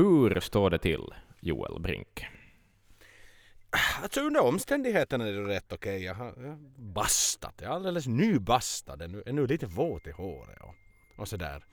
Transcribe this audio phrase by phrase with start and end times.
[0.00, 2.26] Hur står det till, Joel Brink?
[4.02, 5.96] Alltså under omständigheterna är det rätt okej.
[5.96, 6.06] Okay.
[6.06, 7.54] Jag har, jag bastat.
[7.60, 9.04] Jag är alldeles nybastad.
[9.04, 10.74] Är nu lite våt i håret och,
[11.20, 11.64] och sådär.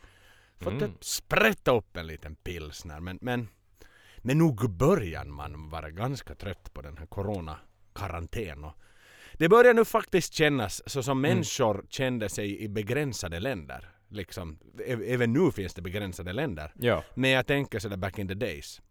[0.59, 0.91] Fått mm.
[1.01, 2.99] sprätta upp en liten pilsner.
[2.99, 3.47] Men, men,
[4.17, 8.65] men nog börjar man vara ganska trött på den här corona-karantän.
[9.33, 11.31] Det börjar nu faktiskt kännas så som mm.
[11.31, 13.96] människor kände sig i begränsade länder.
[14.09, 16.73] Liksom, även nu finns det begränsade länder.
[16.75, 17.03] Ja.
[17.13, 18.81] Men jag tänker sådär back in the days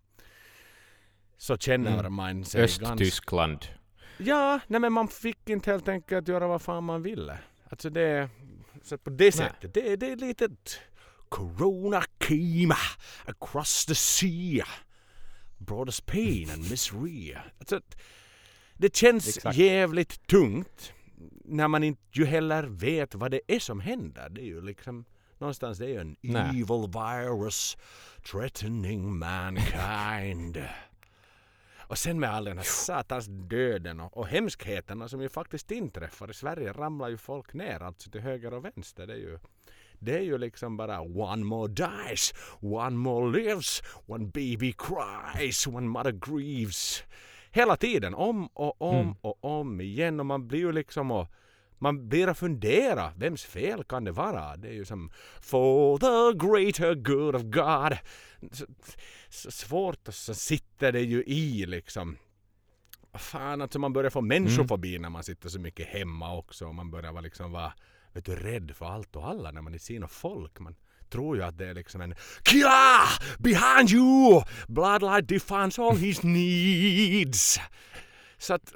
[1.37, 2.15] så känner mm.
[2.15, 3.61] man sig Östtyskland.
[3.61, 3.77] Ganska...
[4.19, 7.39] Ja, nej men man fick inte helt enkelt göra vad fan man ville.
[7.69, 8.29] Alltså det...
[8.83, 10.49] Så på det sättet, det, det är lite
[11.29, 12.75] Corona came
[13.25, 14.67] across the sea.
[15.59, 17.35] Brought us pain and misery.
[17.59, 17.81] Alltså,
[18.75, 19.57] det känns Exakt.
[19.57, 20.93] jävligt tungt
[21.49, 24.29] när man inte ju heller vet vad det är som händer.
[24.29, 25.05] Det är ju liksom
[25.39, 26.43] någonstans det är en Nej.
[26.43, 27.77] evil virus
[28.31, 30.63] threatening mankind.
[31.89, 36.31] Och sen med all den här satans döden och, och hemskheterna som ju faktiskt inträffar.
[36.31, 39.07] I Sverige ramlar ju folk ner alltså till höger och vänster.
[39.07, 39.39] Det är ju,
[39.99, 45.87] det är ju liksom bara one more dies, one more lives, one baby cries, one
[45.87, 47.03] mother grieves.
[47.57, 49.15] Hela tiden, om och om mm.
[49.21, 50.21] och om igen.
[50.21, 51.33] Och man blir ju liksom och
[51.79, 54.57] man blir att fundera, vems fel kan det vara?
[54.57, 57.99] Det är ju som For the greater good of God.
[58.53, 58.67] Så,
[59.29, 62.17] så svårt och så sitter det ju i liksom.
[63.15, 65.03] Fan, alltså man börjar få människofobi mm.
[65.03, 66.73] när man sitter så mycket hemma också.
[66.73, 67.73] Man börjar vara liksom vara
[68.13, 70.61] vet du, rädd för allt och alla när man inte ser något folk.
[70.61, 70.75] Man
[71.11, 73.01] tror ju att det är liksom en Killa!
[73.39, 74.43] Behind you!
[74.69, 77.61] Bloodlight defines all his needs.
[78.39, 78.75] Så att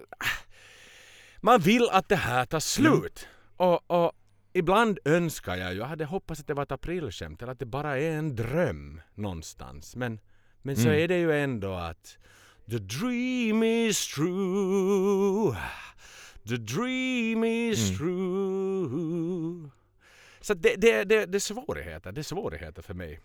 [1.40, 3.28] man vill att det här tar slut.
[3.58, 3.70] Mm.
[3.70, 4.12] Och, och
[4.52, 7.66] ibland önskar jag ju, jag hade hoppats att det var ett aprilskämt eller att det
[7.66, 9.96] bara är en dröm någonstans.
[9.96, 10.20] Men,
[10.62, 11.00] men så mm.
[11.00, 12.18] är det ju ändå att
[12.70, 15.56] The dream is true.
[16.48, 17.98] The dream is mm.
[17.98, 19.70] true.
[20.40, 22.12] Så det, det, det, det är svårigheter.
[22.12, 23.20] Det är svårigheter för mig.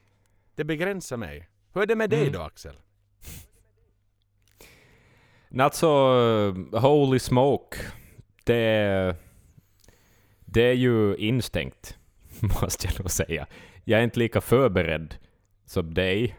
[0.55, 1.49] Det begränsar mig.
[1.73, 2.33] Hur är det med dig mm.
[2.33, 2.75] då Axel?
[5.59, 5.87] Alltså,
[6.71, 7.77] holy smoke
[8.45, 9.15] det,
[10.39, 11.97] det är ju instängt,
[12.61, 13.47] måste jag nog säga.
[13.83, 15.15] Jag är inte lika förberedd
[15.65, 16.35] som dig.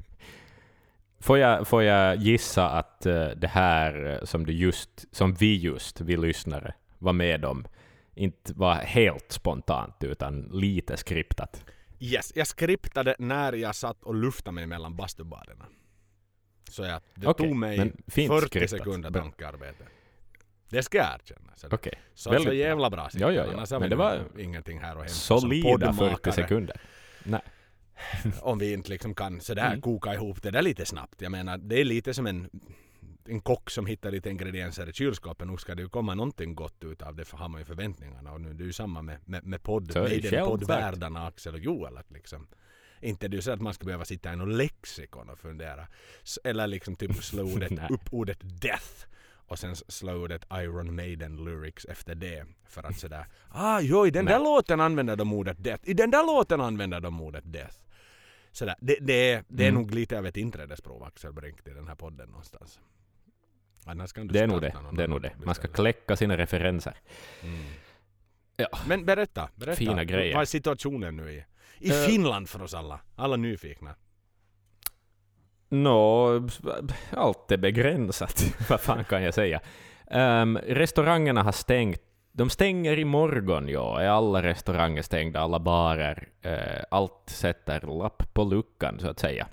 [1.20, 6.00] får, jag, får jag gissa att uh, det här som, du just, som vi just,
[6.00, 7.66] vi lyssnare, var med om,
[8.16, 11.64] inte var helt spontant, utan lite skriptat?
[11.98, 15.66] Yes, jag skriptade när jag satt och luftade mig mellan bastubaderna.
[16.70, 18.70] Så jag, det okay, tog mig 40 skriptat.
[18.70, 19.84] sekunder tankearbete.
[20.68, 21.52] Det ska jag erkänna.
[21.56, 21.92] Så, okay.
[22.14, 23.78] så, Väldigt så jävla bra Ja, ja, ja.
[23.78, 26.80] Men det var ingenting här och hämta Solida 40 sekunder.
[27.24, 27.40] Nej.
[28.40, 29.80] Om vi inte liksom kan sådär mm.
[29.80, 31.22] koka ihop det där lite snabbt.
[31.22, 32.50] Jag menar, det är lite som en,
[33.28, 35.48] en kock som hittar lite ingredienser i kylskåpet.
[35.48, 38.32] Nu ska det ju komma någonting gott ut av det, för har man ju förväntningarna.
[38.32, 39.94] Och nu det är ju samma med, med, med podd,
[40.44, 41.96] poddvärldarna Axel och Joel.
[41.96, 42.46] Att liksom,
[43.00, 45.86] inte det är ju så att man ska behöva sitta i något lexikon och fundera.
[46.44, 49.06] Eller liksom typ slå ordet, upp ordet death
[49.48, 52.46] och sen slå ordet Iron Maiden lyrics efter det.
[52.64, 54.34] För att sådär, ah jo i den Nej.
[54.34, 57.76] där låten använder de ordet death, i den där låten använder de ordet death.
[58.52, 59.82] Sådär, det, det, det är mm.
[59.82, 62.80] nog lite av ett inträdesprov Axel Brink i den här podden någonstans.
[63.88, 64.74] Annars kan du det är nog det.
[64.92, 65.32] Det är nog det.
[65.44, 66.96] Man ska kläcka sina referenser.
[67.42, 67.64] Mm.
[68.56, 68.68] Ja.
[68.88, 69.76] Men berätta, berätta.
[69.76, 70.34] Fina grejer.
[70.34, 71.44] Vad är situationen nu i,
[71.78, 73.00] i uh, Finland för oss alla?
[73.16, 73.94] Alla nyfikna.
[75.68, 76.30] Nå,
[77.10, 78.44] allt är begränsat.
[78.68, 79.60] Vad fan kan jag säga?
[80.10, 82.02] Um, restaurangerna har stängt.
[82.32, 84.00] De stänger imorgon, ja.
[84.00, 86.28] Är alla restauranger stängda, alla barer.
[86.46, 89.46] Uh, allt sätter lapp på luckan, så att säga.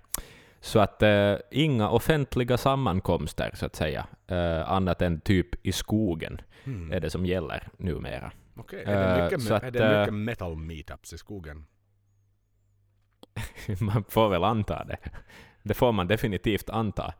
[0.64, 6.42] Så att uh, inga offentliga sammankomster, så att säga, uh, annat än typ i skogen,
[6.64, 6.92] mm.
[6.92, 8.32] är det som gäller numera.
[8.56, 8.94] Okej, okay.
[8.94, 11.66] är, det mycket, att, är det mycket metal meetups i skogen?
[13.80, 14.98] man får väl anta det.
[15.64, 17.14] Det får man definitivt anta.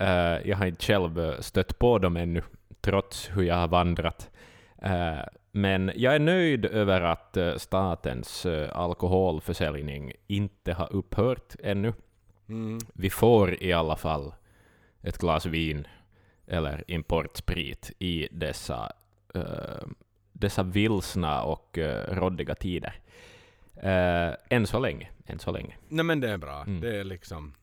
[0.00, 2.42] Uh, jag har inte själv eh, stött på dem ännu,
[2.80, 4.30] trots hur jag har vandrat.
[4.84, 5.20] Uh,
[5.52, 11.92] men jag är nöjd över att statens alkoholförsäljning inte har upphört ännu.
[12.48, 12.78] Mm.
[12.94, 14.34] Vi får i alla fall
[15.02, 15.86] ett glas vin
[16.46, 18.92] eller importsprit i dessa,
[19.36, 19.88] uh,
[20.32, 22.94] dessa vilsna och uh, råddiga tider.
[23.76, 25.10] Uh, än så länge.
[25.26, 25.76] Än så länge.
[25.88, 26.60] Nej men det är bra.
[26.62, 26.80] Mm.
[26.80, 27.54] Det är liksom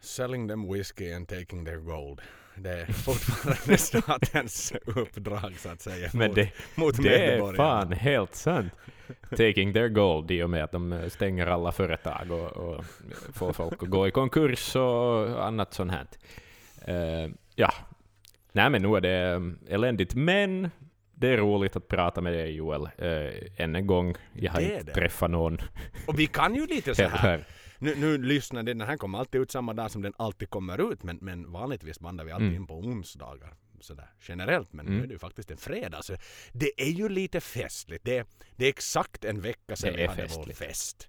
[0.00, 2.20] selling them whiskey and taking their gold.
[2.56, 7.92] det är fortfarande statens uppdrag så att säga Men mot, det, mot det är fan
[7.92, 8.72] helt sant.
[9.30, 12.84] Taking their gold i och med att de stänger alla företag och, och
[13.32, 16.06] får folk att gå i konkurs och annat sånt här.
[16.84, 17.72] Eh, ja,
[18.52, 20.70] nej men nu är det um, eländigt, men
[21.14, 22.88] det är roligt att prata med dig Joel, uh,
[23.56, 24.14] än en gång.
[24.32, 24.92] Jag har inte det.
[24.92, 25.58] träffat någon
[26.06, 27.44] Och vi kan ju lite så här.
[27.78, 31.02] Nu, nu lyssnar den här kommer alltid ut samma dag som den alltid kommer ut
[31.02, 32.60] men, men vanligtvis bandar vi alltid Mm.
[32.60, 33.54] in på onsdagar.
[33.80, 35.02] Sådär generellt men nu Mm.
[35.04, 36.16] är det ju faktiskt en fredag så
[36.52, 38.04] det är ju lite festligt.
[38.04, 40.48] Det, det är exakt en vecka sedan vi hade festligt.
[40.60, 41.08] vår fest.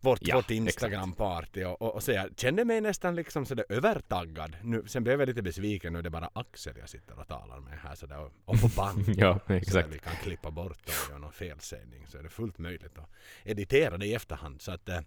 [0.00, 4.56] Vårt, Ja, vårt Instagram-party och, och, och så jag kände mig nästan liksom sådär övertaggad.
[4.62, 7.60] Nu, sen blev jag lite besviken nu är det bara Axel jag sitter och talar
[7.60, 9.04] med här sådär och, och på band.
[9.16, 9.88] Ja, Så exakt.
[9.88, 13.10] vi kan klippa bort om vi gör någon felsägning så är det fullt möjligt att
[13.44, 14.62] editera det i efterhand.
[14.62, 15.00] Så att, eh,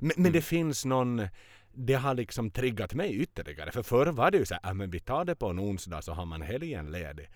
[0.00, 1.28] men, men det finns någon,
[1.76, 3.72] det har liksom triggat mig ytterligare.
[3.72, 6.02] För förr var det ju så här, ah, men vi tar det på en onsdag
[6.02, 7.28] så har man helgen ledig.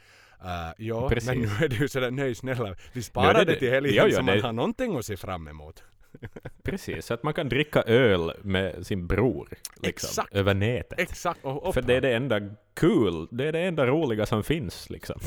[0.45, 1.29] Uh, ja, Precis.
[1.29, 4.09] men nu är det ju sådär, nej snälla, vi sparar det- det, till helgen ja,
[4.09, 5.83] ja, så man det- har någonting att se fram emot.
[6.63, 9.49] Precis, så att man kan dricka öl med sin bror
[9.83, 10.35] liksom, Exakt.
[10.35, 11.01] över nätet.
[11.01, 12.41] Exakt, och, och För det är det enda
[12.75, 15.21] kul, det är det enda roliga som finns liksom.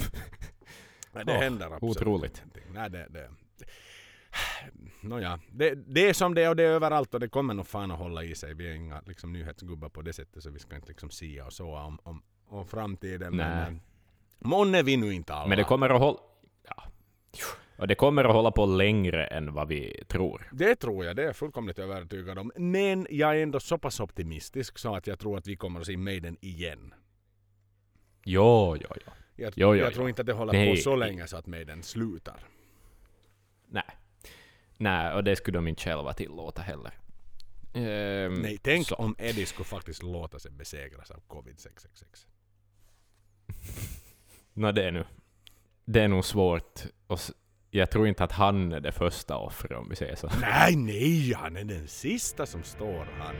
[1.14, 2.44] Nej, det Åh, händer absolut otroligt.
[2.74, 3.30] Nej, det, det.
[5.02, 7.68] Nåja, det, det är som det är och det är överallt och det kommer nog
[7.68, 8.54] fan att hålla i sig.
[8.54, 11.54] Vi är inga liksom, nyhetsgubbar på det sättet så vi ska inte liksom sia och
[11.54, 13.38] så om, om, om framtiden.
[13.38, 13.48] Nej.
[13.48, 13.82] Men, eh,
[14.40, 15.48] månne vi nu inte alla.
[15.48, 16.20] Men det kommer att hålla...
[16.68, 16.84] Ja.
[17.78, 20.50] Och det kommer att hålla på längre än vad vi tror.
[20.52, 22.52] Det tror jag, det är jag fullkomligt övertygad om.
[22.56, 25.86] Men jag är ändå så pass optimistisk så att jag tror att vi kommer att
[25.86, 26.94] se Maiden igen.
[28.24, 29.12] Jo, jo, jo.
[29.36, 29.96] Jag, Jo, jo, jag jo.
[29.96, 30.76] tror inte att det håller Nej.
[30.76, 32.40] på så länge så att Maiden slutar.
[33.68, 33.84] Nej.
[34.82, 36.92] Nej, och det skulle de inte själva tillåta heller.
[37.74, 38.96] Ehm, Nej, tänk så.
[38.96, 42.26] om Eddie skulle faktiskt låta sig besegras av covid-666.
[44.54, 45.06] Nå, det är nu...
[45.86, 46.82] Det är nog svårt.
[47.08, 47.20] Och
[47.70, 50.30] jag tror inte att han är det första offret om vi säger så.
[50.42, 53.36] Nej, nej, han är den sista som står han.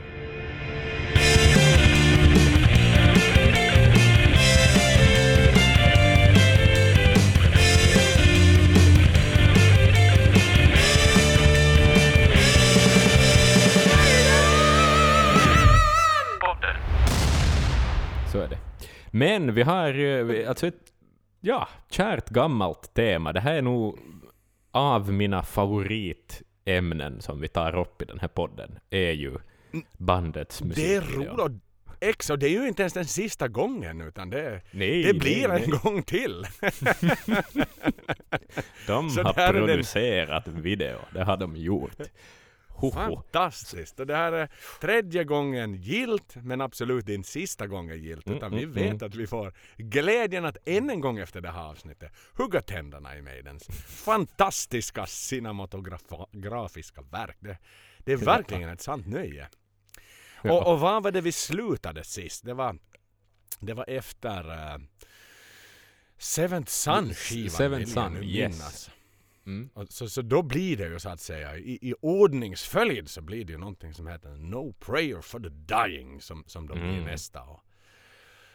[18.32, 18.58] Så är det.
[19.10, 20.92] Men vi har eh, alltså ett
[21.40, 23.32] ja, kärt gammalt tema.
[23.32, 23.98] Det här är nog
[24.70, 29.36] av mina favoritämnen som vi tar upp i den här podden, är ju
[29.98, 30.84] bandets musik.
[30.84, 31.62] Det är roligt.
[32.00, 35.48] Ex, och det är ju inte ens den sista gången utan det, Nej, det blir
[35.48, 35.80] nej, en nej.
[35.82, 36.44] gång till.
[38.86, 41.96] De Så har är den- producerat video, det har de gjort.
[42.94, 44.00] Fantastiskt!
[44.00, 44.48] Och det här är
[44.80, 48.26] tredje gången gilt men absolut inte sista gången gilt.
[48.26, 49.06] Mm, Utan vi mm, vet mm.
[49.06, 53.22] att vi får glädjen att än en gång efter det här avsnittet hugga tänderna i
[53.22, 57.36] Maidens fantastiska cinematografiska verk.
[57.40, 57.58] Det,
[57.98, 59.48] det är verkligen ett sant nöje.
[60.44, 62.44] Och, och vad var det vi slutade sist?
[62.44, 62.78] Det var,
[63.60, 64.82] det var efter uh,
[66.18, 68.52] Seventh Sun-skivan Seventh Sun, yes.
[68.52, 68.90] minnas.
[69.46, 69.70] Mm.
[69.88, 73.52] Så, så då blir det ju så att säga i, i ordningsföljd så blir det
[73.52, 77.04] ju någonting som heter No Prayer for the Dying som, som då blir Mm.
[77.04, 77.42] nästa.
[77.42, 77.60] Och,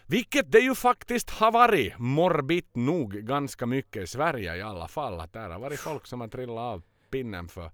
[0.06, 5.20] vilket det ju faktiskt har varit morbid nog ganska mycket i Sverige i alla fall.
[5.20, 7.72] Att där har varit folk som har trillat av pinnen för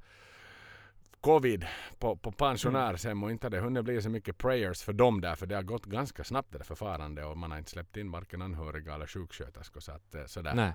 [1.22, 1.66] covid
[2.00, 5.46] på, på pensionärshem och inte det hunnit bli så mycket prayers för dem där för
[5.46, 8.42] det har gått ganska snabbt det där förfarande och man har inte släppt in varken
[8.42, 10.54] anhöriga eller sjuksköterskor så att eh, sådär.
[10.56, 10.74] Nej.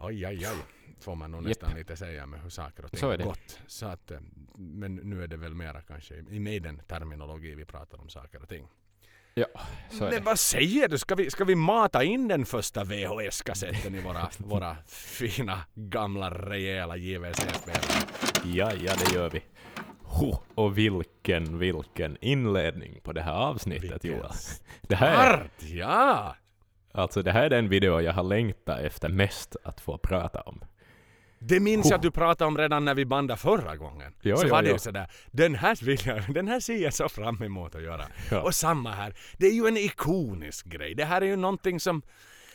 [0.00, 0.56] Oj, oj, oj.
[1.00, 3.60] Får man nog nästan lite säga med hur saker och ting har gått.
[3.66, 4.18] Så att, eh,
[4.58, 8.42] men nu är det väl mera kanske i i Maiden terminologi vi pratar om saker
[8.42, 8.68] och ting.
[9.34, 9.46] Ja,
[9.90, 10.24] så är Men det.
[10.24, 10.98] vad säger du?
[10.98, 16.96] Ska vi, ska vi mata in den första VHS-kassetten i våra, våra fina gamla rejäla
[16.96, 18.06] JVC-spelare?
[18.44, 19.42] Ja, ja, det gör vi.
[20.02, 24.30] Ho, och vilken, vilken inledning på det här avsnittet, Joel.
[24.82, 26.36] Det här, är, ja!
[26.92, 30.64] Alltså, det här är den video jag har längtat efter mest att få prata om.
[31.42, 31.96] Det minns jag Oh.
[31.96, 34.14] att du pratade om redan när vi bandade förra gången.
[34.22, 34.74] Ja, så ja, var det ja.
[34.74, 38.06] ju sådär, den här, vill jag, den här ser jag så fram emot att göra.
[38.30, 38.40] Ja.
[38.40, 40.94] Och samma här, det är ju en ikonisk grej.
[40.94, 42.02] Det här är ju någonting som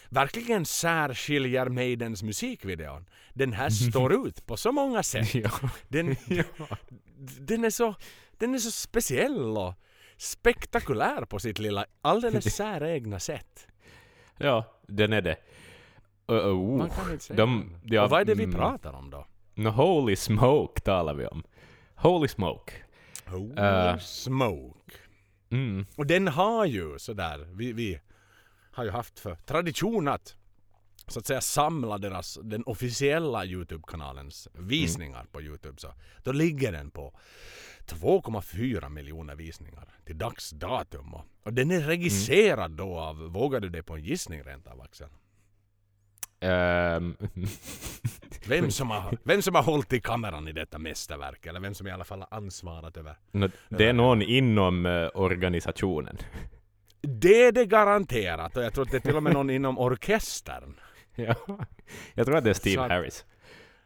[0.10, 3.06] verkligen särskiljer Maidens musikvideon.
[3.34, 5.36] Den här står ut på så många sätt.
[5.36, 5.52] Ja.
[5.88, 6.16] Den,
[7.40, 7.96] den, är så,
[8.38, 9.74] den är så speciell och
[10.18, 13.68] spektakulär på sitt lilla, alldeles säregna sätt.
[14.38, 15.38] Ja, den är det.
[16.32, 16.78] Uh, uh.
[16.78, 18.56] Man kan inte säga De- ja, Och vad är det vi mm.
[18.56, 19.28] pratar om då?
[19.54, 21.44] No, holy smoke talar vi om.
[21.96, 22.74] Holy smoke.
[23.26, 23.98] Holy Eh.
[23.98, 24.98] smoke.
[25.50, 25.86] Mm.
[25.98, 28.00] Och den har ju sådär, vi, vi
[28.72, 30.36] har ju haft för tradition att
[31.08, 35.82] så att säga samla deras, den officiella Youtube-kanalens visningar på Youtube.
[35.82, 37.14] Så då ligger den på
[37.88, 41.14] 2,4 miljoner visningar till dags datum.
[41.44, 45.08] Och, den är regisserad då av, vågar du det på en gissning rent av Axel?
[46.40, 47.18] Ehm,
[48.48, 51.88] Vem som, har, vem som har hållit i kameran i detta mästerverk eller vem som
[51.88, 53.18] i alla fall har ansvarat över.
[53.32, 56.18] nå, det är någon inom eh, organisationen.
[57.02, 59.80] Det är det garanterat och jag tror att det är till och med någon inom
[59.80, 60.80] orkestern.
[61.16, 61.36] ja.
[62.14, 63.26] Jag tror att det är Steve att- Harris.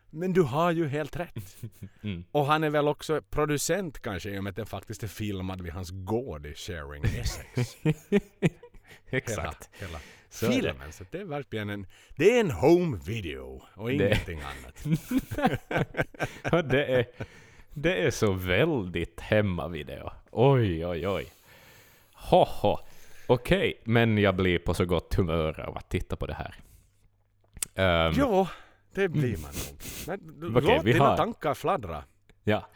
[0.10, 1.56] Men du har ju helt rätt.
[2.04, 2.24] Mm.
[2.32, 5.62] Och han är väl också producent kanske i och med att den faktiskt är filmad
[5.62, 7.78] vid hans gård i Sharing Essex.
[9.10, 9.70] Exakt.
[9.72, 10.00] Hela, hela
[10.62, 10.92] filmen.
[10.92, 11.86] Så det är verkligen en,
[12.16, 14.86] det är en home video och ingenting annat.
[16.52, 17.06] Ja, det, är,
[17.74, 20.12] det är så väldigt hemmavideo.
[20.32, 21.32] Oj, oj, oj.
[22.14, 22.78] Hoho.
[23.28, 26.56] Okej, men jag blir på så gott humör av att titta på det här.
[27.76, 28.48] Ehm, Jo,
[29.00, 30.20] det blir man nog.
[30.42, 32.04] Men Okej, låt vi dina har- tankar fladdra.
[32.44, 32.68] Ja.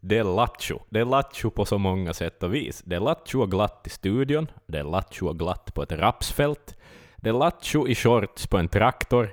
[0.00, 0.78] Det är lattjo.
[0.88, 2.82] Det är lattjo på så många sätt och vis.
[2.86, 4.50] Det är lattjo och glatt i studion.
[4.66, 6.76] Det är lattjo och glatt på ett rapsfält.
[7.16, 9.28] Det är lattjo i shorts på en traktor.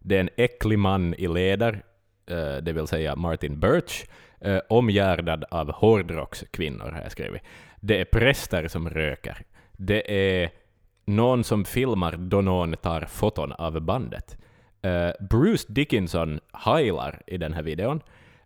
[0.00, 1.82] Det är en äcklig man i läder,
[2.26, 4.04] eh, det vill säga Martin Birch,
[4.40, 7.42] eh, omgärdad av hårdrockskvinnor, har jag skrivit.
[7.80, 9.42] Det är präster som röker.
[9.72, 10.50] Det är
[11.04, 14.36] någon som filmar då någon tar foton av bandet.
[14.84, 18.02] Eh, Bruce Dickinson heilar i den här videon.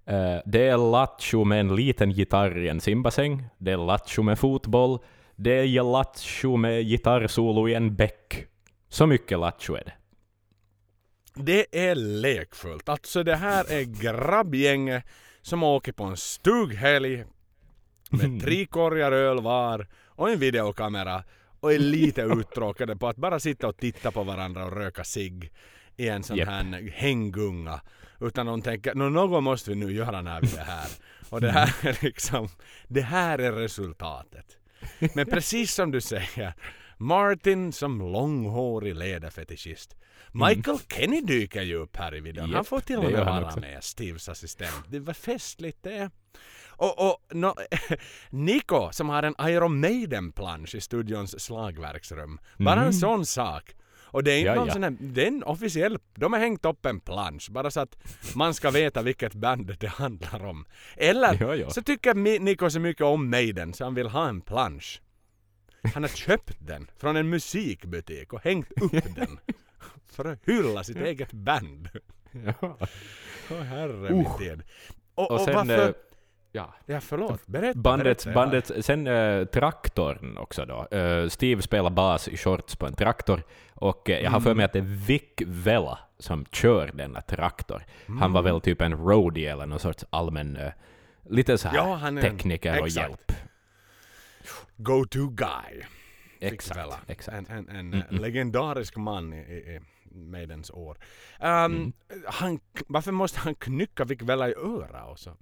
[0.07, 3.45] Eh, det är lattjo med en liten gitarr i en simbassäng.
[3.59, 4.99] Det är lattjo med fotboll.
[5.37, 8.47] Det är lattjo med gitarrsolo i en bäck.
[8.89, 9.93] Så mycket lattjo är det.
[11.35, 12.89] Det är lekfullt.
[12.89, 15.05] Alltså det här är grabbgänget
[15.43, 17.25] som åker på en stughelg
[18.11, 21.25] med tre korgar öl var och en videokamera
[21.61, 25.53] och är lite uttråkade på att bara sitta och titta på varandra och röka cigg
[25.99, 26.49] i en sån Japp.
[26.49, 27.81] här hänggunga.
[28.21, 30.89] Utan de tänker, "Nå, något måste vi nu göra när vi är här.
[31.31, 32.49] Och det här är liksom,
[32.89, 34.57] det här är resultatet.
[35.15, 36.55] Men precis som du säger,
[36.97, 39.97] Martin som långhårig ledarfetischist.
[40.33, 42.45] Michael Kenny dyker ju upp här i videon.
[42.45, 44.85] Han Japp, får till och med han vara med, Steves assistent.
[44.89, 46.11] Det var festligt det.
[46.69, 47.55] Och, och no,
[48.31, 52.39] Nico som har en Iron Maiden-plansch i studions slagverksrum.
[52.59, 52.93] Bara en Mm.
[52.93, 53.75] sån sak.
[54.11, 54.73] Och det är inte Ja, någon ja.
[54.73, 57.97] sån här, det är en officiell, de har hängt upp en plansch bara så att
[58.35, 60.65] man ska veta vilket band det handlar om.
[60.97, 61.71] Eller Ja, ja.
[61.71, 65.03] så tycker Nico så mycket om Maiden så han vill ha en plansch.
[65.95, 69.39] Han har köpt den från en musikbutik och hängt upp den.
[70.13, 71.89] För att hylla sitt eget band.
[72.61, 72.77] Ja.
[73.51, 74.63] Åh herre min tid.
[75.15, 75.55] Och, Och och, sen...
[75.55, 75.95] varför...
[76.53, 76.75] ja.
[76.87, 77.79] Ja förlåt, berätta.
[77.79, 78.33] Bandet, berätta.
[78.41, 80.97] bandet, sen eh, traktorn också då.
[80.97, 83.43] Eh, Steve spelar bas i shorts på en traktor
[83.75, 87.85] och eh, jag har för mig att det är Vic Vela som kör denna traktor.
[88.21, 90.59] Han var väl typ en roadie eller någon sorts allmän,
[91.29, 93.09] lite så här Ja, han är en- tekniker och exakt.
[93.09, 93.33] hjälp.
[94.77, 95.83] Go-to guy.
[96.41, 97.37] Exakt, exakt.
[97.37, 98.23] En, en, en Mm, mm.
[98.23, 99.81] legendarisk man i, i
[100.13, 100.99] Maidens år.
[101.41, 101.93] Um, Mm.
[102.27, 105.37] han, varför måste han knycka Vic Vela i öra och så?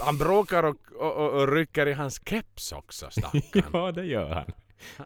[0.00, 3.64] Han bråkar och, och, och, och rycker i hans keps också stackarn.
[3.72, 4.52] ja, det gör han.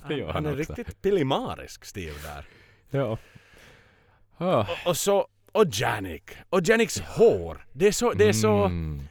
[0.09, 0.75] det gör han, han är också.
[0.75, 2.47] riktigt pillemarisk Steve där.
[2.91, 3.19] Ja.
[4.37, 4.67] Ah.
[4.87, 6.31] Och så, och Janik.
[6.51, 7.67] Och Janiks hår.
[7.73, 9.03] Det är så, det är så, Mm.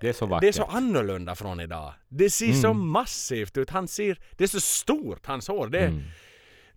[0.00, 0.40] Det är så vackert.
[0.40, 1.92] det är så annorlunda från idag.
[2.08, 2.88] Det ser så Mm.
[2.88, 3.70] massivt ut.
[3.70, 5.66] Han ser, det är så stort hans hår.
[5.68, 6.02] Det är, Mm.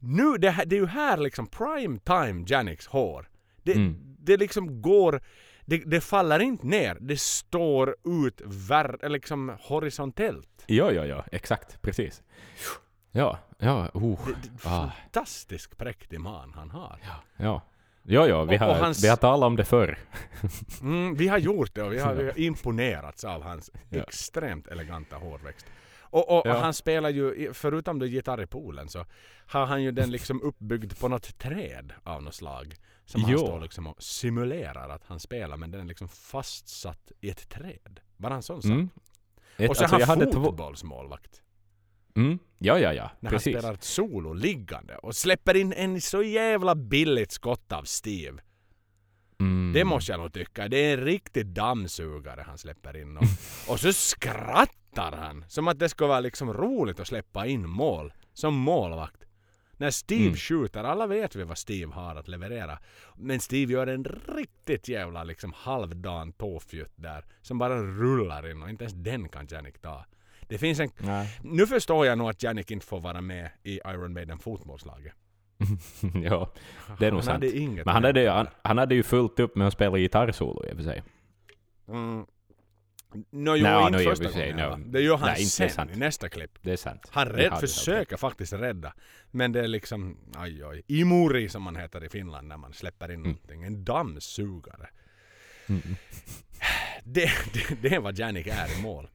[0.03, 3.29] Nu, det, här- det är ju här liksom prime time Janiks hår.
[3.63, 4.15] Det, Mm.
[4.19, 5.21] det liksom går...
[5.65, 6.97] Det, det faller inte ner.
[7.01, 10.63] Det står ut ver, liksom horisontellt.
[10.65, 12.23] Ja, ja, ja, exakt, precis.
[13.11, 14.19] Ja, ja, oh.
[14.27, 14.91] Det, det, Ah.
[14.91, 16.99] Fantastisk präktig man han har.
[17.37, 17.61] Ja.
[18.03, 19.97] Ja, ja, vi Och- har, och hans- vi har talat om det förr.
[20.81, 24.01] Mm, vi har gjort det och vi har, vi har imponerats av hans Ja.
[24.03, 25.65] extremt eleganta hårväxt.
[26.11, 26.59] Och, och Ja.
[26.59, 29.05] han spelar ju, förutom då gitarr i poolen så
[29.47, 32.75] har han ju den liksom uppbyggd på något träd av något slag.
[33.05, 33.37] Som han Jo.
[33.37, 37.99] står liksom och simulerar att han spelar men den är liksom fastsatt i ett träd.
[38.17, 38.71] Bara en sån sak.
[38.71, 38.89] Mm.
[39.57, 41.41] Ett, Och så alltså, är han fotbollsmålvakt.
[42.15, 42.39] Mm.
[42.57, 43.53] Ja, ja, ja, När precis.
[43.53, 48.41] han spelar ett solo liggande och släpper in en så jävla billigt skott av Steve.
[49.41, 49.73] Mm.
[49.73, 50.67] Det måste jag nog tycka.
[50.67, 53.17] Det är en riktig dammsugare han släpper in.
[53.17, 53.23] Och,
[53.67, 55.45] och så skrattar han.
[55.47, 58.13] Som att det ska vara liksom roligt att släppa in mål.
[58.33, 59.23] Som målvakt.
[59.77, 60.35] När Steve Mm.
[60.35, 62.79] skjuter, alla vet vi vad Steve har att leverera.
[63.15, 64.03] Men Steve gör en
[64.37, 67.25] riktigt jävla liksom halvdan tåfjutt där.
[67.41, 70.05] Som bara rullar in och inte ens den kan Janik ta.
[70.47, 70.91] Det finns en...
[70.97, 71.39] Nej.
[71.43, 75.13] Nu förstår jag nog att Jannik inte får vara med i Iron Maiden fotbollslaget.
[76.23, 76.51] ja,
[76.99, 77.33] det är nog han sant.
[77.43, 79.97] hade inget Men han hade, ju- han, han hade ju fullt upp med att spela
[79.97, 81.03] gitarrsolo i och för sig.
[81.87, 82.25] Mm.
[83.13, 84.57] No, jo, Nej, inte no, första gången.
[84.57, 84.91] no.
[84.91, 85.91] Det gör han Nej, sen sant.
[85.95, 86.51] i nästa klipp.
[86.61, 87.01] Det är sant.
[87.11, 88.93] Han rädd, försöker faktiskt rädda.
[89.31, 93.11] Men det är liksom, aj oj, imuri som man heter i Finland när man släpper
[93.11, 93.63] in någonting.
[93.63, 94.89] En dammsugare.
[95.67, 95.81] Mm.
[97.03, 99.09] Det, det, det är vad Jannik är i mål.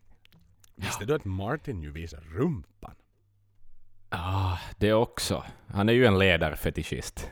[0.75, 2.95] Visste du att Martin ju visar rumpan?
[4.19, 5.45] Ah, det också.
[5.69, 7.31] Han är ju en ledarfetischist.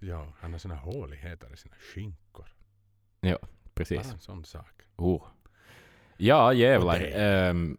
[0.00, 2.46] Ja, han har såna håligheter i sina skinkor.
[3.74, 4.02] Precis.
[4.02, 4.82] Bara en sån sak.
[4.96, 5.22] Oh.
[6.16, 6.94] Ja, jävlar.
[6.94, 7.10] Och det-
[7.48, 7.76] Ehm,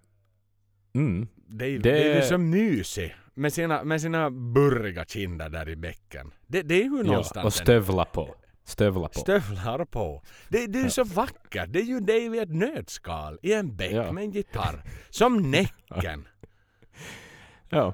[0.94, 1.28] mm.
[1.36, 2.12] Det är, Det- det...
[2.12, 6.32] är ju så mysig med sina, med sina burriga kinder där i bäcken.
[6.48, 7.04] Det, det är ju ja.
[7.04, 8.36] någonstans Och en- stövla på.
[8.64, 9.20] Stövla på.
[9.20, 10.24] Stövlar på.
[10.50, 11.66] Det, det är ju så vackert.
[11.74, 14.12] Det är ju Dave i ett nötskal i en bäck Ja.
[14.12, 14.84] med en gitarr.
[15.10, 16.28] Som Näcken.
[17.70, 17.94] Ja.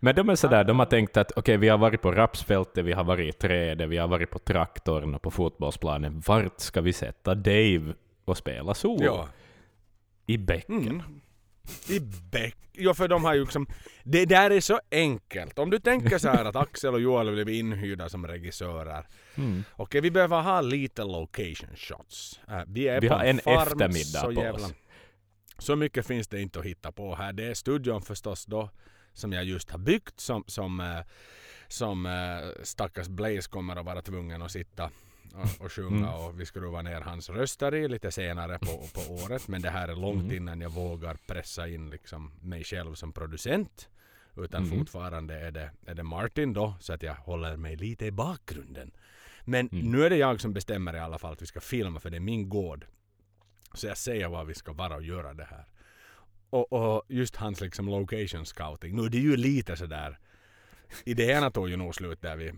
[0.00, 2.92] Men de är sådär, de har tänkt att okej, vi har varit på rapsfältet, vi
[2.92, 6.22] har varit i trädet, vi har varit på traktorn och på fotbollsplanen.
[6.26, 9.04] Vart ska vi sätta Dave och spela solo?
[9.04, 9.28] Ja.
[10.26, 10.78] I bäcken.
[10.88, 11.02] Mm.
[11.88, 12.00] I
[12.32, 12.56] bäck.
[12.72, 13.66] Ja, för de har ju liksom...
[14.04, 15.58] Det där är så enkelt.
[15.58, 19.06] Om du tänker så här att Axel och Joel blev inhyrda som regissörer.
[19.34, 19.64] Mm.
[19.76, 22.40] Okej, vi behöver ha lite location shots.
[22.48, 24.74] Äh, vi är Vi på har en farm, eftermiddag så på jävla- oss.
[25.58, 27.32] Så mycket finns det inte att hitta på här.
[27.32, 28.70] Det är studion förstås då
[29.18, 31.00] som jag just har byggt som, som, eh,
[31.68, 34.90] som eh, stackars Blaze kommer att vara tvungen att sitta
[35.34, 36.20] och, och sjunga Mm.
[36.24, 39.48] och vi skruvar ner hans röster i lite senare på, på året.
[39.48, 40.36] Men det här är långt Mm.
[40.36, 43.88] innan jag vågar pressa in liksom mig själv som producent.
[44.36, 44.78] Utan Mm.
[44.78, 48.90] fortfarande är det, är det Martin då så att jag håller mig lite i bakgrunden.
[49.44, 49.90] Men Mm.
[49.92, 52.16] nu är det jag som bestämmer i alla fall att vi ska filma för det
[52.16, 52.86] är min gård.
[53.74, 55.64] Så jag säger vad vi ska vara och göra det här.
[56.50, 58.96] Och, och just hans liksom location scouting.
[58.96, 60.18] Nu det är ju lite sådär.
[61.04, 62.54] Idéerna tog ju nog slut där vid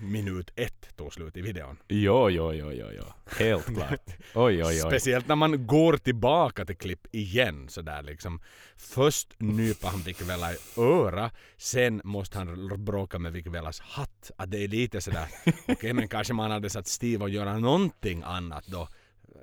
[0.00, 1.76] minut ett tog slut i videon.
[1.88, 3.04] Jo, jo, jo, jo, jo.
[3.38, 4.00] Helt klart.
[4.34, 4.74] Oj, oj, oj.
[4.74, 8.40] Speciellt när man går tillbaka till klipp igen sådär liksom.
[8.76, 14.30] Först nypa han Vic Vela i öra, sen måste han bråka med Vic Velas hatt.
[14.36, 15.28] Att det är lite sådär,
[15.68, 18.88] okej men kanske man hade satt Steve och göra någonting annat då.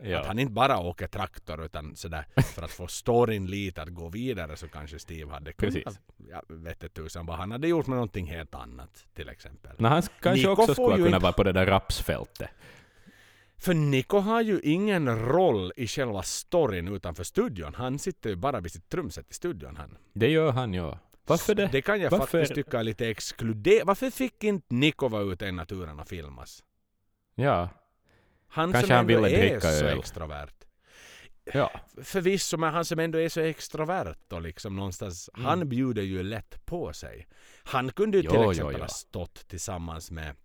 [0.04, 0.20] Ja.
[0.20, 4.10] Att han inte bara åker traktor utan sådär för att få storyn lite att gå
[4.10, 6.00] vidare så kanske Steve hade kunnat, Precis.
[6.30, 9.72] jag vet inte tusan vad han hade gjort med någonting helt annat till exempel.
[9.78, 12.50] Men han kanske Nico också skulle kunna inte- vara på det där rapsfältet.
[13.58, 17.74] För Nico har ju ingen roll i själva storyn utanför studion.
[17.76, 19.98] Han sitter ju bara vid sitt trumset i studion han.
[20.14, 20.92] Det gör han ju.
[21.28, 21.70] Varför det?
[21.72, 23.84] Det kan jag Varför- faktiskt tycka är lite exkluderande.
[23.86, 26.64] Varför fick inte Nico vara ute i naturen och filmas?
[27.36, 27.70] Ja.
[28.56, 30.00] Han Kanske som han ändå ville är dricka så öl.
[30.00, 30.52] extrovert.
[31.54, 31.72] Ja.
[32.04, 35.46] Förvisso, men han som ändå är så extrovert och liksom någonstans, Mm.
[35.46, 37.28] han bjuder ju lätt på sig.
[37.64, 38.82] Han kunde ju Jo, till jo, exempel jo.
[38.84, 40.36] ha stått tillsammans med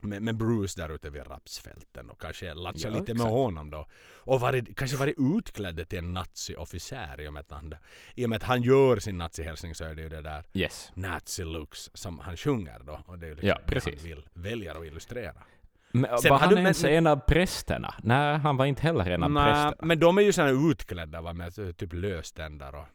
[0.00, 3.30] med, med Bruce där ute vid rapsfälten och kanske latcha Ja, lite med exakt.
[3.30, 3.86] honom då.
[4.14, 7.74] Och varit, kanske varit utklädd till en nazi-officer i och med att han,
[8.14, 10.92] i och med att han gör sin nazi-hälsning så är det ju det där Yes.
[10.94, 13.00] nazi-looks som han sjunger då.
[13.06, 15.42] Och det är ju liksom Ja, det han vill, väljer att illustrera.
[15.96, 17.94] Men, Sen var han du- ens men- en av prästerna?
[18.02, 19.76] Nej, han var inte heller en av Nä, prästerna.
[19.86, 22.86] men de är ju såna utklädda va, med typ löständer och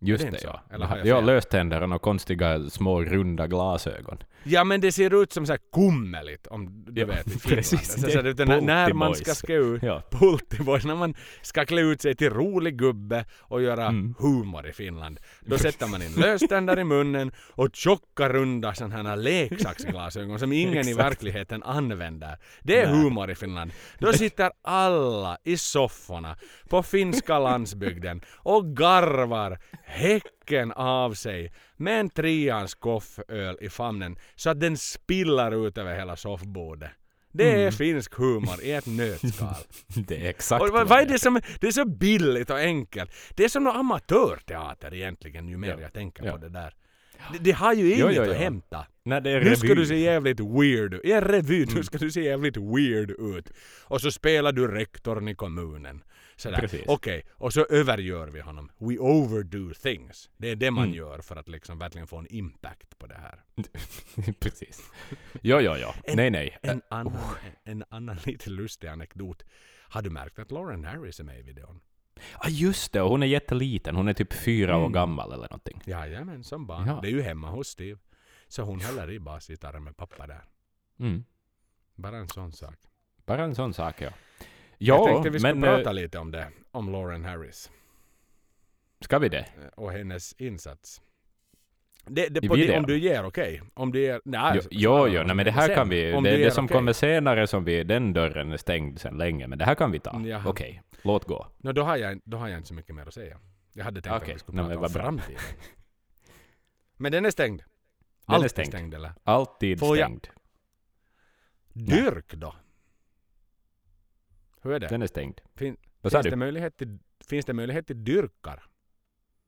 [0.00, 0.46] Just är det, så?
[0.46, 0.62] ja.
[0.74, 1.24] Eller har jag ja, fel?
[1.26, 4.18] löständer och konstiga små runda glasögon.
[4.44, 7.56] Ja men det ser ut som så här kummeligt om du Ja, vet i Finland.
[7.56, 7.92] precis.
[7.94, 10.02] Så, Det så, är det, när, när man ska ska ut Ja.
[10.10, 14.14] Pulttiboys, när man ska klä ut sig till rolig gubbe och göra Mm.
[14.18, 15.20] humor i Finland.
[15.40, 20.88] Då sätter man in löständer i munnen och tjocka runda sådana här leksaksglasögon som ingen
[20.88, 22.36] i verkligen använder.
[22.62, 23.02] Det är Nej.
[23.02, 23.70] humor i Finland.
[23.98, 26.36] Då sitter alla i sofforna
[26.68, 34.50] på finska landsbygden och garvar häcken av sig med en trians kofföl i famnen så
[34.50, 36.90] att den spillar ut över hela soffbordet.
[37.32, 37.72] Det är Mm.
[37.72, 39.54] finsk humor i ett nötskal.
[40.06, 43.10] Det är exakt Och vad, vad är det som det är så billigt och enkelt?
[43.34, 45.80] Det är som någon amatörteater egentligen ju mer Ja.
[45.80, 46.32] jag tänker Ja.
[46.32, 46.74] på det där.
[47.32, 48.30] Det, det har ju inget Jo, jo, jo.
[48.30, 48.86] att hämta.
[49.04, 49.74] När det är Nu ska revy.
[49.80, 51.04] du se jävligt weird ut.
[51.04, 51.84] I en revy, nu Mm.
[51.84, 53.50] ska du se jävligt weird ut.
[53.84, 56.02] Och så spelar du rektorn i kommunen.
[56.38, 56.58] Sådär.
[56.58, 56.82] Precis.
[56.86, 58.70] Okej, och så övergör vi honom.
[58.78, 60.30] We overdo things.
[60.36, 60.96] Det är det man Mm.
[60.96, 63.44] gör för att liksom verkligen få en impact på det här.
[64.40, 64.90] Precis.
[65.42, 65.88] Jo, jo, jo.
[66.04, 66.58] En- nej, nej.
[66.62, 67.18] En annan,
[67.64, 69.44] en annan lite lustig anekdot.
[69.88, 71.80] Har du märkt att Lauren Harris är med i videon?
[72.34, 73.96] Ah, just det, och hon är jätteliten.
[73.96, 74.92] Hon är typ fyra år Mm.
[74.92, 75.82] gammal eller någonting.
[75.84, 76.86] Jajamän, som barn.
[76.86, 76.98] Ja.
[77.02, 77.98] Det är ju hemma hos Steve.
[78.48, 80.44] Så hon håller i basgitarren med pappa där.
[81.00, 81.24] Mm.
[81.94, 82.74] Bara en sån sak.
[83.26, 84.10] Bara en sån sak, ja.
[84.78, 85.70] Jag Ja, tänkte vi skulle men...
[85.70, 86.48] eh, prata lite om det.
[86.70, 87.70] Om Lauren Harris.
[89.00, 89.38] Ska vi det?
[89.38, 89.44] eh,
[89.76, 91.02] och hennes insats.
[92.10, 93.62] Det, det, det, om du ger okej.
[93.74, 94.20] Om du ger...
[94.24, 96.12] Nej, Jo, jo, jo nej, men det här sen, kan vi...
[96.12, 96.74] Det, det som okej.
[96.76, 100.00] kommer senare, som vi, den dörren är stängd sedan länge, men det här kan vi
[100.00, 100.22] ta.
[100.46, 101.46] Okej, låt gå.
[101.58, 103.38] Nå, då, har jag, då har jag inte så mycket mer att säga.
[103.72, 105.40] Jag hade tänkt Okej, att vi skulle prata men om framtiden.
[106.96, 107.58] Men den är stängd.
[107.60, 107.66] Den
[108.32, 108.68] är Alltid stängd.
[108.68, 109.12] stängd eller?
[109.24, 110.26] Alltid Får jag- stängd.
[111.72, 112.54] Dyrk då?
[114.68, 114.86] Hur är det?
[114.86, 115.40] Den är stängd.
[115.56, 116.30] Fin, finns, du?
[116.30, 118.62] det möjlighet till, finns det möjlighet till dyrkar?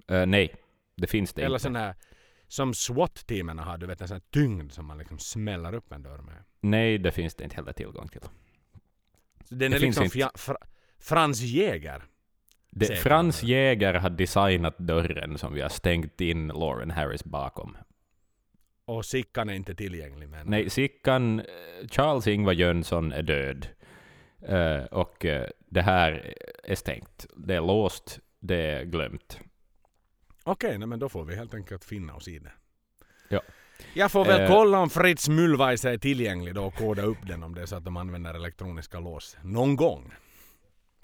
[0.09, 0.54] Eh, nej,
[0.96, 1.78] det finns det Eller inte.
[1.78, 1.94] här
[2.48, 6.02] som SWAT-teamen har, du vet en sån här tyngd som man liksom smäller upp en
[6.02, 6.44] dörr med.
[6.61, 8.20] Nej, det finns det inte heller tillgång till.
[8.20, 10.56] Så den Det är liksom fja, fra,
[10.98, 12.02] Frans Jäger.
[12.70, 12.96] Det.
[12.96, 17.76] Frans Jäger har designat dörren som vi har stängt in Lauren Harris bakom.
[18.85, 20.46] Och Sickan är inte tillgänglig men...
[20.46, 21.44] Nej, Sickan, eh,
[21.90, 23.68] Charles Ingvar Jönsson är död.
[24.42, 27.26] Eh, och eh, det här är stängt.
[27.37, 29.40] Det är låst, det är glömt.
[30.44, 32.53] Okej, nej, men då får vi helt enkelt finna oss i det.
[33.29, 33.40] Ja.
[33.94, 34.48] Jag får väl Eh.
[34.48, 37.76] kolla om Fritz Mullvaisa är tillgänglig då och koda upp den om det är så
[37.76, 39.37] att de använder elektroniska lås.
[39.42, 40.12] Någon gång.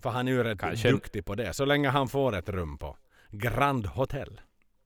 [0.03, 1.53] För han är ju rätt Kanske- duktig på det.
[1.53, 2.96] Så länge han får ett rum på
[3.31, 4.40] Grand Hotel.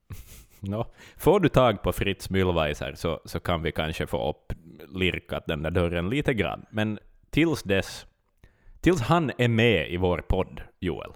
[0.60, 0.86] Nå,
[1.16, 4.52] får du tag på Fritz Mühlweiser så, så kan vi kanske få upp
[4.88, 6.66] lirkat den där dörren lite grann.
[6.70, 6.98] Men
[7.30, 8.06] tills dess,
[8.80, 11.12] tills han är med i vår podd, Joel,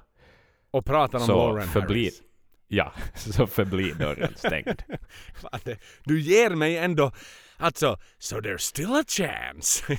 [0.70, 2.22] Och pratar om så Lauren förblir, Harris.
[2.68, 4.82] ja, så förblir dörren stängd.
[6.04, 7.12] Du ger mig ändå...
[7.56, 9.98] Alltså, so there's still a chance.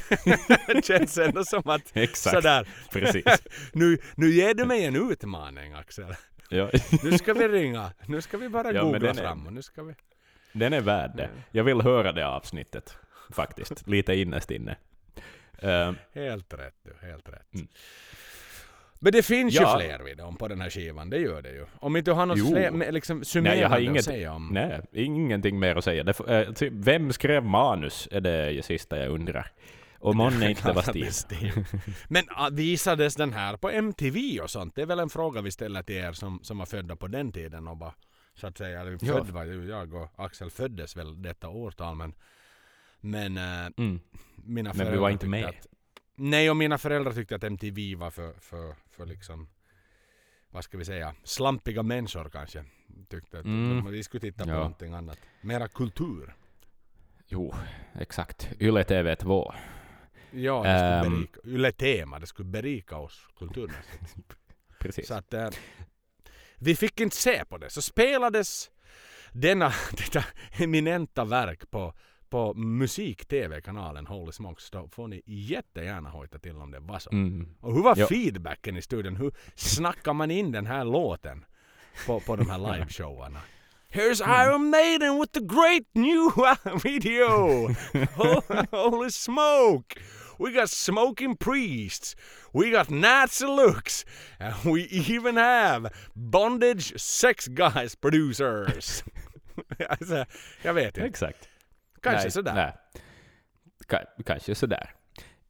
[0.68, 1.82] det känns ändå som att...
[1.98, 2.68] Exakt, Sådär.
[2.92, 3.24] precis.
[3.74, 6.16] Nu, nu ger du mig en utmaning Axel.
[6.50, 6.70] Ja,
[7.04, 7.92] Nu ska vi ringa.
[8.06, 9.94] Nu ska vi bara Ja, googla är- fram och nu ska vi...
[10.54, 11.30] den är värd det.
[11.52, 12.98] Jag vill höra det avsnittet,
[13.34, 14.76] faktiskt, lite innerst inne.
[15.60, 17.54] Eh, Helt rätt du, helt rätt.
[17.54, 17.68] Mm.
[19.00, 19.62] Men det finns Ja.
[19.82, 21.66] ju fler vid dem på den här skivan, det gör det ju.
[21.80, 22.48] Om inte du har något Jo.
[22.52, 24.48] fler, liksom Nej, jag har att inget, säga om...
[24.52, 26.04] nej, ingenting mer att säga.
[26.04, 29.52] Det, får- eh, typ, vem skrev manus, är det sista jag undrar.
[30.00, 31.66] Och månne inte var att Steve.
[32.08, 34.76] Men ah, visades den här på MTV och sånt?
[34.76, 37.32] Det är väl en fråga vi ställer till er som, som var födda på den
[37.32, 37.94] tiden och bara
[38.34, 39.14] så att säga, eller Ja.
[39.14, 42.14] född var ju jag och Axel föddes väl detta årtal men
[43.06, 44.00] men äh, Mm.
[44.36, 45.46] mina Men vi var inte med.
[45.46, 45.68] Att,
[46.16, 49.48] nej, och mina föräldrar tyckte att MTV var för, för, för liksom
[50.50, 52.66] vad ska vi säga, slampiga människor kanske.
[53.10, 53.92] Tyckte att Mm.
[53.92, 54.56] vi skulle titta på Ja.
[54.56, 55.18] någonting annat.
[55.42, 56.36] Mera kultur.
[57.28, 57.54] Jo,
[58.00, 58.50] exakt.
[58.60, 59.54] Yle TV2.
[60.32, 61.14] Ja, det skulle Ehm.
[61.14, 64.04] berika, Yle Tema, det skulle berika oss kulturmässigt.
[64.80, 65.08] Precis.
[65.08, 65.50] Så att eh,
[66.58, 67.70] vi fick inte se på det.
[67.70, 68.72] Så spelades
[69.32, 71.94] denna, detta eminenta verk på,
[72.30, 74.70] på musik-tv-kanalen Holy Smokes.
[74.72, 77.12] Då får ni jättegärna hojta till om det var så.
[77.12, 77.50] Mm.
[77.62, 78.08] Och hur var Ja.
[78.08, 79.16] feedbacken i studion?
[79.16, 81.46] Hur snackar man in den här låten
[82.06, 83.40] på, på de här liveshowarna?
[83.92, 86.32] Here's Iron Maiden with the great new
[86.84, 87.68] video!
[88.90, 90.00] Holy smoke!
[90.40, 92.16] We got smoking priests.
[92.54, 94.06] We got Nazi looks.
[94.40, 94.82] And we
[95.16, 99.04] even have bondage sex guys producers.
[99.90, 100.26] alltså,
[100.62, 101.02] jag vet inte.
[101.08, 101.50] Exakt.
[102.10, 102.54] Kanske nej, sådär.
[102.54, 102.74] Nej.
[103.88, 104.90] Ka- kanske sådär.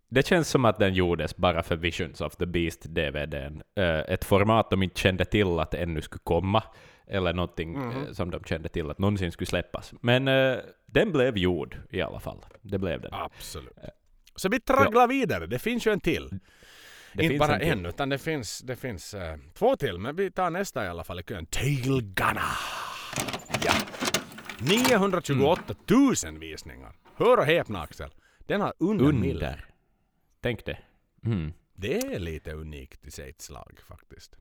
[0.10, 3.62] Det känns som att den gjordes bara för Visions of the Beast-DVDn.
[3.76, 6.63] Eh, ett format de inte kände till att det ännu skulle komma,
[7.08, 9.94] eller någonting eh, som de kände till att någonsin skulle släppas.
[10.02, 12.46] Men eh, den blev gjord i alla fall.
[12.62, 13.13] Det blev den.
[13.13, 13.78] Absolut.
[14.36, 15.46] Så vi tragglar vidare.
[15.48, 16.39] Det finns ju en till.
[17.13, 19.98] Det inte bara en en, utan det finns, det finns eh, två till.
[20.00, 21.46] Men vi tar nästa i alla fall i kön.
[21.46, 22.41] Tail Gunner.
[23.65, 23.74] Ja.
[24.60, 25.76] 928
[26.26, 26.96] 000 visningar.
[27.15, 28.10] Hör och häpna Axel.
[28.39, 29.06] Den har under.
[29.06, 29.65] Under.
[30.41, 30.78] Tänk det.
[31.26, 31.54] Mm.
[31.74, 34.36] Det är lite unikt i sitt slag faktiskt.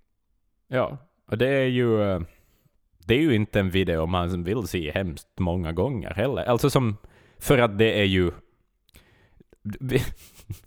[0.69, 2.03] Ja, och det är ju...
[2.03, 2.21] eh,
[3.07, 6.45] Det är ju inte en video man vill se hemskt många gånger heller.
[6.45, 6.97] Alltså som...
[7.39, 8.31] För att det är ju...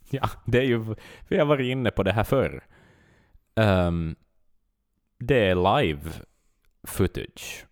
[0.09, 0.95] Ja, det är ju...
[1.27, 2.63] Vi har varit inne på det här förr.
[3.55, 4.15] Ehm,
[5.19, 6.11] det är live
[6.83, 7.65] footage.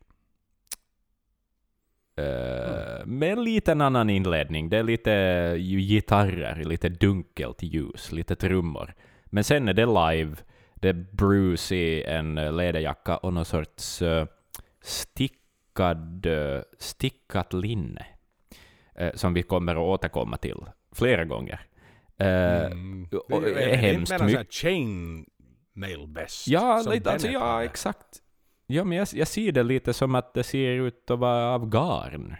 [2.18, 4.70] Eh, Med en liten annan inledning.
[4.70, 5.12] Det är lite
[5.60, 8.94] ju gitarrer, lite dunkelt ljus, lite trummor.
[9.26, 10.36] Men sen är det live.
[10.74, 14.26] Det är Bruce i en läderjacka och någon sorts eh,
[14.82, 18.06] stickad, eh, stickat linne.
[19.14, 20.58] som vi kommer att återkomma till
[20.92, 21.60] flera gånger.
[22.18, 23.08] Mm.
[23.30, 25.26] och Det är hemskt mycket- chain
[25.74, 26.48] mail best.
[26.48, 28.06] Ja, lite, alltså, ja exakt.
[28.68, 31.70] Ja, men jag, jag ser det lite som att det ser ut att vara av
[31.70, 32.36] garn.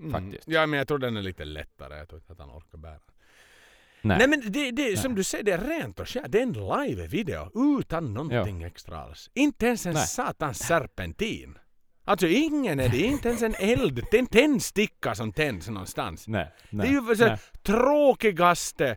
[0.00, 0.12] Mm.
[0.12, 0.48] faktiskt.
[0.48, 1.98] Ja, men jag tror den är lite lättare.
[1.98, 2.98] Jag tror inte att han orkar bära.
[4.02, 4.18] Nej.
[4.18, 6.24] Nej men det, det som du säger, det är rent och skärt.
[6.28, 9.30] Det är en live-video utan någonting extra alls.
[9.34, 10.06] Inte ens en Nej.
[10.06, 11.58] satans serpentin.
[12.04, 16.28] Alltså ingen är det, inte ens en eld, det är en tändsticka som tänds någonstans.
[16.28, 17.38] Nej, Det är ju så nej.
[17.62, 18.96] tråkigaste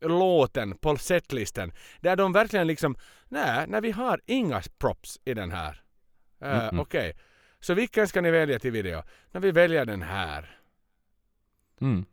[0.00, 1.72] låten på setlisten.
[2.00, 2.96] Där de verkligen liksom,
[3.28, 5.83] nej, när vi har inga props i den här.
[6.42, 6.80] Uh, Mm-mm.
[6.80, 7.16] Okej,
[7.60, 9.02] så vilken ska ni välja till video?
[9.32, 10.58] När vi väljer den här.
[11.80, 12.04] Mm.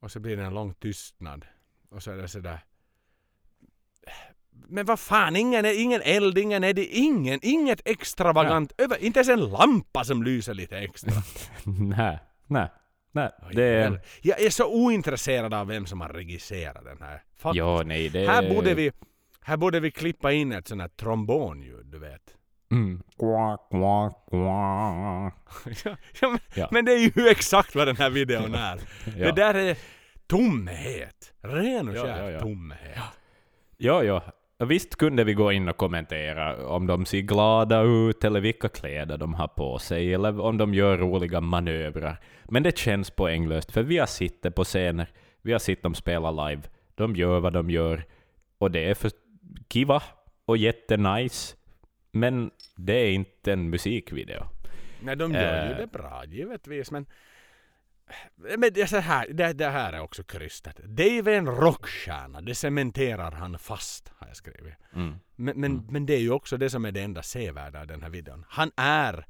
[0.00, 1.46] Och så blir det en lång tystnad.
[1.90, 2.58] Och så är det sådär.
[4.50, 9.18] Men vad fan, ingen, är, ingen eld, ingen är det, ingen, inget extravagant, över, inte
[9.18, 11.12] ens en lampa som lyser lite extra.
[11.64, 12.68] nej, nej,
[13.12, 13.30] nej.
[13.52, 14.00] Det är...
[14.22, 17.22] Jag är så ointresserad av vem som har regisserat den här.
[17.54, 18.92] Ja, nej, det Här borde vi,
[19.40, 22.36] här borde vi klippa in ett sånt här trombonljud, du vet.
[22.74, 23.02] Mm.
[23.18, 25.32] Qua, qua, qua.
[25.84, 26.68] ja, ja, men, Ja.
[26.70, 28.80] men det är ju exakt vad den här videon är.
[29.16, 29.26] Ja.
[29.26, 29.76] Det där är
[30.26, 31.32] tomhet.
[31.42, 32.40] Ren och Ja, skär ja, ja.
[32.40, 32.98] tomhet.
[33.76, 34.22] Ja, ja.
[34.58, 39.18] Visst kunde vi gå in och kommentera om de ser glada ut eller vilka kläder
[39.18, 42.20] de har på sig eller om de gör roliga manövrar.
[42.44, 45.06] Men det känns poänglöst för vi har sett på scener,
[45.42, 46.62] vi har sett dem spela live,
[46.94, 48.04] de gör vad de gör
[48.58, 49.10] och det är för
[49.68, 50.02] kiva
[50.44, 51.56] och jättenice.
[52.14, 54.48] Men det är inte en musikvideo.
[55.00, 55.78] Nej, de gör ju Eh.
[55.78, 57.06] det bra givetvis, men...
[58.36, 60.76] Men det, så här, det, det här är också krystat.
[60.76, 64.74] Dave är en rockstjärna, det cementerar han fast, har jag skrivit.
[64.94, 65.14] Mm.
[65.36, 68.02] Men, men, men det är ju också det som är det enda sevärda i den
[68.02, 68.44] här videon.
[68.48, 69.26] Han är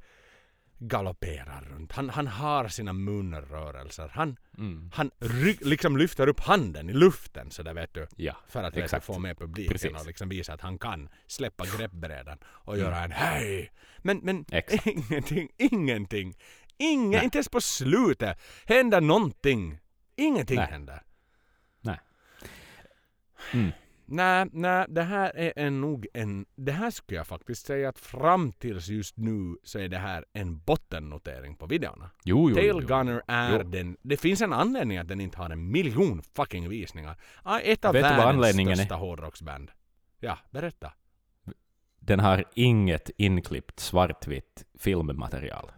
[0.77, 1.91] galopperar runt.
[1.91, 4.09] Han, han har sina munrörelser.
[4.13, 4.91] Han, Mm.
[4.93, 8.07] han ry- liksom lyfter upp handen i luften så där vet du.
[8.15, 9.91] Ja, För att vet du, få med publiken Precis.
[10.01, 13.71] och liksom visa att han kan släppa greppbrädan och göra en hej.
[13.97, 14.45] Men, men Mm.
[14.51, 14.87] Exakt.
[15.09, 16.33] ingenting, ingenting.
[16.77, 17.23] Ingen, Nej.
[17.23, 19.79] inte ens på slutet händer någonting.
[20.15, 20.67] Ingenting Nej.
[20.67, 21.03] händer.
[21.81, 21.99] Nej.
[23.53, 23.71] Mm.
[24.07, 26.45] Nej, nej, det här är en nog en...
[26.55, 30.25] Det här skulle jag faktiskt säga att fram tills just nu så är det här
[30.33, 32.09] en bottennotering på videorna.
[32.23, 32.85] Jo, jo, Tail.
[32.85, 33.69] Gunner är Jo.
[33.69, 33.97] den...
[34.01, 37.17] Det finns en anledning att den inte har en miljon fucking visningar.
[37.63, 38.75] Ett av Vet världens är?
[38.75, 39.71] största hårdrocksband.
[40.19, 40.93] Ja, berätta.
[41.99, 45.71] Den har inget inklippt svartvitt filmmaterial.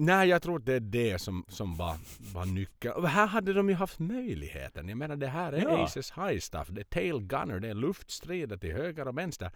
[0.00, 1.96] Nej, jag tror det är det som, som var,
[2.34, 2.94] var nyckeln.
[2.94, 4.88] Och här hade de ju haft möjligheten.
[4.88, 5.84] Jag menar det här är Ja.
[5.84, 6.68] Aces High Stuff.
[6.68, 9.50] Det är Tail Gunner, det är luftstrider till höger och vänster.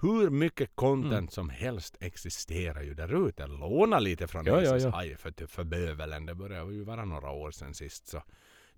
[0.00, 1.28] Hur mycket content Mm.
[1.28, 3.46] som helst existerar ju där ute.
[3.46, 5.00] Låna lite från Ja, Aces ja.
[5.00, 6.26] High för, för bövelen.
[6.26, 8.08] Det börjar ju vara några år sedan sist.
[8.08, 8.22] Så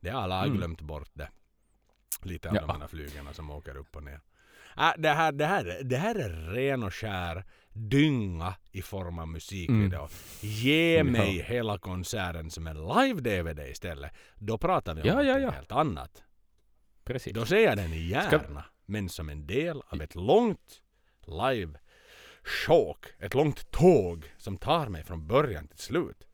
[0.00, 0.56] det har alla Mm.
[0.56, 1.28] glömt bort det.
[2.22, 4.20] Lite av de här flygarna som åker upp och ner.
[4.76, 9.28] Äh, det, här, det, här, det här är ren och skär dynga i form av
[9.28, 10.08] musikvideo.
[10.40, 11.14] Ge Mm.
[11.14, 11.20] Ja.
[11.22, 14.12] mig hela konserten som en live-DVD istället.
[14.34, 15.50] Då pratar vi om Ja, något ja.
[15.50, 16.22] helt annat.
[17.04, 17.32] Precis.
[17.32, 18.28] Då ser jag den gärna.
[18.28, 20.82] Ska- Men som en del av ett långt
[21.26, 21.78] live
[22.66, 23.06] sjok.
[23.18, 26.26] Ett långt tåg som tar mig från början till slut.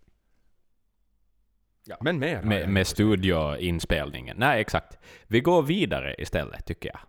[1.85, 1.97] Ja.
[2.01, 4.37] Men mer med, med studioinspelningen.
[4.37, 4.99] Nej, exakt.
[5.27, 7.01] Vi går vidare istället, tycker jag.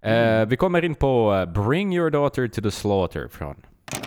[0.00, 0.40] Mm.
[0.40, 3.56] Eh, vi kommer in på eh, Bring Your Daughter to the Slaughter från,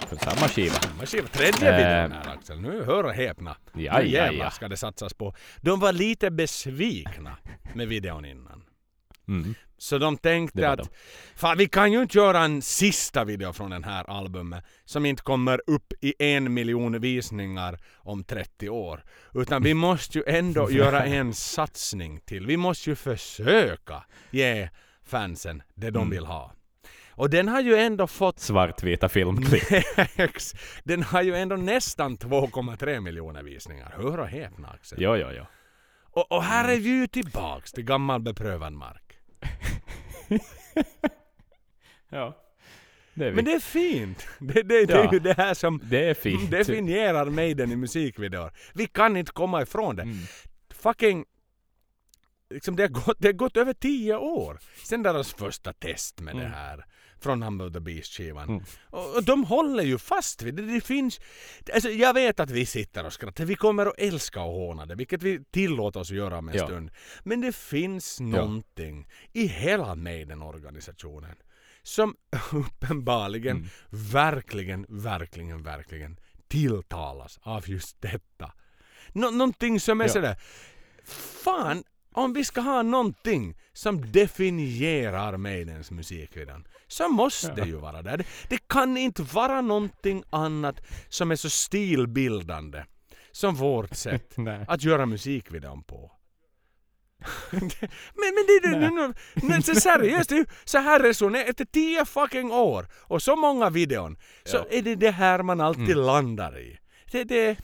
[0.07, 0.75] från samma skiva.
[0.97, 2.61] Man ser tredje Eh, videon här Axel.
[2.61, 3.55] Nu hör och häpna.
[3.73, 4.51] Ja, nu ja, jävlar ja.
[4.51, 5.35] ska det satsas på.
[5.61, 7.37] De var lite besvikna
[7.73, 8.63] med videon innan.
[9.27, 9.55] Mm.
[9.77, 10.89] Så de tänkte att
[11.35, 15.23] fan, vi kan ju inte göra en sista video från den här albumet som inte
[15.23, 19.03] kommer upp i en miljon visningar om 30 år.
[19.33, 22.45] Utan vi måste ju ändå göra en satsning till.
[22.45, 24.69] Vi måste ju försöka ge
[25.11, 26.09] fansen det de Mm.
[26.09, 26.53] vill ha.
[27.09, 29.63] Och den har ju ändå fått Svartvita filmklipp.
[30.83, 33.93] Den har ju ändå nästan 2,3 miljoner visningar.
[33.97, 34.97] Hör och häpna Axel.
[35.01, 35.45] jo, jo, jo.
[36.13, 39.17] Och, och här är vi ju tillbaks till gammal beprövad mark.
[42.09, 42.37] Ja.
[43.13, 43.31] Det är.
[43.31, 44.27] Men det är fint.
[44.39, 45.09] Det, det, det är Ja.
[45.13, 46.51] ju det här som det är fint.
[46.51, 48.51] definierar Maiden i musikvideor.
[48.73, 50.01] Vi kan inte komma ifrån det.
[50.03, 50.17] Mm.
[50.73, 51.25] Fucking...
[52.53, 56.35] Liksom det, har gått, det har gått över tio år sen deras första test med
[56.35, 56.51] det Mm.
[56.53, 56.85] här.
[57.19, 58.49] Från Humble the Beast-skivan.
[58.49, 58.63] Mm.
[58.89, 60.61] Och, och de håller ju fast vid det.
[60.73, 61.19] Det finns...
[61.73, 63.45] Alltså jag vet att vi sitter och skrattar.
[63.45, 66.55] Vi kommer att älska och håna det, vilket vi tillåter oss att göra om en
[66.55, 66.65] Ja.
[66.65, 66.91] stund.
[67.23, 71.35] Men det finns någonting i hela Maiden-organisationen
[71.83, 72.15] som
[72.51, 73.69] uppenbarligen, Mm.
[73.89, 78.51] verkligen, verkligen, verkligen tilltalas av just detta.
[79.13, 80.09] Nå- någonting som är Ja.
[80.09, 80.35] sådär,
[81.43, 81.83] fan,
[82.13, 88.25] om vi ska ha någonting som definierar Maidens musikvideon så måste det ju vara där.
[88.49, 92.83] Det, kan inte vara någonting annat som är så stilbildande
[93.31, 94.35] som vårt sätt
[94.67, 96.11] att göra musikvideon på.
[97.51, 97.61] men,
[98.15, 99.13] men det är ju...
[99.35, 103.35] nu- så seriöst, det är ju så här resonerar efter tio fucking år och så
[103.35, 104.65] många videon så Ja.
[104.77, 106.79] är det det här man alltid landar i.
[107.11, 107.57] Det, det,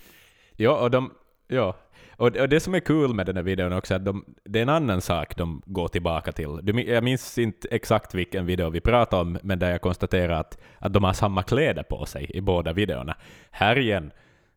[0.55, 1.13] Ja, och de...
[1.47, 1.75] Ja.
[2.17, 4.63] Och, och det som är kul med den här videon också, att de, det är
[4.63, 6.59] en annan sak de går tillbaka till.
[6.63, 10.57] Du, jag minns inte exakt vilken video vi pratade om, men där jag konstaterar att,
[10.79, 13.15] att de har samma kläder på sig i båda videorna.
[13.51, 14.11] Här igen,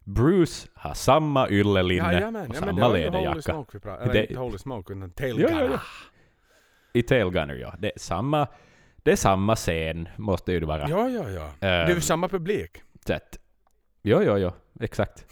[0.05, 3.43] Bruce har samma yllelinne Jajamän, och ja, samma ju Holy läderjacka.
[3.43, 5.65] Smoke eller Det- inte Holy Smoke utan Ja, Tailgunner.
[5.65, 5.79] ja, ja.
[6.93, 7.75] I Tailgunner, ja.
[7.79, 8.47] Det är samma,
[8.97, 10.89] det är samma scen, måste ju det vara.
[10.89, 11.51] Ja, ja, ja.
[11.61, 12.83] Det är ju samma publik.
[13.07, 13.39] sätt.
[14.03, 15.27] Jo, jo, jo, exakt.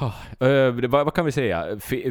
[0.00, 1.66] Oh, eh, vad, vad kan vi säga?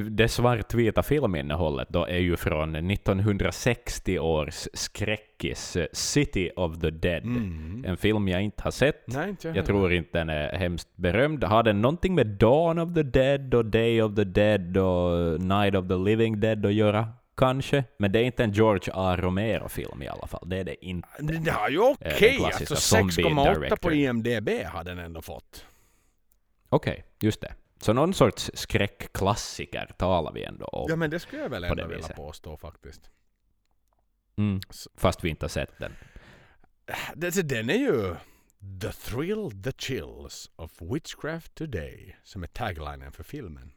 [0.09, 7.23] Det svartvita filminnehållet då är ju från 1960 års skräckis eh, City of the Dead.
[7.23, 7.85] Mm.
[7.87, 9.03] En film jag inte har sett.
[9.07, 9.65] Nej, inte Jag heller.
[9.65, 11.43] tror inte den är hemskt berömd.
[11.43, 15.75] Har den någonting med Dawn of the Dead och Day of the Dead och Night
[15.75, 17.09] of the Living Dead att göra?
[17.37, 17.83] Kanske.
[17.97, 19.15] Men det är inte en George A.
[19.19, 20.49] Romero-film i alla fall.
[20.49, 21.07] Det är det inte.
[21.19, 22.37] Det, har ju den okej.
[22.37, 23.75] klassiska alltså zombie 6,8 director.
[23.75, 25.65] på IMDB har den ändå fått.
[26.69, 27.53] Okej, just det.
[27.79, 30.85] Så någon sorts skräckklassiker talar vi ändå om.
[30.89, 33.09] Ja men det skulle jag väl På ändå det vilja påstå faktiskt.
[34.37, 34.59] Mm.
[34.97, 35.91] Fast vi inte har sett den.
[37.15, 38.15] Det, den är ju
[38.81, 43.71] The thrill, the chills of witchcraft today som är taglinen för filmen.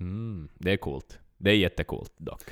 [0.00, 0.48] Mm.
[0.54, 1.18] Det är coolt.
[1.36, 2.42] Det är jättecoolt dock.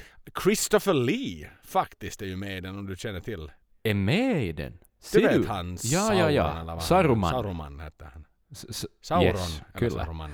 [0.43, 3.53] Christopher Lee faktiskt är ju med i den om du känner till.
[3.83, 4.73] Är med i den?
[4.73, 6.45] Du Ser vet han Ja, ja, ja.
[6.53, 7.31] Sauron vad han- Saruman.
[7.31, 8.27] Saruman hette han.
[8.51, 10.05] S- Sauron Yes, eller kyllä.
[10.05, 10.31] Saruman.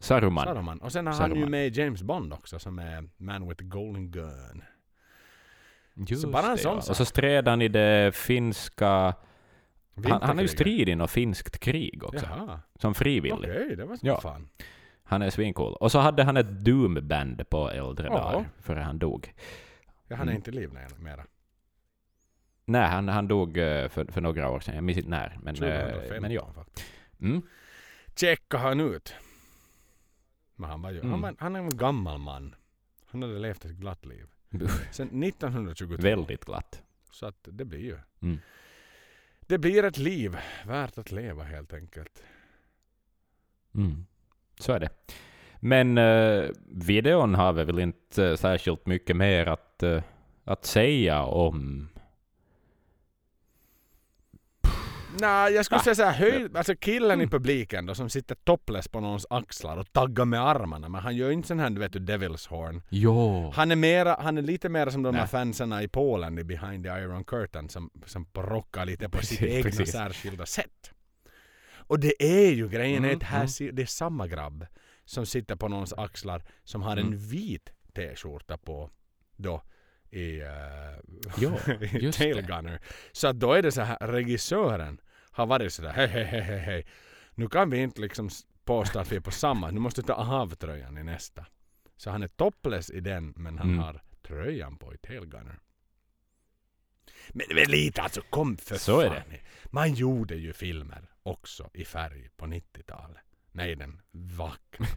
[0.00, 0.44] Saruman.
[0.44, 0.78] Saruman.
[0.78, 1.50] Och sen har han ju Saruman.
[1.50, 4.62] med i James Bond också som är Man with the Golden Gun.
[5.94, 6.90] Just Så bara en sån ja.
[6.90, 9.14] Och så stred han i det finska...
[10.04, 12.26] Han, han har ju strid i något finskt krig också.
[12.26, 13.50] Jaha, Som frivillig.
[13.50, 14.20] okej det var så Ja.
[14.20, 14.48] fan.
[15.04, 15.72] Han är svincool.
[15.74, 18.14] Och så hade han ett Doom-band på äldre Ja.
[18.18, 19.34] dagar, före han dog.
[20.08, 20.36] Ja, han är Mm.
[20.36, 21.24] inte i liv mera.
[22.64, 24.74] Nej, han, han dog eh, för, för några år sedan.
[24.74, 25.38] Jag minns inte när.
[25.42, 26.52] Men, eh, 2015 men ja.
[26.54, 26.86] faktiskt.
[27.20, 27.42] Mm.
[28.16, 29.14] Checka han ut.
[30.60, 31.20] Men han var ju, han, Mm.
[31.20, 32.54] var, han är en gammal man.
[33.06, 34.26] Han hade levt ett glatt liv.
[34.92, 36.02] Sen 1922.
[36.02, 36.82] Väldigt glatt.
[37.10, 37.98] Så att det blir ju.
[38.22, 38.38] Mm.
[39.40, 42.22] Det blir ett liv värt att leva helt enkelt.
[43.74, 44.06] Mm.
[44.60, 44.88] Så är det.
[45.60, 50.02] Men eh, videon har vi väl inte eh, särskilt mycket mer att, eh,
[50.44, 51.88] att säga om.
[55.20, 55.82] Nej, jag skulle Ah.
[55.82, 59.92] säga såhär, höj, alltså killen i publiken då som sitter topless på någons axlar och
[59.92, 60.88] taggar med armarna.
[60.88, 62.82] Men han gör inte sån här, du vet du, Devil's Horn.
[62.88, 63.50] Jo.
[63.54, 66.84] Han är, mera, han är lite mer som de här fansen i Polen i Behind
[66.84, 69.92] the Iron Curtain som, som rockar lite på sitt Precis, egna precis.
[69.92, 70.90] särskilda sätt.
[71.74, 73.74] Och det är ju grejen, Mm, här mm.
[73.76, 74.66] det är samma grabb
[75.04, 77.06] som sitter på någons axlar som har Mm.
[77.12, 78.90] en vit t-skjorta på
[79.36, 79.62] då
[80.10, 80.46] i, uh,
[81.38, 82.32] Jo, i just det.
[82.34, 82.80] Tail Gunner.
[83.12, 86.86] Så att då är det så här, regissören har varit sådär hej hej hej hej.
[87.34, 88.30] Nu kan vi inte liksom
[88.64, 91.46] påstå att vi är på samma, nu måste du ta av tröjan i nästa.
[91.96, 93.78] Så han är topless i den men han Mm.
[93.78, 95.58] har tröjan på i Tail Gunner.
[97.28, 99.22] Men, men lite alltså, kom för Så är fan.
[99.66, 103.22] Man gjorde ju filmer också i färg på 90-talet.
[103.52, 104.92] Nej, den vaknade.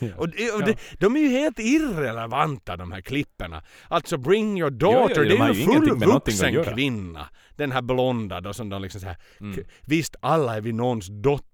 [0.16, 3.62] Och, det, och det, de är ju helt irrelevanta de här klipperna.
[3.88, 6.32] Alltså Bring your daughter, Jo, jo, de det är ju ju ingenting full med någonting
[6.34, 6.74] att vuxen göra.
[6.74, 7.28] kvinna.
[7.56, 9.16] Den här blonda då som de liksom så här.
[9.40, 9.64] Mm.
[9.86, 11.51] Visst, alla är vi någons dotter.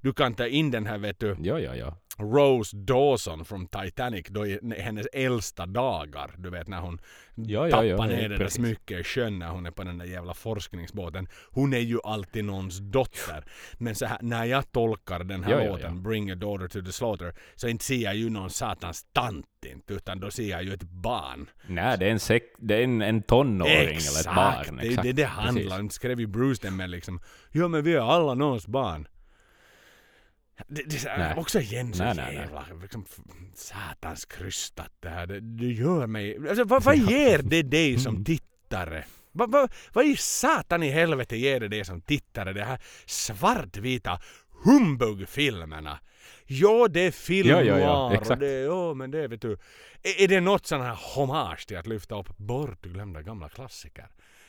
[0.00, 1.92] Du kan ta in den här vet du, Jo, jo, jo.
[2.20, 6.30] Rose Dawson från Titanic då i hennes äldsta dagar.
[6.38, 7.00] Du vet när hon
[7.34, 9.84] Ja, ja, tappar ja, ner ja, det där smycket i sjön när hon är på
[9.84, 11.28] den där jävla forskningsbåten.
[11.50, 13.44] Hon är ju alltid någons dotter.
[13.78, 16.00] Men så här, när jag tolkar den här Ja, ja, låten ja.
[16.02, 19.94] Bring your daughter to the slaughter så inte ser jag ju någon satans tant inte
[19.94, 21.50] utan då ser jag ju ett barn.
[21.66, 24.76] Nej, det är en, sek- det är en, en tonåring eller ett barn.
[24.82, 25.90] Det är det det handlar om.
[25.90, 27.20] Skrev ju Bruce den med liksom
[27.52, 29.08] Ja men vi är alla någons barn.
[30.66, 32.34] Det, det är också igen så Nej, nej, nej.
[32.34, 33.04] jävla liksom,
[33.54, 35.26] satans krystat det här.
[35.26, 36.48] Det, det gör mig...
[36.48, 38.24] Alltså, vad, vad ger det dig som Mm.
[38.24, 39.04] tittare?
[39.32, 42.52] Vad, vad, vad i satan i helvete ger det dig som tittare?
[42.52, 44.20] Det här svartvita
[44.64, 45.98] humbug-filmerna.
[46.46, 48.40] Ja, det är film Ja, ja, ja, exakt.
[48.40, 49.52] det, ja, men det vet du.
[50.02, 54.06] Är, är det något sån här hommage till att lyfta upp bortglömda gamla klassiker?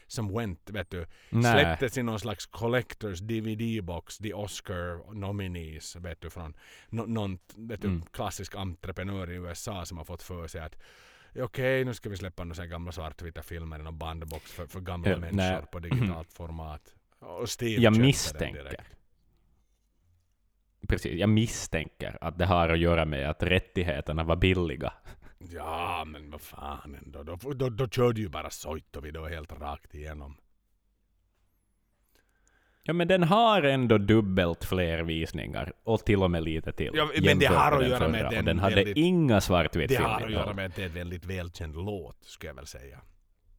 [0.09, 1.51] Som Went, vet du, Nej.
[1.51, 6.53] släpptes i någon slags collectors DVD-box, the Oscar nominees, vet du, från
[6.89, 8.01] nå- någon vet du, Mm.
[8.11, 10.77] klassisk entreprenör i USA som har fått för sig att
[11.39, 15.09] okej, nu ska vi släppa några gamla svartvita filmer i någon bandbox för, för gamla
[15.09, 15.61] Ja, människor nej.
[15.71, 16.95] på digitalt format.
[17.19, 18.63] Och Steve Jag köpte den misstänker.
[18.63, 18.95] direkt.
[20.87, 24.93] Precis, jag misstänker att det har att göra med att rättigheterna var billiga.
[25.39, 27.23] Ja, men vad fan ändå.
[27.23, 30.37] Då, då, då kör du ju bara Soitovi då helt rakt igenom.
[32.83, 36.91] Ja, men den har ändå dubbelt fler visningar och till och med lite till.
[36.93, 40.07] Ja, men det har att göra med den den hade väldigt- inga Det svartvitfilmer.
[40.09, 43.01] har att göra med att det är en väldigt välkänd låt, skulle jag väl säga.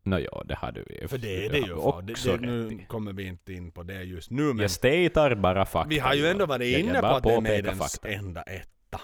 [0.02, 1.08] Nå ja, det hade vi ju.
[1.08, 1.72] För det är det ju.
[1.72, 2.00] också.
[2.00, 5.64] Det, det, nu kommer vi inte in på det just nu, men Jag statar bara
[5.66, 5.88] fakta.
[5.88, 8.08] vi har ju ändå varit inne på att det är fakta.
[8.08, 9.00] enda etta.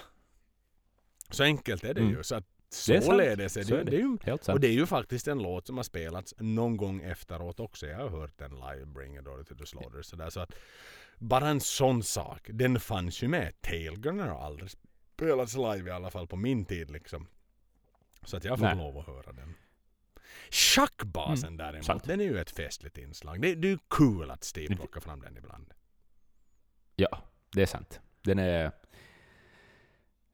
[1.29, 2.13] Så enkelt är det Mm.
[2.13, 2.23] ju.
[2.23, 3.95] Så att Är således är Så det, är det.
[3.95, 4.61] ju Helt Och sant.
[4.61, 7.87] det är ju faktiskt en låt som har spelats någon gång efteråt också.
[7.87, 10.01] Jag har hört den live, Bring a Daughter to the Slaughter.
[10.01, 10.51] Så, där, så att
[11.17, 13.61] bara en sån sak, den fanns ju med.
[13.61, 14.69] Tailgunner har aldrig
[15.15, 17.27] spelats live i alla fall på min tid liksom.
[18.25, 18.75] Så att jag får Nej.
[18.77, 19.53] lov att höra den.
[20.51, 22.03] Schackbasen Mm, däremot, sant.
[22.03, 23.41] den är ju ett festligt inslag.
[23.41, 25.73] Det, det är ju kul att Steve plockar fram den ibland.
[26.95, 27.99] Ja, det är sant.
[28.21, 28.71] Den är...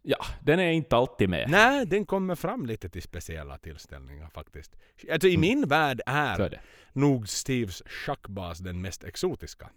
[0.06, 1.50] Ja, den är inte alltid med.
[1.50, 4.76] Nej, den kommer fram lite till speciella tillställningar faktiskt.
[5.12, 5.42] Alltså i Mm.
[5.42, 6.60] min värld är Så är det.
[6.94, 9.70] nog Steves schackbas den mest exotiska.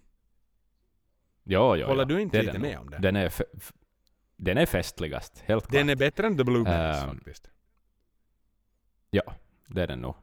[1.44, 2.08] Jo, jo, Håller jo.
[2.16, 2.98] du inte lite med om det?
[2.98, 3.32] Den är,
[4.36, 5.72] den är festligast, helt klart.
[5.72, 7.50] Den är bättre än The Blueberries Ehm, faktiskt.
[9.10, 9.34] Ja,
[9.66, 10.14] det är den nog.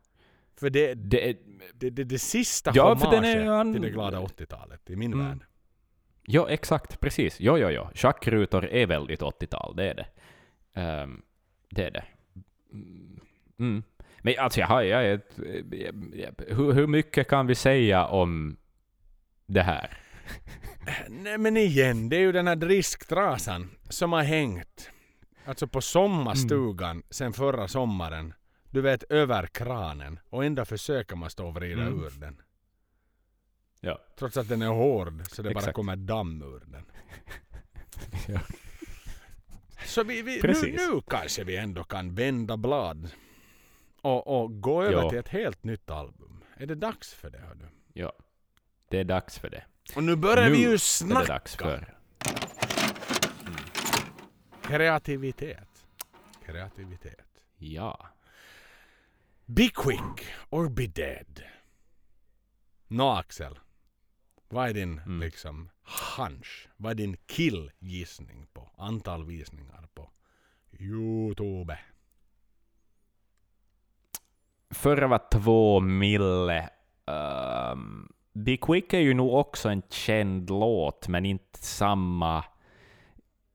[0.56, 1.38] För det, Det
[1.74, 5.14] det, det, det sista Ja, för den är hommaget till det glada 80-talet i min
[5.14, 5.26] Mm.
[5.28, 5.40] värld.
[6.26, 7.00] Ja, exakt.
[7.00, 7.38] Precis.
[7.40, 7.88] Jo, jo, jo.
[7.96, 10.06] Schackrutor är väldigt 80-tal, det är det.
[10.82, 11.22] Ehm,
[11.70, 12.04] det är det.
[12.74, 13.20] Mm.
[13.60, 13.84] Mm.
[14.22, 14.82] Men alltså, jag har...
[14.82, 18.58] Jag, är ett- hur, hur mycket kan vi säga om
[19.46, 19.98] det här?
[21.10, 24.90] Nej men igen, det är ju den här drisktrasan som har hängt
[25.46, 27.04] alltså på sommarstugan Mm.
[27.10, 28.34] sen förra sommaren.
[28.70, 32.04] Du vet över kranen och ändå försöker man stå och vrida Mm.
[32.04, 32.42] ur den.
[33.86, 34.00] Ja.
[34.16, 35.76] Trots att den är hård så det bara Exakt.
[35.76, 36.86] kommer damm ur den.
[38.28, 38.40] Ja.
[39.86, 43.10] Så vi, vi, nu, nu kanske vi ändå kan vända blad
[44.02, 45.10] och, och gå över Ja.
[45.10, 46.44] till ett helt nytt album.
[46.58, 47.38] Är det dags för det?
[47.40, 47.66] Hör du?
[47.94, 48.14] ja.
[48.90, 49.64] Det är dags för det.
[49.96, 51.98] Och nu börjar Nu vi ju är det snacka dags för...
[54.62, 55.86] kreativitet.
[56.46, 57.26] Kreativitet.
[57.58, 58.08] Ja.
[59.46, 61.44] Be quick or be dead.
[62.88, 63.60] Nå Axel.
[64.54, 65.20] Vad är din Mm.
[65.20, 65.70] liksom
[66.18, 66.68] hunch?
[66.78, 70.10] Vad är din killgissning på antal visningar på
[70.80, 71.80] Youtube?
[74.70, 76.70] Förra var två mille.
[77.06, 82.46] Um, Be Quick är ju nog också en känd låt, men inte samma.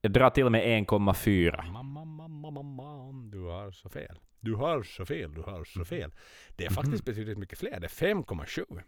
[0.00, 1.64] Jag drar till med 1,4.
[1.72, 4.18] Mamma, mamma, mamma, du har så fel.
[4.40, 6.10] Du har så fel, du har så fel.
[6.56, 6.74] Det är Mhm.
[6.74, 7.80] faktiskt betydligt mycket fler.
[7.80, 8.82] Det är 5,7.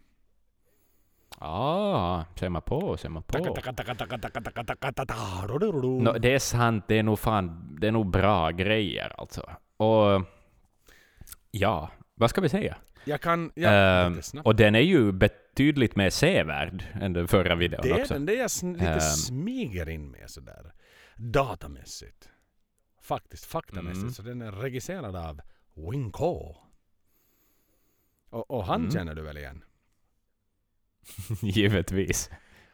[1.39, 3.37] Ah, ser man på, ser man på.
[6.01, 9.49] No, det är sant, det är nog fan, det är nog bra grejer alltså.
[9.77, 10.21] Och
[11.51, 12.77] ja, vad ska vi säga?
[13.05, 13.51] jag kan...
[13.55, 14.45] Ja, snabbt.
[14.47, 18.13] och den är ju betydligt mer sevärd än den förra videon Det är också.
[18.13, 18.99] den det jag sn- lite Ehm.
[18.99, 20.73] smyger in med sådär.
[21.15, 22.29] Datamässigt.
[23.01, 24.01] Faktiskt faktamässigt.
[24.01, 24.11] Mm.
[24.13, 25.41] Så den är regisserad av
[25.75, 26.55] Winco.
[28.29, 28.91] Och, och han Mm.
[28.91, 29.63] känner du väl igen?
[31.41, 32.29] Givetvis.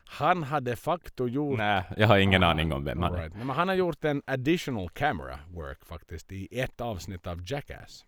[0.09, 1.57] Han har de facto gjort...
[1.57, 3.17] Nej, jag har ingen Ah, aning om vem han är.
[3.21, 3.35] right.
[3.35, 8.05] Men han har gjort en additional camera work faktiskt i ett avsnitt av Jackass.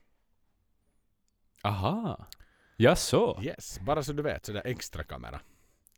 [1.63, 2.27] Aha.
[2.77, 3.39] Ja, så.
[3.43, 5.39] Yes, bara så du vet, sådär extra kamera.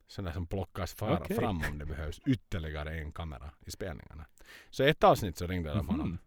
[0.08, 1.36] Sån där som plockas fara Okej.
[1.38, 4.26] fram om det behövs ytterligare en kamera i spelningarna.
[4.70, 6.10] Så ett avsnitt så ringde de honom.
[6.10, 6.18] Mhm.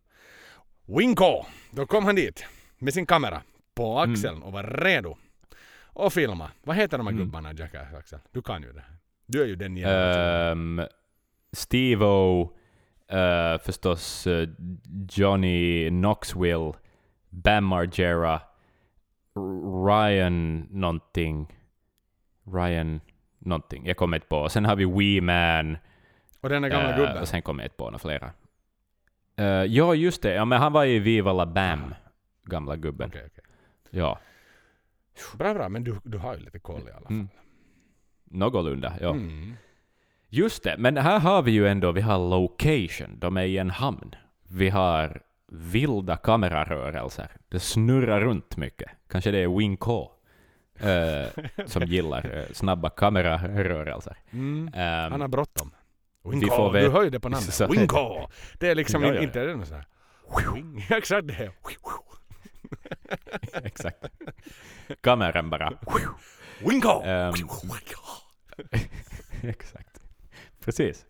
[0.99, 1.45] Winko!
[1.71, 2.45] Då kom han dit
[2.79, 3.43] med sin kamera
[3.75, 4.13] på Mm.
[4.13, 5.17] axeln och var redo.
[5.95, 6.51] Och filma.
[6.63, 7.25] Vad heter de här Mm.
[7.25, 8.19] gubbarna Jackass Axel?
[8.33, 8.81] Du kan ju det.
[8.81, 8.97] här.
[9.27, 10.79] Du är ju den generationen.
[10.79, 10.87] Um,
[11.53, 12.51] Steve-O,
[13.09, 14.49] eh, förstås eh,
[15.11, 16.73] Johnny Knoxville,
[17.31, 18.41] Bam Margera,
[19.87, 21.59] Ryan nånting.
[22.55, 23.01] Ryan
[23.39, 24.49] nånting, jag kommer inte på.
[24.49, 25.77] Sen har vi Wee Man.
[26.41, 27.19] och den där gamla eh, gubben.
[27.23, 28.31] och sen kommer jag inte på några flera.
[29.41, 30.35] Uh, ja, just det.
[30.35, 31.95] Ja, men han var i Viva La Bam,
[32.45, 33.09] gamla gubben.
[33.09, 33.45] Okej, okej.
[33.91, 34.19] Ja,
[35.39, 35.69] Bra, bra.
[35.69, 37.13] Men du, du har ju lite koll i alla fall.
[37.13, 37.29] Mm.
[38.25, 38.93] någorlunda.
[39.01, 39.11] Ja.
[39.11, 39.55] Mm.
[40.29, 43.71] Just det, men här har vi ju ändå, vi har location, de är i en
[43.71, 44.15] hamn.
[44.49, 47.29] Vi har vilda kamerarörelser.
[47.49, 48.91] Det snurrar runt mycket.
[49.09, 50.11] Kanske det är Wing K
[50.79, 54.17] eh, som gillar eh, snabba kamerarörelser.
[54.31, 54.69] Mm.
[54.75, 55.71] Ehm, Han har bråttom.
[56.25, 57.55] Winko, får du hör ju det på namnet.
[57.55, 58.29] Så- Winko!
[58.59, 59.21] Det är liksom Ja, ja, ja.
[59.23, 59.85] inte det är sånt här...
[60.55, 60.87] Wing.
[60.91, 61.51] Exakt det.
[63.65, 64.05] Exakt.
[65.01, 65.73] Kameran bara.
[66.61, 67.03] Winko!
[67.05, 67.35] Ehm,
[69.43, 70.01] Exakt.
[70.65, 71.07] Precis.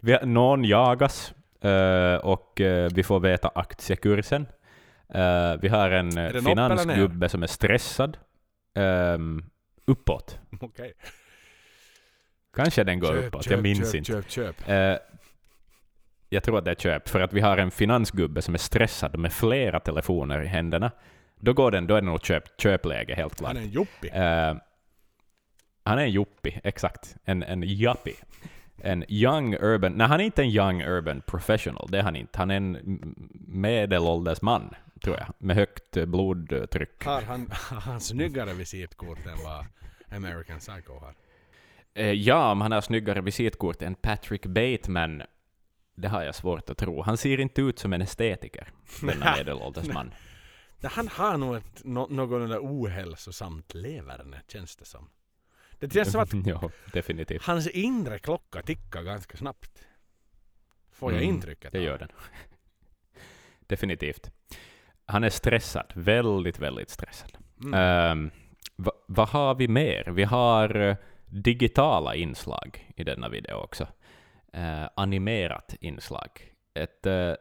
[0.00, 4.46] Vi, någon jagas eh, och eh, vi får veta aktiekursen.
[5.14, 8.18] Eh, vi har en finansgubbe som är stressad.
[8.74, 9.50] Um,
[9.86, 10.38] uppåt.
[10.60, 10.92] Okej.
[12.56, 14.30] Kanske den går Köp, uppåt, köp, jag minns köp, inte.
[14.30, 14.68] Köp.
[14.68, 14.96] Eh,
[16.28, 19.18] jag tror att det är köp, för att vi har en finansgubbe som är stressad
[19.18, 20.90] med flera telefoner i händerna.
[21.40, 23.48] Då, går den, då är det nog köp, köpläge, helt klart.
[23.48, 24.08] Han är en joppi.
[24.12, 24.54] Eh,
[25.82, 27.16] han är en juppi, exakt.
[27.24, 28.14] En, en jappi.
[28.82, 29.92] En young urban...
[29.92, 32.38] Nej, han är inte en young urban professional, det är han inte.
[32.38, 33.14] Han är en
[33.48, 34.74] medelålders man,
[35.04, 37.04] tror jag, med högt blodtryck.
[37.04, 39.66] Har han, har han snyggare visitkort än vad
[40.16, 41.14] American Psycho har?
[41.94, 45.22] Eh, ja, om han har snyggare visitkort än Patrick Bateman,
[45.94, 47.02] det har jag svårt att tro.
[47.02, 48.68] Han ser inte ut som en estetiker,
[49.00, 50.10] denna medelålders man.
[50.88, 55.10] Han har nog ett no, någorlunda ohälsosamt leverne, känns det som.
[55.78, 57.42] Det känns som att ja, definitivt.
[57.42, 59.86] hans inre klocka tickar ganska snabbt.
[60.92, 62.08] Får jag Mm, intrycket Det gör den.
[63.66, 64.30] Definitivt.
[65.06, 67.36] Han är stressad, väldigt, väldigt stressad.
[67.64, 68.30] Mm.
[68.76, 70.04] Va- vad har vi mer?
[70.10, 73.88] Vi har eh, digitala inslag i denna video också.
[74.52, 76.52] Eh, animerat inslag.
[76.74, 77.32] Ett eh,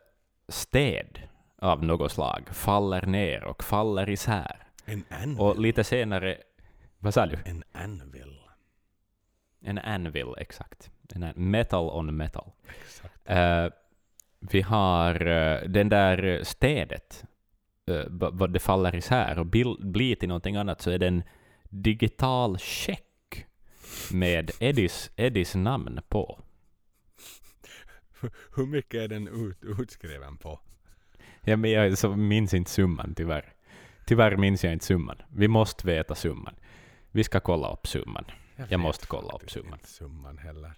[0.47, 1.19] städ
[1.61, 4.67] av något slag faller ner och faller isär.
[4.85, 5.39] En anvil.
[5.39, 6.37] Och lite senare...
[6.99, 7.37] Vad sa du?
[7.45, 8.39] En anvil.
[9.61, 10.91] En anvil, exakt.
[11.15, 12.51] En an- metal on metal.
[12.81, 13.29] Exakt.
[13.29, 13.67] Eh,
[14.39, 17.23] vi har eh, den där städet,
[17.89, 21.23] uh, vad det faller isär och blir till någonting annat, så är det en
[21.63, 23.45] digital check
[24.11, 26.39] med Eddies, Eddies namn på.
[28.55, 30.59] Hur mycket är den ut, utskriven på?
[31.43, 33.53] Ja, men jag så minns inte summan tyvärr.
[34.05, 35.17] Tyvärr minns jag inte summan.
[35.29, 36.55] Vi måste veta summan.
[37.11, 38.25] Vi ska kolla upp summan.
[38.55, 39.73] Jag vet måste kolla upp summan.
[39.73, 40.73] inte summan heller.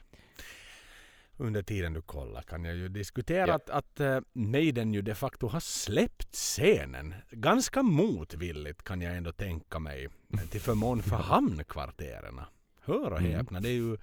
[1.38, 3.54] Under tiden du kollar kan jag ju diskutera Ja.
[3.56, 7.16] att, att eh, Maiden ju de facto har släppt scenen.
[7.32, 10.08] Ganska motvilligt kan jag ändå tänka mig.
[10.34, 12.42] eh, Till förmån för hamnkvarteren.
[12.82, 13.32] Hör och Mm.
[13.32, 13.98] häpna, det är ju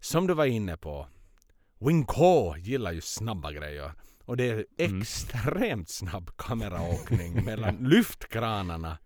[0.00, 1.06] som du var inne på.
[1.78, 3.92] Wing Ko gillar ju snabba grejer.
[4.24, 5.00] Och det är Mm.
[5.00, 8.98] extremt snabb kameraåkning mellan lyftkranarna.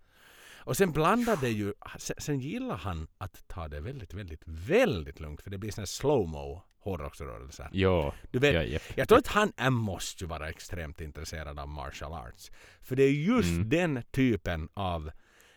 [0.58, 5.20] Och sen blandar det ju, sen, sen gillar han att ta det väldigt, väldigt, väldigt
[5.20, 7.68] lugnt för det blir sån här slow-mo hårdrocksrörelser.
[7.72, 8.82] Jo, Du vet, ja, japp.
[8.94, 12.50] jag tror att han är, måste ju vara extremt intresserad av martial arts.
[12.82, 13.68] För det är just Mm.
[13.68, 15.10] den typen av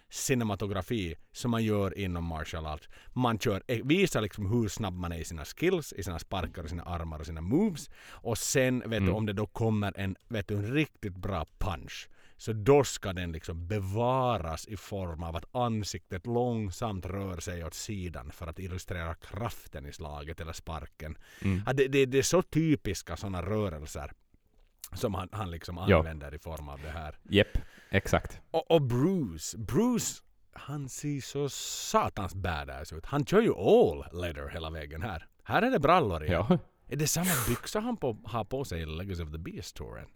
[0.09, 2.89] cinematografi som man gör inom martial arts.
[3.13, 6.67] Man kör, eh, visar liksom hur snabb man är i sina skills, i sina sparkar
[6.67, 7.89] sina armar och sina moves.
[8.11, 9.15] Och sen vet du, Mm.
[9.15, 13.31] om det då kommer en, vet du, en riktigt bra punch så då ska den
[13.31, 19.15] liksom bevaras i form av att ansiktet långsamt rör sig åt sidan för att illustrera
[19.15, 21.17] kraften i slaget eller sparken.
[21.41, 21.61] Mm.
[21.65, 24.11] Ja, det, det, det är så typiska sådana rörelser
[24.93, 27.15] som han, han liksom använder i form av det här.
[27.29, 27.57] Japp,
[27.89, 28.41] exakt.
[28.51, 30.21] Och, och Bruce, Bruce
[30.53, 33.05] han ser så satans badass ut.
[33.05, 35.27] Han kör ju all leather hela vägen här.
[35.43, 36.45] Här är det brallor igen.
[36.49, 36.59] Ja.
[36.87, 40.07] Är det samma byxor han på, har på sig i Legacy of the Beast-touren?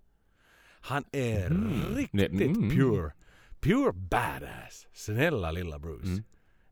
[0.81, 1.95] Han är Mm.
[1.95, 2.69] riktigt Mm.
[2.69, 3.11] pure.
[3.59, 4.87] Pure badass.
[4.93, 6.07] Snälla lilla Bruce.
[6.07, 6.23] Mm.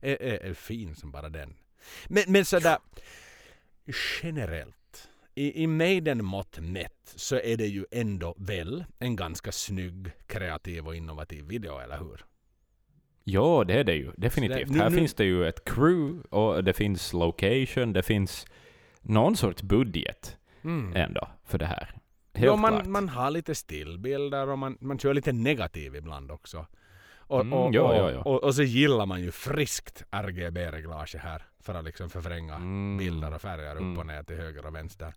[0.01, 1.55] Är, är, är fin som bara den.
[2.07, 2.77] Men, men sådär
[4.23, 4.75] generellt.
[5.35, 10.87] I, I Maiden mått mätt så är det ju ändå väl en ganska snygg, kreativ
[10.87, 12.25] och innovativ video, eller hur?
[13.23, 14.11] Ja, det är det ju.
[14.17, 14.67] Definitivt.
[14.67, 18.45] Det- nu- här nu- finns det ju ett crew och det finns location, det finns
[19.01, 20.37] någon sorts budget
[20.95, 21.85] ändå för det här.
[22.33, 22.71] Helt ja, klart.
[22.85, 26.65] man, man har lite stillbilder och man, man kör lite negativ ibland också.
[27.13, 28.19] Och, Mm, och, ja, ja, ja.
[28.21, 32.97] Och, och så gillar man ju friskt RGB-reglage här för att liksom förvränga Mm.
[32.97, 33.97] bilder och färger upp Mm.
[33.97, 35.13] och ner till höger och vänster.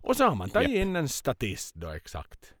[0.00, 0.78] Och så har man tagit Japp.
[0.78, 2.52] in en statist då exakt.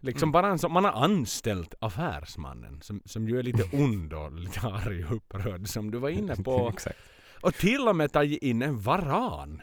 [0.00, 0.32] Liksom Mm.
[0.32, 4.60] bara en som man har anställt affärsmannen som, som ju är lite ond och lite
[4.60, 6.68] arg och upprörd som du var inne på.
[6.72, 6.98] Exakt.
[7.42, 9.62] Och till och med tagit in en varan.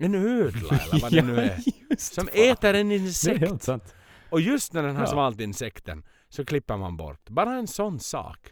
[0.00, 1.60] En ödla eller vad det nu är.
[1.98, 2.34] Som fan.
[2.34, 3.68] äter en insekt.
[4.30, 5.10] Och just när den har Ja.
[5.10, 7.28] svalt insekten så klipper man bort.
[7.30, 8.50] Bara en sån sak.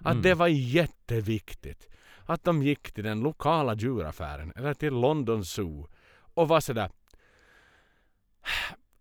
[0.00, 0.22] Att Mm.
[0.22, 1.88] det var jätteviktigt
[2.28, 5.88] att de gick till den lokala djuraffären eller till London Zoo
[6.34, 6.90] och var sådär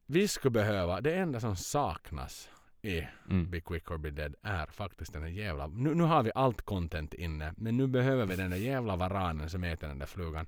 [0.05, 2.49] vi skulle behöva, det enda som saknas
[2.81, 3.49] i Mm.
[3.49, 5.67] Be Quick or Be Dead är faktiskt den där jävla...
[5.67, 9.49] Nu, nu har vi allt content inne men nu behöver vi den där jävla varanen
[9.49, 10.47] som äter den där flugan.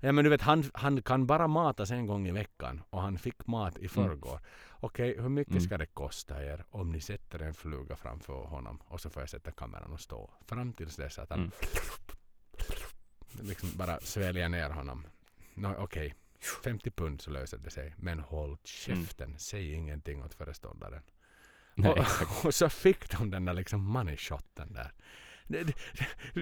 [0.00, 3.18] Ja men du vet han, han kan bara matas en gång i veckan och han
[3.18, 4.40] fick mat i förrgår.
[4.80, 5.62] Okej, hur mycket Mm.
[5.64, 9.30] ska det kosta er om ni sätter en fluga framför honom och så får jag
[9.30, 11.50] sätta kameran och stå fram tills dess att han Mm.
[13.48, 15.06] liksom bara sväljer ner honom.
[15.54, 16.14] No, Okej,
[16.64, 17.94] 50 pund så löser det sig.
[17.96, 21.02] Men håll käften, säg ingenting åt föreståndaren.
[21.74, 24.92] Nej, och, och så fick de den där liksom money shoten där.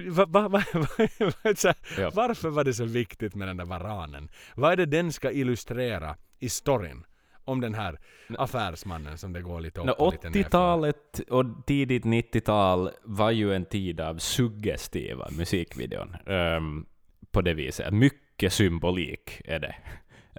[0.07, 0.63] Va, va, va,
[1.97, 2.11] Ja.
[2.13, 4.29] Varför var det så viktigt med den där varanen?
[4.55, 7.03] Vad är det den ska illustrera i storyn?
[7.45, 7.99] Om den här
[8.37, 10.39] affärsmannen som det går lite upp och lite nerför.
[10.43, 16.15] 80-talet och tidigt 90-tal var ju en tid av suggestiva musikvideon.
[16.25, 16.85] ehm,
[17.31, 17.93] på det viset.
[17.93, 19.75] Mycket symbolik är det.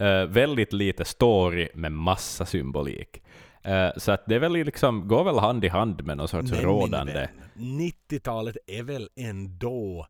[0.07, 3.23] Eh, väldigt lite story, men massa symbolik.
[3.63, 6.61] Eh, så att det väl liksom, går väl hand i hand med någon sorts Men
[6.61, 7.13] rådande...
[7.13, 10.07] vän, 90-talet är väl ändå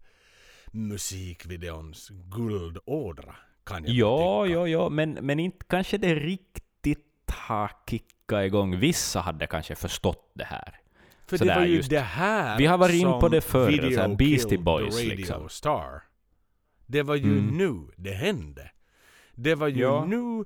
[0.73, 3.35] musikvideons guldådra?
[3.65, 4.55] Kan jag Ja, tycka.
[4.59, 8.79] ja, ja, men, men inte kanske det riktigt har kickat igång.
[8.79, 10.75] Vissa hade kanske förstått det här.
[11.27, 11.91] För det sådär var ju just.
[11.91, 15.49] det här Vi har varit in på det förr, så här Beastie Boys, radio liksom.
[15.49, 16.03] Star.
[16.87, 17.57] Det var ju Mm.
[17.57, 18.71] nu det hände.
[19.35, 20.05] Det var ju Ja.
[20.05, 20.45] nu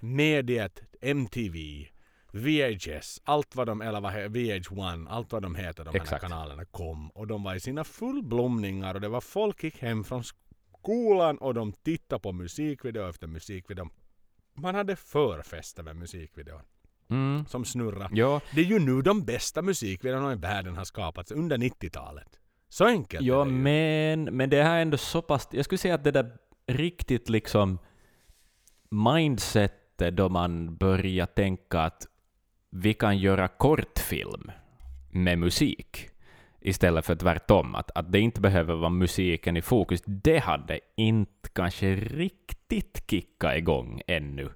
[0.00, 1.86] mediet MTV,
[2.32, 6.22] VHS, allt vad de, eller vad he- VH1, allt vad de heter, de här Exakt.
[6.22, 7.10] kanalerna kom.
[7.10, 11.54] Och de var i sina fullblomningar och det var folk gick hem från skolan och
[11.54, 13.88] de tittade på musikvideo efter musikvideo.
[14.54, 16.60] Man hade förfester med musikvideon
[17.10, 17.46] Mm.
[17.46, 18.08] som snurrar.
[18.12, 22.38] Ja, Det är ju nu de bästa musikvideorna i världen har skapats under 90-talet.
[22.68, 23.56] Så enkelt Ja, är det ju.
[23.56, 25.48] men, men det här är ändå så pass...
[25.50, 27.78] Jag skulle säga att det där riktigt liksom
[28.90, 32.06] mindsetet då man börjar tänka att
[32.74, 34.50] vi kan göra kortfilm
[35.10, 36.08] med musik
[36.60, 41.48] istället för tvärtom, att, att det inte behöver vara musiken i fokus, det hade inte
[41.52, 44.48] kanske riktigt kickat igång ännu.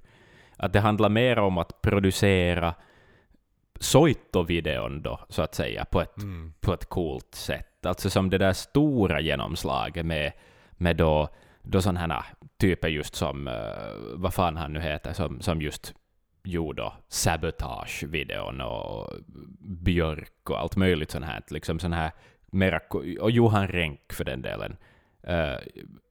[0.56, 2.74] Att det handlar mer om att producera
[3.80, 6.52] Soito-videon då, så att säga, på ett Mm.
[6.60, 7.86] på ett coolt sätt.
[7.86, 10.32] Alltså som det där stora genomslaget med,
[10.70, 11.28] med då,
[11.62, 12.24] då sådana här
[12.60, 13.54] typer just som, eh,
[14.14, 15.94] vad fan han nu heter, som, som just
[16.46, 19.12] gjorde Sabotage-videon och
[19.60, 21.42] Björk och allt möjligt sånt här.
[21.48, 22.10] Liksom sån här
[22.46, 22.80] mera,
[23.20, 24.76] och Johan Renck för den delen.
[25.22, 25.56] Eh,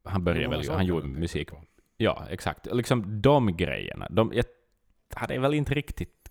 [0.03, 1.49] han började väl, han gjorde musik.
[1.49, 1.61] på.
[1.97, 2.67] Ja, exakt.
[2.71, 4.07] Liksom de grejerna.
[4.09, 4.45] De, jag
[5.15, 6.25] hade väl inte riktigt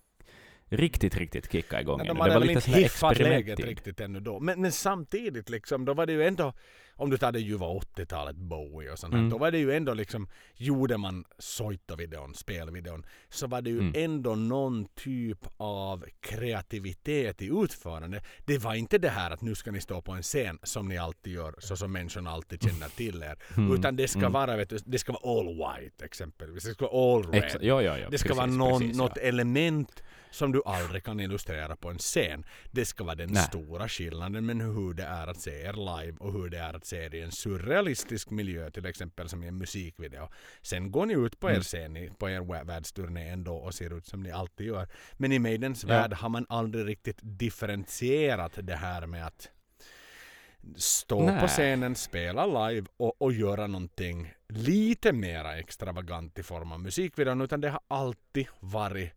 [0.65, 3.99] riktigt, riktigt kicka igång Nej, de Det hade var väl lite inte hiffat läget riktigt
[3.99, 4.39] ännu då.
[4.39, 6.53] Men, men samtidigt liksom, då var det ju ändå,
[6.97, 9.29] om du tar det ljuva 80-talet, Bowie och sånt Mm.
[9.29, 13.93] då var det ju ändå liksom, gjorde man Soito-videon, spelvideon, så var det ju Mm.
[13.95, 18.21] ändå någon typ av kreativitet i utförande.
[18.45, 20.97] Det var inte det här att nu ska ni stå på en scen som ni
[20.97, 23.35] alltid gör, så som människorna alltid känner till er.
[23.57, 23.73] Mm.
[23.79, 24.31] Utan det ska Mm.
[24.31, 26.63] vara, vet du, det ska vara all white exempelvis.
[26.63, 27.43] Det ska vara all red.
[27.43, 28.09] Exa- ja, ja, ja.
[28.09, 30.03] Det ska precis, vara någon, precis, något element
[30.35, 32.45] som du aldrig kan illustrera på en scen.
[32.71, 33.43] Det ska vara den Nej.
[33.43, 36.85] stora skillnaden men hur det är att se er live och hur det är att
[36.85, 40.29] se er i en surrealistisk miljö till exempel som i en musikvideo.
[40.61, 41.63] Sen går ni ut på er Mm.
[41.63, 44.87] scen på er vä- världsturné ändå och ser ut som ni alltid gör.
[45.13, 45.87] Men i Maidens Ja.
[45.89, 49.49] värld har man aldrig riktigt differentierat det här med att
[50.75, 51.47] stå på Nej.
[51.47, 57.61] scenen, spela live och, och göra någonting lite mera extravagant i form av musikvideon utan
[57.61, 59.11] det har alltid varit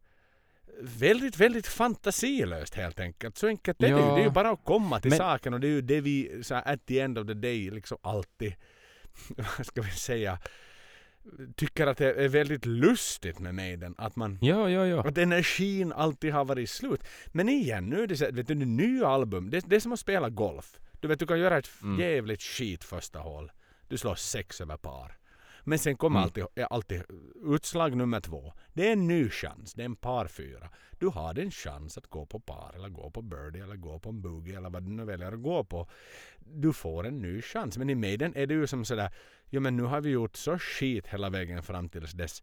[0.81, 3.39] väldigt, väldigt fantasilöst helt enkelt.
[3.39, 4.07] Så enkelt är det ju.
[4.07, 4.15] Ja.
[4.15, 6.41] Det är ju bara att komma till Men- saken och det är ju det vi
[6.43, 8.55] så här, at the end of the day liksom alltid,
[9.57, 10.39] vad ska vi säga,
[11.57, 13.95] tycker att det är väldigt lustigt med Maiden.
[13.99, 15.09] Att man Ja, ja, ja.
[15.09, 17.01] att energin alltid har varit slut.
[17.27, 20.01] Men igen, nu är det så vet du, nya album, det, det är som att
[20.01, 20.79] spela golf.
[21.01, 22.01] Du vet, du kan göra ett Mm.
[22.01, 23.53] jävligt skit första hål.
[23.89, 25.18] Du slår sex över par.
[25.69, 26.25] Men sen kommer Mm.
[26.25, 27.03] alltid, alltid
[27.45, 28.53] utslag nummer två.
[28.73, 29.75] Det är en ny chans.
[29.75, 30.69] Det är en par fyra.
[30.99, 34.09] Du har en chans att gå på par eller gå på birdie eller gå på
[34.09, 35.89] en boogie eller vad du nu väljer att gå på.
[36.39, 37.79] Du får en ny chans.
[37.79, 39.11] Men i Maiden är det ju som sådär,
[39.51, 42.43] ja men nu har vi gjort så skit hela vägen fram tills dess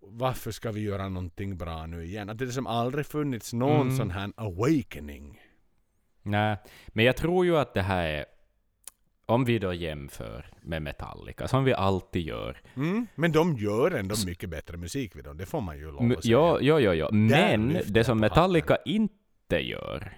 [0.00, 2.30] varför ska vi göra någonting bra nu igen?
[2.30, 3.96] Att det är som aldrig funnits någon Mm.
[3.96, 5.40] sån här awakening.
[6.22, 6.56] Nej,
[6.88, 8.24] men jag tror ju att det här är,
[9.26, 12.60] om vi då jämför med Metallica, som vi alltid gör.
[12.76, 13.06] Mm.
[13.14, 16.32] Men de gör ändå mycket bättre musikvideor, det får man ju lov att säga.
[16.36, 17.08] Ja, ja, ja, ja.
[17.12, 20.12] Men det som på Metallica inte gör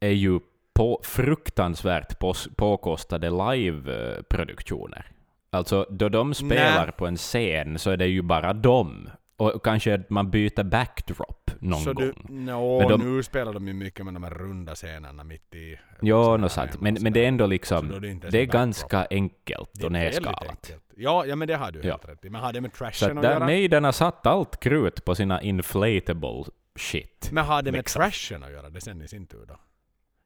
[0.00, 0.40] är ju
[0.72, 5.06] på fruktansvärt pås- påkostade live-produktioner.
[5.50, 6.94] Alltså, då de spelar Nej.
[6.98, 9.10] på en scen så är det ju bara dem.
[9.40, 12.04] Och kanske att man byter backdrop någon Så gång.
[12.28, 15.54] du, no, Men de- nu spelar de ju mycket med de här runda scenerna mitt
[15.54, 15.78] i...
[16.00, 16.80] Såna något sant.
[16.80, 19.70] Men, men det är ändå Så då liksom, är det ens det är ganska enkelt
[19.72, 20.72] Det är och nedskalat.
[20.96, 21.90] Ja, ja, men det har du Ja.
[21.92, 22.30] helt rätt i.
[22.30, 23.44] Men har det med Så trashen att att där göra?
[23.44, 26.44] Maiden har satt allt krut på sina inflatable
[26.78, 27.28] shit.
[27.32, 28.00] Men har det med liksom.
[28.02, 28.70] trashen att göra?
[28.70, 29.56] Det sen i sin tur då?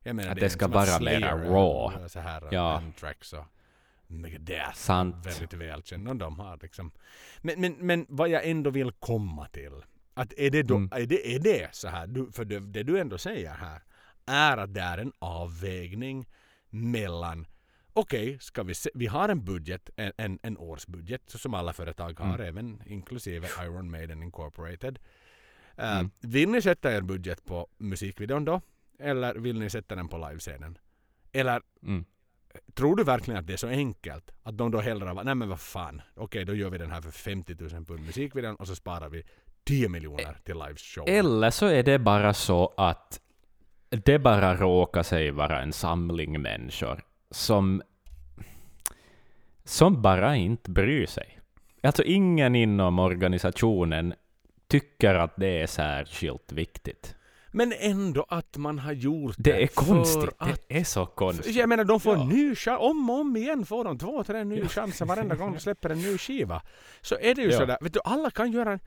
[0.03, 2.09] Jag menar, Att är det en ska vara mera raw.
[2.09, 2.77] Så här, Ja.
[2.77, 2.83] Och
[4.07, 4.75] Megadeth.
[4.75, 5.27] Sant.
[5.27, 6.11] Väldigt välkända.
[6.11, 6.91] Och de har liksom.
[7.43, 9.73] men, men, men vad jag ändå vill komma till
[10.15, 10.89] Att är det, då, Mm.
[10.93, 13.83] är det, är det så här, du, för det, det du ändå säger här
[14.27, 16.27] är att det är en avvägning
[16.71, 17.47] mellan
[17.97, 22.21] Okej, ska vi se, vi har en budget, en, en, en årsbudget som alla företag
[22.21, 22.47] har, Mm.
[22.47, 24.99] även inklusive Iron Maiden Incorporated.
[25.79, 26.11] Uh, Mm.
[26.21, 28.61] Vill ni sätta er budget på musikvideon då?
[28.99, 30.79] Eller vill ni sätta den på livescenen?
[31.33, 32.05] Eller Mm
[32.75, 34.31] tror du verkligen att det är så enkelt?
[34.43, 37.01] Att de då hellre var, nej men vad fan, okej då gör vi den här
[37.01, 39.23] för 50 000 pund musikvideon och så sparar vi
[39.65, 41.09] 10 miljoner till liveshow.
[41.09, 43.21] Eller så är det bara så att
[43.89, 47.83] det bara råkar sig vara en samling människor som,
[49.65, 51.39] som bara inte bryr sig.
[51.83, 54.15] Alltså ingen inom organisationen
[54.69, 57.15] tycker att det är särskilt viktigt.
[57.57, 60.31] Men ändå att man har gjort Det är för konstigt.
[60.39, 61.55] Att, Det är så konstigt.
[61.57, 62.25] jag menar de får Ja.
[62.25, 65.61] ny chans, om och om igen får de två, tre nya chanser varenda gång de
[65.61, 66.63] släpper en ny skiva.
[67.01, 67.59] Så är det ju Ja.
[67.59, 68.81] sådär, vet du alla kan göra en,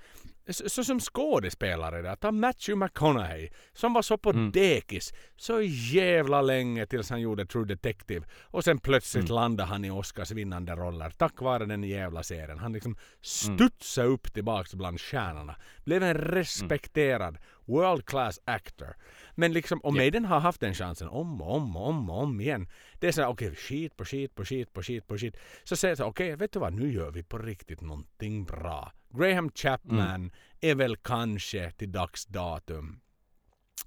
[0.50, 4.52] så, så som skådespelare där, ta Matthew McConaughey som var så på Mm.
[4.52, 9.36] dekis så jävla länge tills han gjorde True Detective och sen plötsligt Mm.
[9.36, 12.60] landade han i Oscars vinnande roller tack vare den jävla serien.
[12.60, 13.00] Han liksom Mm.
[13.22, 15.56] studsade upp tillbaks bland stjärnorna.
[15.86, 16.14] Blev en
[16.62, 18.96] respekterad world class actor.
[19.36, 19.98] Men liksom, och Ja.
[19.98, 22.68] Maiden har haft den chansen om och om och om och om igen.
[23.00, 25.38] Det är såhär, okej, skit på skit på skit på skit på skit.
[25.64, 28.92] Så säger jag så, okej, vet du vad, nu gör vi på riktigt någonting bra.
[29.10, 30.32] Graham Chapman Mm.
[30.62, 33.00] är väl kanske till dags datum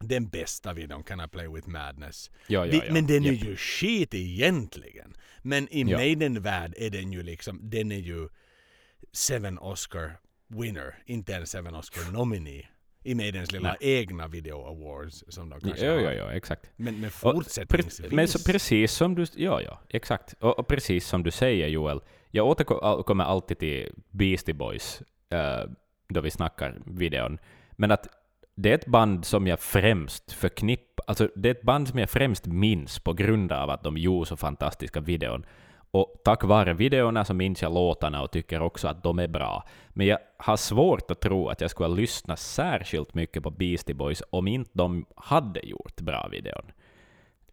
[0.01, 2.31] den bästa videon Can I Play With Madness.
[2.47, 2.93] Ja, ja, Det- ja.
[2.93, 3.45] Men den är Japp.
[3.45, 5.15] ju skit egentligen.
[5.43, 5.97] Men i Ja.
[5.99, 8.29] Maiden-värld är den ju liksom, den är ju
[9.13, 12.69] seven Oscar winner, inte en seven Oscar nominee.
[13.05, 16.01] I Maidens lilla egna video awards som de kanske Ja, har.
[16.01, 16.71] ja, ja, exakt.
[16.77, 18.01] Men, men Och fortsättningsvis.
[18.11, 19.27] pre- Men så precis som du...
[19.37, 20.35] Ja, ja, exakt.
[20.41, 25.71] Och, och precis som du säger, Joel, jag återkommer alltid till Beastie Boys eh,
[26.09, 27.39] då vi snackar videon,
[27.73, 28.07] men att
[28.55, 32.11] det är ett band som jag främst förknippar, alltså det är ett band som jag
[32.11, 35.47] främst minns på grund av att de gjorde så fantastiska videon.
[35.93, 39.65] Och tack vare videorna så minns jag låtarna och tycker också att de är bra.
[39.89, 43.95] Men jag har svårt att tro att jag skulle ha lyssnat särskilt mycket på Beastie
[43.95, 46.63] Boys om inte de hade gjort bra videon.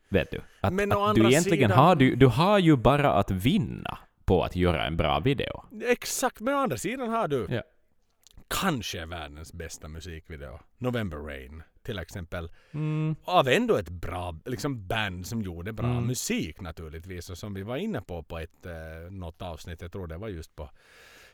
[0.10, 0.42] Vet du?
[0.62, 4.44] Att, Men att du egentligen sidan- har, du, du har ju bara att vinna på
[4.44, 5.64] att göra en bra video.
[5.88, 7.62] Exakt, men å andra sidan har du Ja.
[8.48, 10.60] Kanske världens bästa musikvideo.
[10.78, 12.52] November Rain till exempel.
[12.72, 13.16] Mm.
[13.24, 16.06] Av ändå ett bra liksom band som gjorde bra Mm.
[16.08, 17.30] musik naturligtvis.
[17.30, 20.28] Och som vi var inne på på ett, eh, något avsnitt, jag tror det var
[20.28, 20.70] just på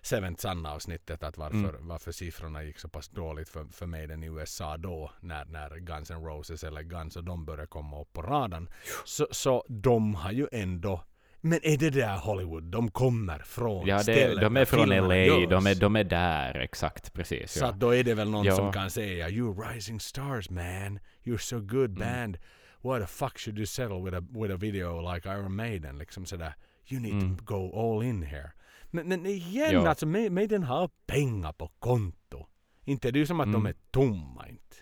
[0.02, 1.88] Seventh Sun avsnittet att varför, Mm.
[1.88, 6.12] varför siffrorna gick så pass dåligt för, för Maiden i USA då när, när Guns
[6.12, 8.70] N' Roses eller Guns och de började komma upp på radarn.
[9.06, 11.04] Så, så de har ju ändå
[11.46, 12.64] men är det där Hollywood?
[12.64, 15.50] De kommer från Ja, det, stället de är från LA, görs.
[15.50, 17.52] de är, de är där, exakt, precis.
[17.52, 17.70] Så Ja.
[17.70, 18.56] att då är det väl någon Ja.
[18.56, 21.00] som kan säga You're rising stars man.
[21.24, 22.00] You're so good Mm.
[22.00, 22.38] band.
[22.84, 25.98] Why the fuck should you settle with a, with a video like Iron Maiden?
[25.98, 26.54] Liksom sådär.
[26.92, 27.38] You need Mm.
[27.38, 28.52] to go all in here.
[28.92, 29.90] Men, men igen, Ja.
[29.90, 32.48] alltså Ma- Maiden har pengar på konto.
[32.86, 33.66] Inte det är ju som att de Mm.
[33.66, 34.76] är tomma inte.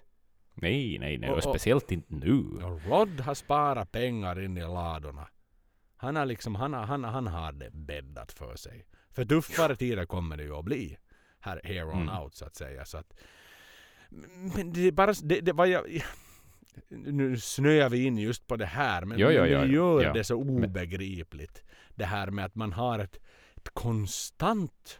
[0.53, 2.43] Nej, nej, nej, och, Och- och- speciellt inte nu.
[2.63, 5.27] Och Rod har sparat pengar in i ladorna.
[6.01, 8.85] Han har liksom, han har, han, han har det bäddat för sig.
[9.11, 10.97] För tuffare tider kommer det ju att bli.
[11.39, 12.17] Här, here on Mm.
[12.21, 12.85] out så att säga.
[12.85, 13.13] Så att,
[14.55, 16.01] men det är bara, det, det var jag,
[16.89, 19.73] nu snöar vi in just på det här men, Jo, jo, jo, det jo.
[19.73, 20.13] gör Ja.
[20.13, 21.63] det så obegripligt.
[21.95, 23.17] Det här med att man har ett,
[23.55, 24.99] ett konstant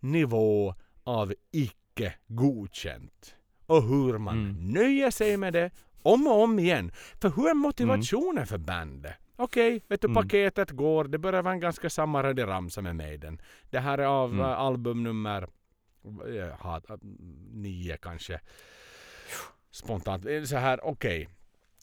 [0.00, 0.74] nivå
[1.04, 3.34] av icke godkänt.
[3.66, 4.72] Och hur man Mm.
[4.72, 5.70] nöjer sig med det
[6.02, 6.92] om och om igen.
[7.20, 9.14] För hur är motivationen för bandet?
[9.36, 10.14] Okej, vet du Mm.
[10.22, 11.04] paketet går.
[11.04, 13.40] Det börjar vara en ganska samma ramsa med Maiden.
[13.70, 14.40] Det här är av Mm.
[14.40, 15.48] äh, albumnummer
[16.26, 16.96] jag har, äh,
[17.52, 18.40] nio kanske.
[19.70, 20.24] Spontant.
[20.26, 21.28] Är Så här, okej.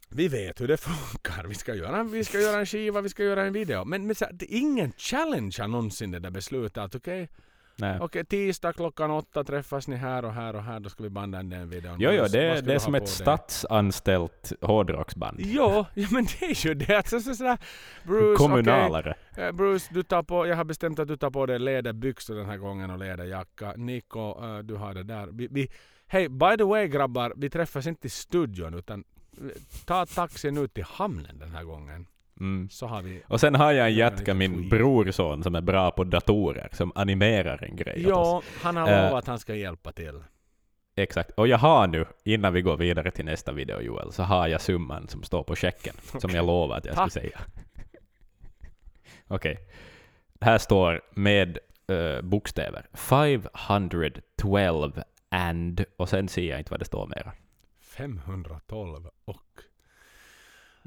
[0.10, 1.44] Vi vet hur det funkar.
[1.48, 3.86] Vi ska, göra en, vi ska göra en skiva, vi ska göra en video.
[3.86, 6.78] Men, men så, det är ingen challenge någonsin det där beslutet.
[6.78, 7.30] att Okej,
[7.76, 7.98] Nej.
[8.02, 10.80] okej, tisdag klockan åtta träffas ni här och här och här.
[10.80, 11.98] Då ska vi banda en den videon.
[12.00, 15.38] Jo, jo, det, det är som ett statsanställt hårdrocksband.
[15.40, 16.98] Jo, ja, men det är ju det.
[16.98, 17.58] Alltså, så, sådär,
[18.04, 19.16] Bruce, Kommunalare.
[19.32, 22.36] okej, eh, Bruce, du tar på, jag har bestämt att du tar på dig läderbyxor
[22.36, 23.74] den här gången och läderjacka.
[23.76, 25.28] Nico, eh, du har det där.
[25.32, 25.70] Vi, vi,
[26.08, 29.04] hej, by the way grabbar, vi träffas inte i studion utan
[29.38, 29.48] eh,
[29.86, 32.08] ta taxin ut till hamnen den här gången.
[32.42, 32.70] Mm.
[32.70, 33.24] Så har vi...
[33.28, 37.64] Och sen har jag en jätka, min brorson, som är bra på datorer, som animerar
[37.64, 38.28] en grej åt oss.
[38.28, 40.24] Ja, han har lovat att han ska hjälpa till.
[40.96, 41.32] Exakt.
[41.32, 44.62] Och jag har nu, innan vi går vidare till nästa video Joel, så har jag
[44.62, 47.12] summan som står på checken, som jag lovade att jag Tack.
[47.12, 47.40] skulle säga.
[49.28, 49.58] Okej.
[50.42, 57.08] Här står med eh, bokstäver 512 and, och sen ser jag inte vad det står
[57.08, 57.32] mera.
[57.82, 59.38] 512 och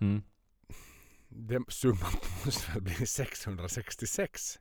[0.01, 0.23] Mm.
[1.35, 2.13] Det, summan
[2.45, 4.59] måste väl bli 666.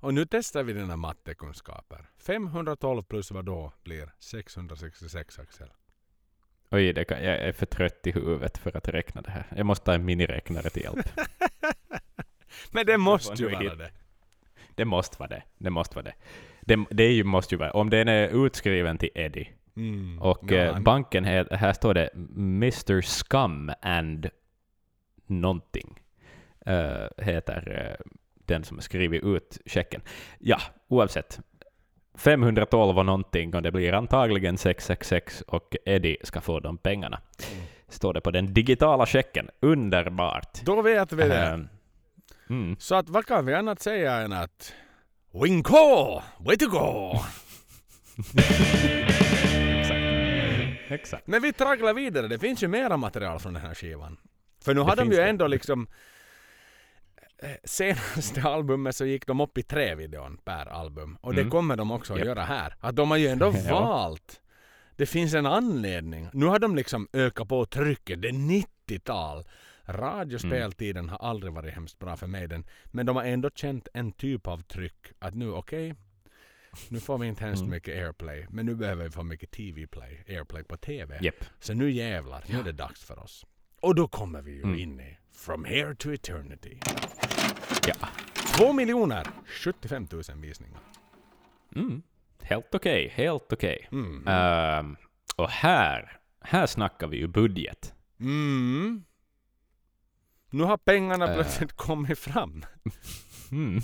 [0.00, 2.10] Och nu testar vi dina mattekunskaper.
[2.18, 5.68] 512 plus vad då blir 666 Axel?
[6.70, 9.46] Oj, det kan, jag är för trött i huvudet för att räkna det här.
[9.56, 11.08] Jag måste ta en miniräknare till hjälp.
[12.70, 13.90] Men det måste ju vara det.
[14.74, 15.42] Det måste vara det.
[15.58, 16.14] Det måste vara det.
[16.60, 20.22] Det, det ju, måste ju vara Om den är utskriven till Eddie Mm.
[20.22, 24.30] och Ja, eh, banken, här, här står det Mr Scum and
[25.26, 25.98] någonting.
[26.66, 28.06] eh, heter eh,
[28.46, 30.00] den som skrivit ut checken.
[30.38, 30.58] Ja,
[30.88, 31.40] oavsett.
[32.14, 37.20] 512 och någonting och det blir antagligen 666 och Eddie ska få de pengarna.
[37.52, 37.64] Mm.
[37.88, 39.50] Står det på den digitala checken.
[39.60, 40.60] Underbart!
[40.64, 41.46] Då vet vi det.
[41.46, 41.58] Eh,
[42.50, 42.76] mm.
[42.78, 44.72] Så att vad kan vi annat säga än att
[45.42, 46.22] Winko!
[46.38, 47.18] Way to go!
[50.88, 51.26] Exakt.
[51.26, 52.28] Men vi tragglar vidare.
[52.28, 54.16] Det finns ju mera material från den här skivan.
[54.66, 55.28] För nu Det har de ju det.
[55.28, 55.86] ändå liksom...
[57.42, 61.18] eh, Senaste albumet så gick de upp i tre videon per album.
[61.20, 61.50] Och det Mm.
[61.50, 62.26] kommer de också att Japp.
[62.28, 62.74] göra här.
[62.80, 63.80] Att de har ju ändå Ja.
[63.80, 64.40] valt.
[64.96, 66.28] Det finns en anledning.
[66.32, 68.22] Nu har de liksom ökat på trycket.
[68.22, 69.44] Det är 90-tal.
[69.88, 72.48] Radiospeltiden har aldrig varit hemskt bra för mig.
[72.48, 75.06] Den, men de har ändå känt en typ av tryck.
[75.18, 75.94] Att nu okej,
[76.88, 77.70] nu får vi inte hemskt Mm.
[77.70, 78.46] mycket airplay.
[78.50, 80.24] Men nu behöver vi få mycket TV-play.
[80.28, 81.18] Airplay på TV.
[81.22, 81.44] Japp.
[81.60, 83.46] Så nu jävlar, nu är det dags för oss.
[83.80, 84.78] Och då kommer vi ju Mm.
[84.78, 86.78] in i From Here to Eternity.
[87.86, 87.94] Ja.
[88.56, 90.80] 2 miljoner 75 000 visningar.
[91.76, 92.02] Mm.
[92.42, 93.88] Helt okej, helt okej.
[93.92, 94.28] Mm.
[94.28, 94.96] Ehm,
[95.36, 97.94] och här, här snackar vi ju budget.
[98.20, 99.04] Mm.
[100.50, 101.34] Nu har pengarna Äh.
[101.34, 102.64] plötsligt kommit fram.
[103.52, 103.80] Mm.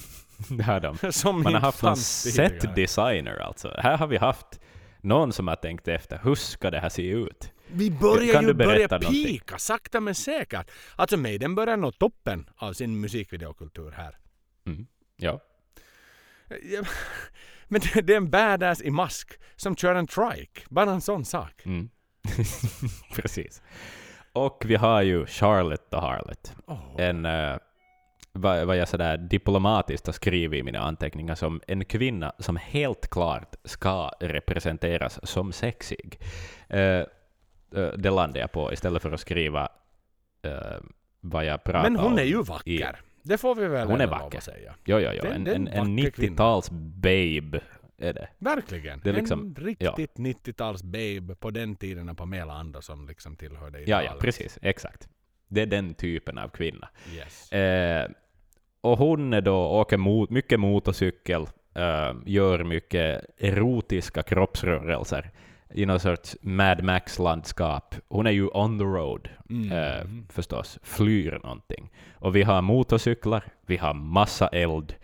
[0.51, 1.12] Det har de.
[1.12, 3.74] Som Man har haft en set designer alltså.
[3.78, 4.61] Här har vi haft
[5.01, 7.53] någon som har tänkt efter, hur ska det här se ut?
[7.74, 9.24] Vi börjar Kan ju börja någonting?
[9.24, 10.70] pika, sakta men säkert.
[10.96, 14.18] Alltså Maiden börjar nå toppen av sin musikvideokultur här.
[14.66, 14.86] Mm.
[15.16, 15.40] Ja.
[17.68, 20.60] Men det, är en badass i mask som kör en trike.
[20.68, 21.62] Bara en sån sak.
[21.66, 21.90] Mm.
[23.14, 23.62] Precis.
[24.32, 26.52] Och vi har ju Charlotte the Harlot.
[26.66, 26.94] Åh.
[26.98, 27.56] En, uh,
[28.32, 33.10] vad, vad jag sådär diplomatiskt har skrivit i mina anteckningar som en kvinna som helt
[33.10, 36.20] klart ska representeras som sexig.
[36.74, 37.04] Uh,
[37.98, 39.68] det landade jag på istället för att skriva
[40.46, 40.52] uh,
[41.20, 42.18] vad jag pratar Men hon om.
[42.18, 43.00] är ju vacker.
[43.22, 44.40] Det får vi väl Hon är vacker.
[44.40, 44.74] säga.
[44.84, 45.22] Jo, jo, jo.
[45.22, 46.32] Den- En, en, en vacker kvinna.
[46.34, 47.60] 90-tals babe
[47.98, 48.28] är det.
[48.38, 49.00] Verkligen.
[49.04, 53.78] Det är liksom- en riktigt 90-tals babe på den tiden när Pamela Andersson liksom tillhörde
[53.78, 54.20] Ja, ja, idealet.
[54.22, 54.58] precis.
[54.62, 55.08] Exakt.
[55.48, 56.88] Det är den typen av kvinna.
[57.16, 57.52] Yes.
[57.52, 58.10] Eh,
[58.80, 61.42] och hon är då, åker mot, mycket motorcykel,
[61.74, 65.30] eh, gör mycket erotiska kroppsrörelser
[65.74, 67.94] i någon sorts Mad Max-landskap.
[68.08, 69.72] Hon är ju on the road, Mm.
[69.72, 71.90] eh, förstås, flyr någonting.
[72.14, 74.94] Och vi har motorcyklar, vi har massa eld,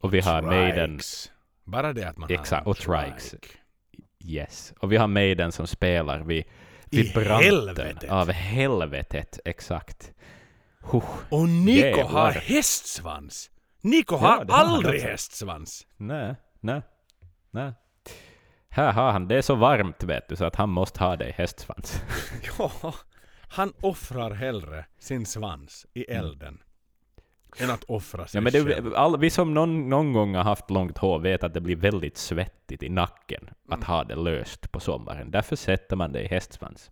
[0.00, 1.32] och vi har Maiden, Trikes.
[1.64, 3.30] Bara det att man Exakt, och trikes.
[3.30, 3.48] trike.
[4.24, 4.72] yes.
[4.80, 6.44] Och vi har Maiden som spelar vid,
[6.90, 8.10] vid I branten helvetet.
[8.10, 10.12] av helvetet, exakt.
[10.92, 11.04] Huh.
[11.30, 12.04] Och Niko Jävlar.
[12.04, 13.50] har hästsvans.
[13.80, 15.06] Niko Ja, har det har aldrig också.
[15.08, 15.86] hästsvans.
[15.96, 16.82] Nej, nej,
[17.50, 17.72] nej.
[18.74, 21.32] Här har han, det är så varmt vet du, så att han måste ha i
[21.32, 22.02] hästsvans.
[22.58, 22.94] Ja,
[23.48, 26.58] han offrar hellre sin svans i elden
[27.58, 28.52] än att offra sig Mm.
[28.54, 28.90] Ja, men själv.
[28.90, 31.76] det, all, vi som någon, någon gång har haft långt hår vet att det blir
[31.76, 35.30] väldigt svettigt i nacken att ha det löst på sommaren.
[35.30, 36.90] Därför sätter man det i hästsvans.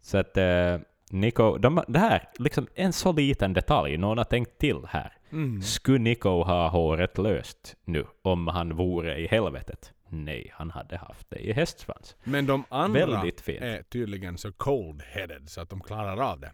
[0.00, 0.78] Så att eh,
[1.10, 5.12] Nico, de, det här, liksom en så liten detalj någon har tänkt till här.
[5.32, 5.62] Mm.
[5.62, 9.92] Skulle Nico ha håret löst nu om han vore i helvetet?
[10.08, 12.16] Nej, han hade haft det i hästsvans.
[12.24, 13.62] Men de andra Väldigt fint.
[13.62, 16.52] är tydligen så cold-headed så att de klarar av det.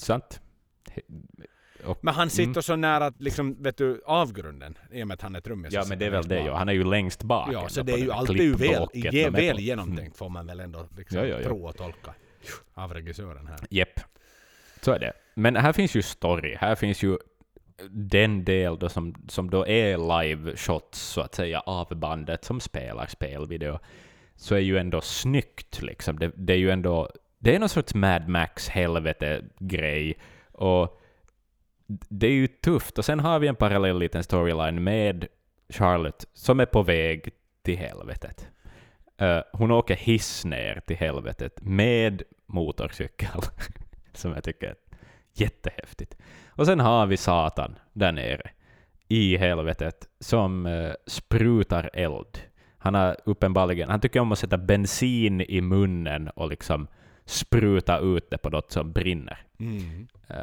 [0.00, 0.40] Sant?
[1.84, 2.62] Och, Men han sitter Mm.
[2.62, 5.72] så nära liksom, vet du, avgrunden i och med att han är trummis.
[5.72, 6.50] Ja, men det är väl det ju.
[6.50, 7.48] Han är ju längst bak.
[7.52, 9.60] Ja, så det är ju alltid väl, ge, väl på.
[9.60, 11.42] genomtänkt får man väl ändå liksom Ja, ja, ja.
[11.48, 12.14] tro och tolka
[12.74, 13.58] av regissören här.
[13.70, 14.00] Jepp.
[14.80, 15.12] Så är det.
[15.34, 16.56] Men här finns ju story.
[16.60, 17.18] Här finns ju
[17.90, 22.60] den del då som, som då är live shots, så att säga, av bandet som
[22.60, 23.78] spelar spelvideo.
[24.36, 26.18] Så är ju ändå snyggt liksom.
[26.18, 27.10] Det, det är ju ändå...
[27.38, 30.14] Det är någon sorts Mad Max helvete-grej.
[30.52, 31.00] Och
[32.08, 32.98] det är ju tufft.
[32.98, 35.26] Och sen har vi en parallell liten storyline med
[35.68, 37.30] Charlotte som är på väg
[37.62, 38.48] till helvetet.
[39.22, 43.40] Uh, hon åker hiss ner till helvetet med motorcykel,
[44.12, 44.76] som jag tycker är
[45.32, 46.16] jättehäftigt.
[46.54, 48.50] Och sen har vi Satan där nere
[49.08, 52.38] i helvetet som eh, sprutar eld.
[52.78, 56.86] Han har uppenbarligen, han tycker om att sätta bensin i munnen och liksom
[57.24, 59.46] spruta ut det på något som brinner.
[59.58, 60.08] Mm.
[60.28, 60.36] Eh,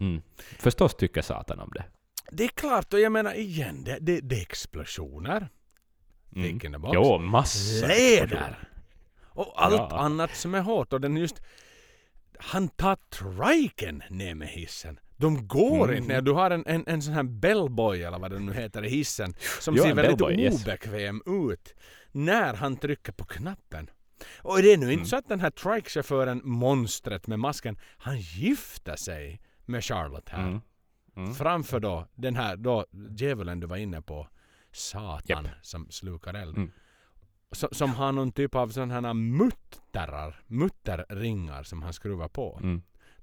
[0.00, 0.22] mm.
[0.58, 1.84] Förstås tycker Satan om det.
[2.30, 5.48] Det är klart, och jag menar igen, det, det, det är explosioner.
[6.36, 6.58] Mm.
[6.92, 7.88] Jo, massor.
[7.88, 8.68] Leder!
[9.24, 9.98] Och allt Ja.
[9.98, 10.92] annat som är hårt.
[10.92, 11.42] Och den just...
[12.38, 14.98] Han tar triken ner med hissen.
[15.20, 15.96] De går Mm.
[15.96, 16.20] inte ner.
[16.20, 19.34] Du har en, en, en sån här bellboy eller vad det nu heter i hissen
[19.60, 20.62] som Ja, ser väldigt bellboy, yes.
[20.64, 21.74] obekväm ut
[22.12, 23.90] när han trycker på knappen.
[24.42, 25.06] Och det är nu inte Mm.
[25.06, 30.46] så att den här trike-chauffören, monstret med masken, han gifter sig med Charlotte här.
[30.48, 30.60] Mm.
[31.16, 31.34] Mm.
[31.34, 34.28] Framför då den här då djävulen du var inne på.
[34.72, 35.46] Satan Japp.
[35.62, 36.56] som slukar eld.
[36.56, 36.70] Mm.
[37.52, 42.60] Så, som har någon typ av sådana här mutterar, mutterringar som han skruvar på.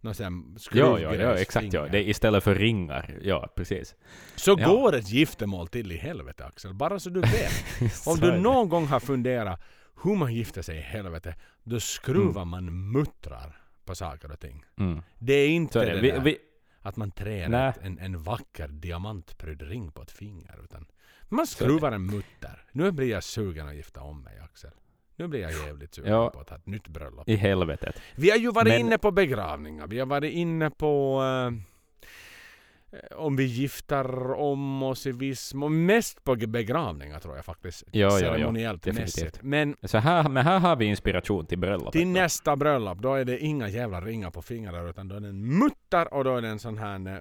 [0.02, 1.74] Någon sån här Ja, ja, ja, exakt.
[1.74, 1.88] Ja.
[1.88, 3.18] Det är istället för ringar.
[3.22, 3.96] Ja, precis.
[4.36, 4.68] Så Ja.
[4.68, 7.52] går ett giftermål till i helvete Axel, bara så du vet.
[8.08, 9.62] Om du någon gång har funderat
[10.04, 12.48] hur man gifter sig i helvete, då skruvar Mm.
[12.50, 14.66] man muttrar på saker och ting.
[14.80, 15.02] Mm.
[15.20, 16.02] Det är inte det, det.
[16.02, 16.38] Vi, där vi,
[16.82, 20.60] att man ett, en, en vacker diamantprydd ring på ett finger.
[20.64, 20.86] Utan
[21.30, 22.66] man skruvar en mutter.
[22.72, 24.72] Nu blir jag sugen att gifta om mig Axel.
[25.20, 26.30] Nu blir jag jävligt sugen Ja.
[26.30, 27.30] på att ha ett nytt bröllop.
[27.30, 28.02] I helvetet.
[28.16, 29.88] Vi har ju varit Men- inne på begravningar.
[29.88, 35.86] Vi har varit inne på eh, om vi gifter om oss i viss mån.
[35.86, 37.84] Mest på begravningar tror jag faktiskt.
[37.92, 38.20] Ja, ja, ja.
[38.20, 39.16] Ceremoniellt Definitivt.
[39.16, 39.40] mässigt.
[39.44, 41.92] Men Så här, men här har vi inspiration till bröllopet.
[41.92, 45.28] till nästa bröllop då är det inga jävla ringar på fingrarna utan då är det
[45.28, 47.20] en mutter och då är det en sån här, eh,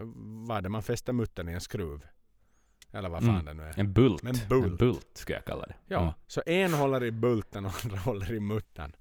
[0.49, 2.01] vad är det man fäster muttern i en skruv?
[2.97, 3.44] Eller vad fan Mm.
[3.44, 3.74] det nu är.
[3.80, 4.22] En bult.
[4.24, 4.66] En bult.
[4.66, 5.74] En bult skulle jag kalla det.
[5.86, 6.12] Ja, Mm.
[6.26, 8.92] så en håller i bulten och andra håller i muttern.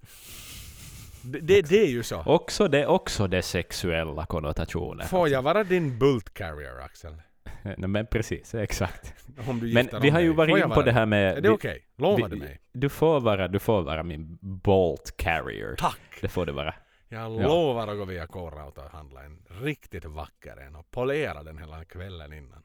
[1.24, 2.24] Det, det, det är ju så.
[2.26, 5.04] Också det, också det sexuella konnotationer.
[5.04, 7.14] Får jag vara din bult carrier Axel?
[7.64, 9.14] Nej, men precis, exakt.
[9.48, 10.36] Om du Men vi har ju dig.
[10.36, 11.38] varit Får in jag på det här med...
[11.38, 11.86] Är det okej?
[11.98, 12.60] Lovar vi- du mig?
[12.74, 15.76] Du får vara, du får vara min bolt carrier.
[15.78, 16.00] Tack!
[16.22, 16.74] Det får du vara.
[17.10, 17.28] Jag Ja.
[17.48, 21.86] lovar att gå via K-Rauta och handla en riktigt vacker en och polera den hela
[21.86, 22.64] kvällen innan.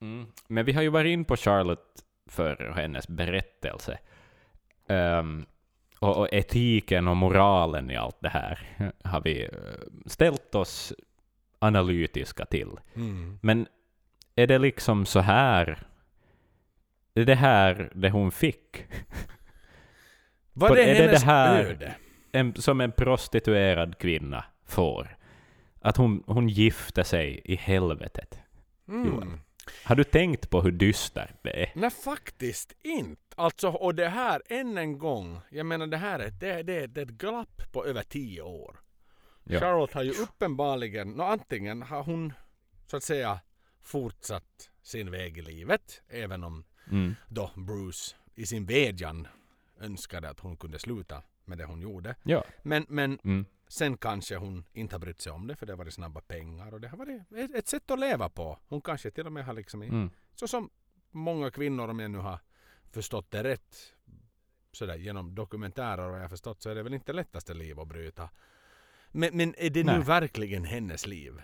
[0.00, 0.26] Mm.
[0.48, 3.98] Men vi har ju varit in på Charlotte för hennes berättelse.
[4.88, 5.46] Ehm,
[5.98, 8.68] och, och etiken och moralen i allt det här
[9.04, 9.50] har vi eh,
[10.06, 10.92] ställt oss
[11.58, 12.70] analytiska till.
[12.96, 13.38] Mm.
[13.42, 13.66] Men
[14.36, 15.86] är det liksom så här...
[17.14, 18.84] Är det här det hon fick?
[20.52, 21.94] Var På- det är det hennes det här- öde?
[22.32, 25.16] En, som en prostituerad kvinna får.
[25.80, 28.38] Att hon, hon gifte sig i helvetet.
[28.88, 29.40] Mm.
[29.84, 31.72] Har du tänkt på hur dystert det är?
[31.74, 33.20] Nej faktiskt inte.
[33.36, 35.40] Alltså och det här än en gång.
[35.50, 38.76] Jag menar det här är, det, det, det är ett glapp på över tio år.
[39.44, 39.60] Ja.
[39.60, 42.32] Charlotte har ju uppenbarligen, nå, antingen har hon
[42.86, 43.40] så att säga
[43.82, 46.02] fortsatt sin väg i livet.
[46.08, 47.14] Även om Mm.
[47.28, 49.28] då Bruce i sin vädjan
[49.80, 52.14] önskade att hon kunde sluta med det hon gjorde.
[52.22, 52.44] Ja.
[52.62, 53.46] Men, men Mm.
[53.68, 56.74] Sen kanske hon inte har brytt sig om det för det har varit snabba pengar
[56.74, 58.58] och det har varit ett, ett sätt att leva på.
[58.68, 60.10] Hon kanske till och med har liksom, Mm.
[60.34, 60.70] så som
[61.10, 62.38] många kvinnor om jag nu har
[62.90, 63.76] förstått det rätt
[64.72, 67.88] sådär genom dokumentärer och jag har förstått så är det väl inte lättaste liv att
[67.88, 68.28] bryta.
[69.10, 70.02] Men, men är det nu Nej.
[70.02, 71.42] verkligen hennes liv?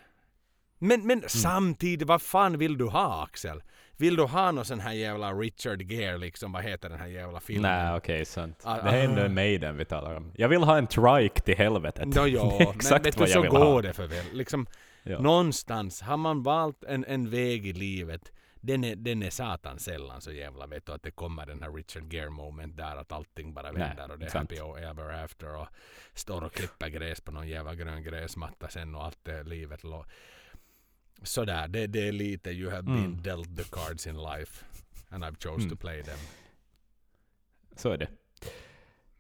[0.83, 3.63] Men, men samtidigt, vad fan vill du ha Axel?
[3.97, 7.41] Vill du ha någon sån här jävla Richard Gere liksom, vad heter den här jävla
[7.41, 7.71] filmen?
[7.71, 8.63] Nej, okej, sant.
[8.65, 9.25] Ah, det är ändå ah.
[9.25, 10.33] en Maiden vi talar om.
[10.37, 12.07] Jag vill ha en trike till helvetet.
[12.07, 13.83] Nå, ja, det är men exakt du, vad jag så vill går ha.
[13.83, 14.25] det för väl.
[14.33, 14.67] Liksom,
[15.03, 15.21] Ja.
[15.21, 18.33] Någonstans har man valt en, en väg i livet.
[18.61, 21.73] Den är, den är satan sällan så jävla vet du att det kommer den här
[21.73, 24.51] Richard Gere moment där att allting bara vänder och det är sant.
[24.51, 25.67] happy och ever after och
[26.15, 30.05] står och klipper gräs på någon jävla grön gräsmatta sen och allt det livet lå.
[31.23, 33.23] Sådär, det, det är lite you have been Mm.
[33.23, 34.65] dealt the cards in life
[35.09, 35.71] and I've chose Mm.
[35.71, 36.19] to play them.
[37.77, 38.09] Så är det.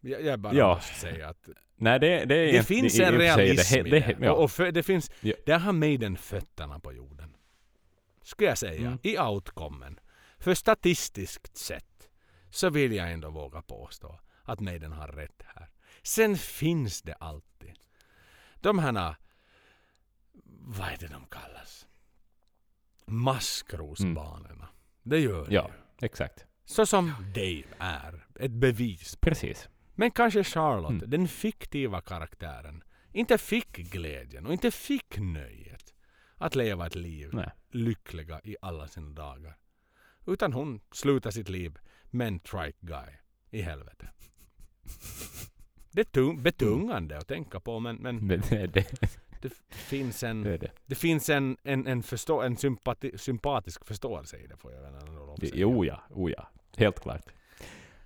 [0.00, 0.74] Jag, jag bara Ja.
[0.74, 4.16] måste säga att Nej, det, det det finns en realism det, i det, det.
[4.20, 4.32] ja.
[4.32, 5.34] Och, och för, det finns, Ja.
[5.46, 7.36] där har Maiden fötterna på jorden.
[8.22, 8.80] Skulle jag säga.
[8.86, 8.98] Mm.
[9.02, 10.00] I outcomen.
[10.38, 12.08] För statistiskt sett
[12.50, 15.68] så vill jag ändå våga påstå att Maiden har rätt här.
[16.02, 17.72] Sen finns det alltid
[18.60, 19.16] de här,
[20.60, 21.86] vad är det de kallas?
[23.10, 24.68] Maskrosbanorna.
[25.02, 25.70] Det gör det Ja.
[26.02, 26.44] Exakt.
[26.64, 28.26] Så som Dave är.
[28.40, 29.68] Ett bevis Precis.
[29.94, 31.10] men kanske Charlotte, Mm.
[31.10, 32.82] den fiktiva karaktären,
[33.12, 35.94] inte fick glädjen och inte fick nöjet
[36.36, 37.50] att leva ett liv Nej.
[37.70, 39.56] lyckliga i alla sina dagar.
[40.26, 41.78] Utan hon slutar sitt liv
[42.10, 43.14] med en trike guy
[43.50, 44.10] i helvete.
[45.92, 50.56] Det är tung, betungande att tänka på men Men det, det, det finns en, det
[50.58, 50.70] det.
[50.86, 54.94] det finns en, en, en, förstå, en sympati, sympatisk förståelse i det får jag väl
[54.94, 55.36] ändå.
[55.42, 56.48] Jo ja, oh ja.
[56.76, 57.22] Helt klart.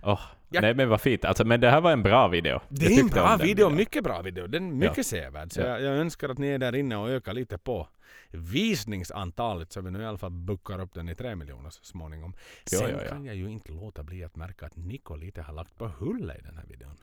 [0.03, 1.25] Åh, Jag- Nej men vad fint.
[1.25, 2.61] Alltså, men det här var en bra video.
[2.69, 3.75] Det är en bra den video, videon.
[3.75, 4.47] mycket bra video.
[4.47, 5.03] Den är mycket Ja.
[5.05, 5.53] sevärd.
[5.53, 5.67] Så Ja.
[5.67, 7.89] jag, jag önskar att ni är där inne och ökar lite på
[8.31, 12.35] visningsantalet så vi nu i alla fall buckar upp den i tre miljoner så småningom.
[12.73, 13.09] Ja, Sen ja, ja.
[13.09, 16.35] kan jag ju inte låta bli att märka att Niko lite har lagt på hulle
[16.39, 16.97] i den här videon.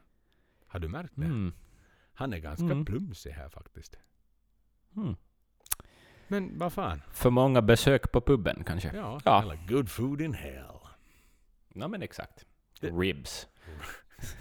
[0.67, 1.25] Har du märkt det?
[1.25, 1.53] Mm.
[2.13, 2.85] Han är ganska Mm.
[2.85, 3.97] plumsig här faktiskt.
[4.95, 5.15] Mm.
[6.27, 7.01] Men vad fan?
[7.13, 8.91] För många besök på puben kanske.
[8.95, 9.41] Ja, Ja.
[9.41, 10.79] eller good food in hell.
[11.73, 12.45] Ja men exakt.
[12.81, 13.47] Det- Ribs.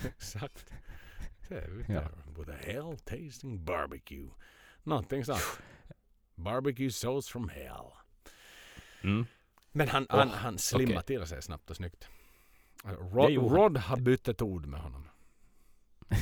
[0.04, 0.72] Exakt.
[1.88, 2.02] Ja.
[2.38, 4.28] With a hell tasting barbecue.
[4.82, 5.60] Någonting sånt.
[6.34, 7.90] Barbecue sauce from hell.
[9.02, 9.26] Mm.
[9.72, 11.06] Men han, han, han slimmade okej.
[11.18, 12.08] till sig snabbt och snyggt.
[12.84, 13.48] Rod, han.
[13.48, 15.08] Rod har bytt ett ord med honom.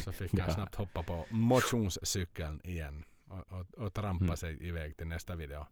[0.04, 0.54] Så fick Ja.
[0.54, 3.04] snabbt hoppa på motionscykeln igen.
[3.28, 4.36] Och, och, och trampa Mm.
[4.36, 5.66] sig iväg till nästa video.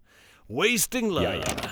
[0.46, 1.24] Wasting love.
[1.36, 1.70] Ja, ja.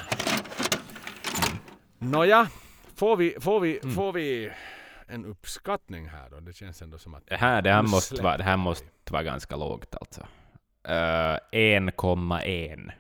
[1.99, 2.49] Nåja,
[2.95, 3.95] får vi, får, vi, Mm.
[3.95, 4.51] får vi
[5.07, 6.41] en uppskattning här då?
[6.41, 7.27] Det känns ändå som att...
[7.27, 10.21] Det här, det här, måste, vara, det här måste vara ganska lågt alltså.
[10.89, 12.91] Uh, 1,1.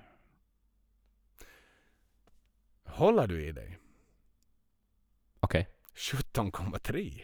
[2.84, 3.78] Håller du i dig?
[5.40, 5.68] Okej.
[5.94, 7.22] 17,3.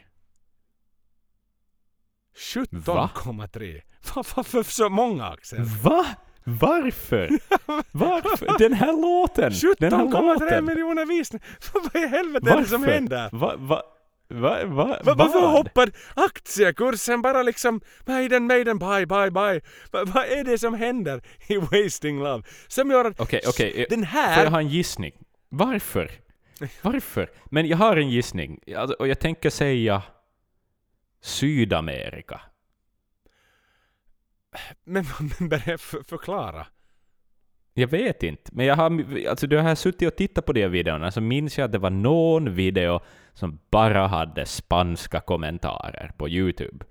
[2.71, 3.11] Va?
[3.15, 3.81] 17,3.
[4.15, 5.59] Va- Varför så många Axel?
[5.83, 6.07] Va?
[6.45, 7.29] Varför?
[7.93, 8.59] Varför?
[8.59, 9.53] Den här låten!
[9.79, 10.65] Den här 17,3 låten!
[10.65, 11.47] miljoner visningar!
[11.93, 12.95] Vad i helvete är det som Varför?
[12.95, 13.29] händer?
[13.33, 13.83] Va, va,
[14.29, 19.61] va, va, Va, varför hoppar aktiekursen bara liksom Maiden, Maiden, bye, bye, bye?
[19.91, 22.43] Va, vad är det som händer i Wasting Love?
[22.69, 23.87] Som gör att Okej, okej.
[23.91, 24.47] den Får jag här...
[24.47, 25.13] ha en gissning?
[25.49, 26.11] Varför?
[26.83, 27.29] Varför?
[27.51, 28.59] Men jag har en gissning.
[28.77, 30.03] Alltså, Och jag tänker säga
[31.21, 32.41] Sydamerika.
[34.85, 35.05] Men,
[35.39, 36.67] men bara för, förklara.
[37.75, 41.11] Jag vet inte, men jag har, alltså jag har suttit och tittat på de videorna
[41.11, 43.01] så minns jag att det var någon video
[43.33, 46.85] som bara hade spanska kommentarer på YouTube.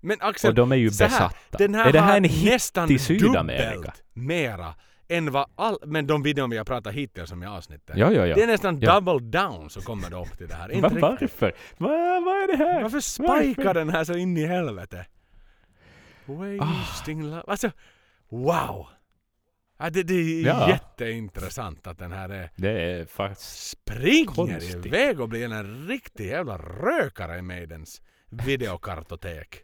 [0.00, 1.58] Men Axel, Och de är ju här, besatta.
[1.58, 3.92] Den här är det här en hit nästan i Sydamerika?
[4.12, 4.74] mera
[5.16, 5.78] än vad all...
[5.86, 7.96] Men de videor vi har pratat hittills om i avsnittet.
[7.96, 8.34] Ja, ja, ja.
[8.34, 9.00] Det är nästan Ja.
[9.00, 10.68] double down så kommer det upp till det här.
[10.68, 11.02] Va, Inte riktigt.
[11.02, 11.52] varför?
[11.78, 11.88] Va,
[12.20, 12.82] vad är det här?
[12.82, 15.06] Varför spikar den här så in i helvete?
[16.26, 17.42] Wasting love.
[17.46, 17.70] Alltså,
[18.28, 18.86] wow!
[19.78, 20.68] Ja, det, det är Ja.
[20.68, 23.68] jätteintressant att den här är Det är faktiskt...
[23.70, 24.86] springer Konstigt.
[24.86, 29.62] iväg och blir en riktig jävla rökare i Maidens videokartotek.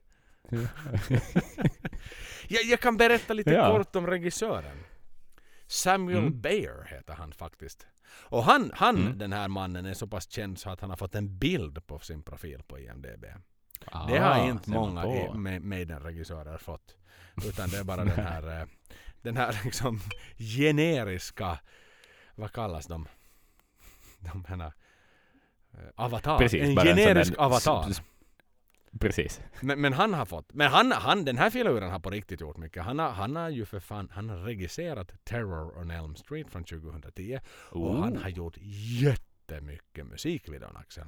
[2.49, 3.77] jag, jag kan berätta lite Ja.
[3.77, 4.77] kort om regissören.
[5.71, 6.41] Samuel Mm.
[6.41, 7.87] Bayer heter han faktiskt.
[8.11, 9.19] Och han, han Mm.
[9.19, 11.99] den här mannen, är så pass känd så att han har fått en bild på
[11.99, 13.23] sin profil på IMDB.
[13.25, 13.37] Det
[13.93, 14.81] Ah, har inte ser man
[15.35, 16.97] många Maiden-regissörer fått.
[17.45, 18.67] Utan det är bara den här, eh,
[19.23, 20.01] den här liksom
[20.39, 21.59] generiska,
[22.35, 23.09] vad kallas de?
[24.19, 24.71] De här eh,
[25.97, 26.39] avatar.
[26.39, 27.93] Precis, en en generisk där- avatar.
[29.01, 29.41] Precis.
[29.61, 32.57] Men, men han har fått, men han, han, den här filuren har på riktigt gjort
[32.57, 32.83] mycket.
[32.83, 36.65] Han har, han har ju för fan, han har regisserat Terror on Elm Street från
[36.65, 37.39] 2010.
[37.71, 38.23] Och han Oh.
[38.23, 38.57] har gjort
[39.03, 41.05] jättemycket musikvideon Axel.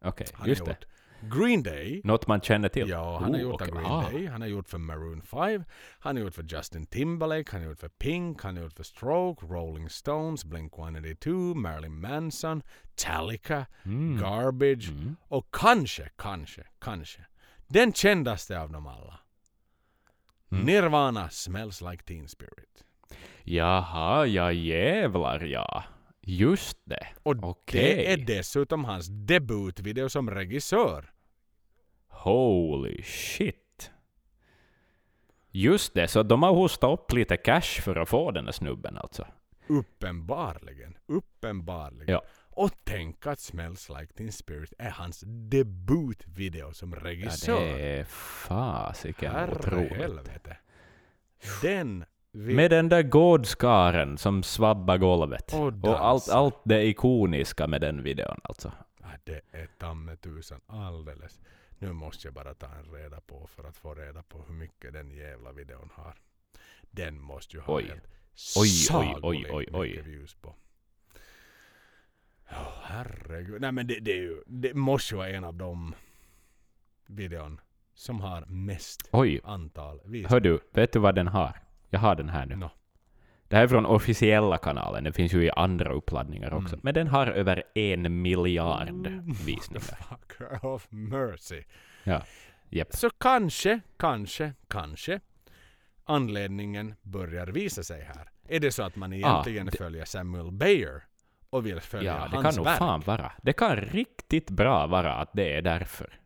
[0.00, 0.86] Okej, Han just har det.
[1.20, 2.00] Green Day.
[2.04, 2.88] Något man känner till?
[2.88, 3.68] Ja, han har Oh, gjort okej.
[3.70, 4.10] av Green Ah.
[4.10, 5.64] Day, han har gjort för Maroon 5,
[5.98, 8.82] han har gjort för Justin Timberlake, han har gjort för Pink, han har gjort för
[8.82, 14.20] Stroke, Rolling Stones, Blink-182, Marilyn Manson, Metallica, Mm.
[14.22, 15.16] Garbage Mm.
[15.28, 17.20] och kanske, kanske, kanske
[17.66, 19.20] den kändaste av dem alla.
[20.52, 20.64] Mm.
[20.66, 22.84] Nirvana Smells Like Teen Spirit.
[23.44, 25.84] Jaha, ja jävlar ja.
[26.26, 27.06] Just det.
[27.22, 27.82] Och Okej.
[27.96, 31.12] det är dessutom hans debutvideo som regissör.
[32.08, 33.90] Holy shit.
[35.50, 38.98] Just det, så de har hostat upp lite cash för att få den där snubben
[38.98, 39.26] alltså.
[39.66, 40.96] Uppenbarligen.
[41.06, 42.08] Uppenbarligen.
[42.08, 42.22] Ja.
[42.50, 47.60] Och tänk att Smells Like Teen Spirit är hans debutvideo som Ja, regissör.
[47.60, 49.92] det är fasiken otroligt.
[49.92, 50.56] helvete.
[51.62, 55.54] Den vi- Med den där gårdskaren som svabbar golvet.
[55.54, 58.72] Och Och allt, allt det ikoniska med den videon alltså.
[59.24, 61.40] Det är ta mig tusan alldeles.
[61.78, 64.92] Nu måste jag bara ta en reda på för att få reda på hur mycket
[64.92, 66.14] den jävla videon har.
[66.90, 67.84] Den måste ju ha Oj.
[67.88, 68.04] helt
[68.56, 69.88] oj, sagolikt oj, oj, oj.
[69.88, 70.48] mycket views på.
[72.50, 73.60] Oh, herregud.
[73.60, 75.94] Nej men det, det, är ju, det måste ju vara en av de
[77.06, 77.60] videon
[77.94, 80.28] som har mest Oj, antal visningar.
[80.30, 81.60] hör du, vet du vad den har?
[81.94, 82.56] Jag har den här nu.
[82.56, 82.70] Nå.
[83.48, 86.74] Det här är från officiella kanalen, det finns ju i andra uppladdningar också.
[86.74, 86.80] Mm.
[86.82, 89.80] Men den har över en miljard Oh, visningar.
[89.80, 91.62] Fucker of mercy.
[92.70, 92.92] Japp.
[92.92, 95.20] Så kanske, kanske, kanske
[96.04, 98.28] anledningen börjar visa sig här.
[98.48, 101.02] Är det så att man egentligen det- följer Samuel Bayer
[101.50, 102.78] och vill följa Ja, det hans kan nog verk.
[102.78, 103.32] fan vara.
[103.42, 106.18] Det kan riktigt bra vara att det är därför.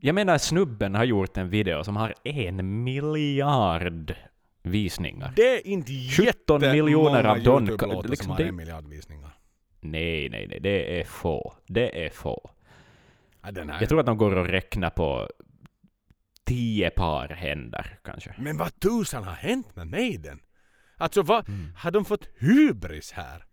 [0.00, 4.14] Jag menar, snubben har gjort en video som har en miljard
[4.62, 5.32] visningar.
[5.36, 9.30] Det är inte 17 miljoner av YouTube-låtar liksom det- en miljard visningar.
[9.80, 11.54] Nej, nej, nej, det är få.
[11.66, 12.50] Det är få.
[13.42, 13.76] Ja, här.
[13.80, 15.28] Jag tror att de går att räkna på
[16.44, 18.34] tio par händer, kanske.
[18.38, 20.40] Men vad tusan har hänt med Maiden?
[20.96, 21.72] Alltså vad, Mm.
[21.76, 23.44] har de fått hybris här?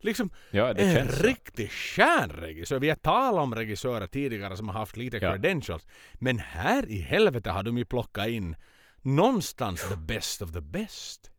[0.00, 2.78] Liksom Ja, det en känns riktig stjärnregissör.
[2.78, 5.32] Vi har talat om regissörer tidigare som har haft lite Ja.
[5.32, 5.86] credentials.
[6.14, 8.56] Men här i helvete har de ju plockat in
[9.02, 11.30] någonstans the best of the best.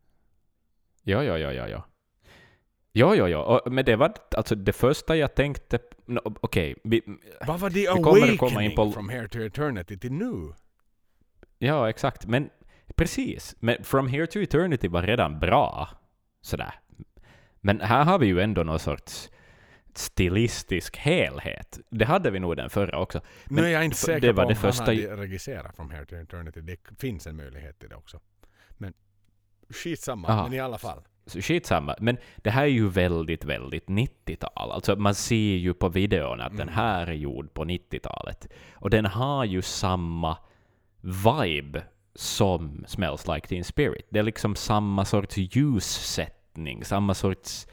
[1.04, 1.86] Ja, ja, ja, ja, ja.
[2.92, 3.44] Ja, ja, ja.
[3.44, 5.80] Och, men det var alltså det första jag tänkte...
[6.06, 7.02] No, Okej, vi,
[7.48, 10.54] Vad var the att komma awakening in på- from here to eternity till nu?
[11.58, 12.26] ja, exakt.
[12.26, 12.50] Men
[12.96, 13.56] precis.
[13.60, 15.90] Men From Here to Eternity var redan bra.
[16.42, 16.74] Sådär.
[17.62, 19.30] Men här har vi ju ändå någon sorts
[19.94, 21.80] stilistisk helhet.
[21.90, 23.22] Det hade vi nog den förra också.
[23.50, 25.76] nu Men är jag inte säker det var på det om han första- hade regisserat
[25.76, 26.62] from here to eternity.
[26.62, 28.20] Det finns en möjlighet till det också.
[28.78, 28.94] Men
[29.70, 30.44] skitsamma, Aha.
[30.44, 31.02] men i alla fall.
[31.26, 31.96] Skitsamma.
[32.00, 34.72] Men det här är ju väldigt, väldigt 90-tal.
[34.72, 38.48] Alltså man ser ju på videon att den här är gjord på 90-talet.
[38.74, 40.38] Och den har ju samma
[41.02, 41.84] vibe
[42.16, 44.06] som Smells Like Teen Spirit.
[44.10, 45.38] Det är liksom samma sorts
[46.60, 47.68] ljussättning, samma sorts...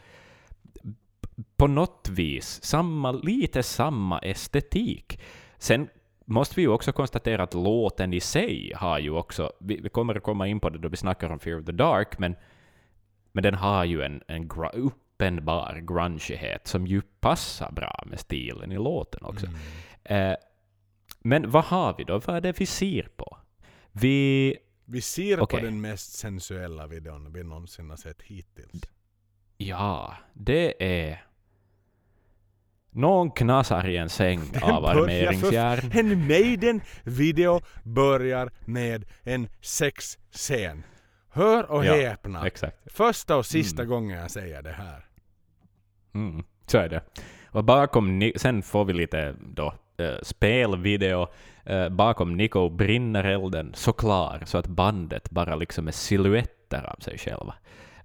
[1.56, 5.20] På något vis, samma, lite samma estetik.
[5.58, 5.88] Sen
[6.26, 9.52] måste vi ju också konstatera att låten i sig har ju också...
[9.60, 11.72] Vi, vi kommer att komma in på det då vi snackar om Fear of the
[11.72, 12.36] Dark, men
[13.32, 18.72] men den har ju en, en gra- uppenbar grungighet som ju passar bra med stilen
[18.72, 19.46] i låten också.
[19.46, 19.58] Mm.
[20.04, 20.36] Eh,
[21.22, 22.18] men vad har vi då?
[22.18, 23.36] Vad är det vi ser på?
[23.92, 24.56] Vi...
[24.88, 25.60] Vi ser Okej.
[25.60, 28.82] på den mest sensuella videon vi någonsin har sett hittills.
[29.56, 31.22] Ja, det är...
[32.90, 35.90] Någon knasar i en säng av börjar för- armeringsjärn.
[35.94, 40.82] En Maiden-video börjar med en sexscen.
[41.30, 42.46] Hör och Ja, häpna.
[42.46, 42.76] Exakt.
[42.92, 43.90] Första och sista Mm.
[43.90, 45.06] gången jag säger det här.
[46.14, 47.02] Mm, så är det.
[47.50, 51.26] Och bakom, sen får vi lite då, eh, spelvideo.
[51.66, 56.97] Eh, bakom Nico brinner elden så klar så att bandet bara liksom är silhuetter av
[57.01, 57.55] sig själva.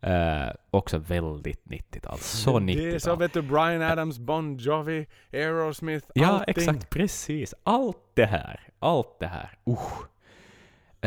[0.01, 2.17] Eh, också väldigt 90-tal.
[2.19, 2.99] Så Det är 90-tal.
[2.99, 6.45] så vet du, Brian Adams, Bon Jovi, Aerosmith, Ja, allting.
[6.57, 6.89] exakt.
[6.89, 7.53] Precis.
[7.63, 8.59] Allt det här.
[8.79, 9.49] Allt det här.
[9.69, 10.05] Usch.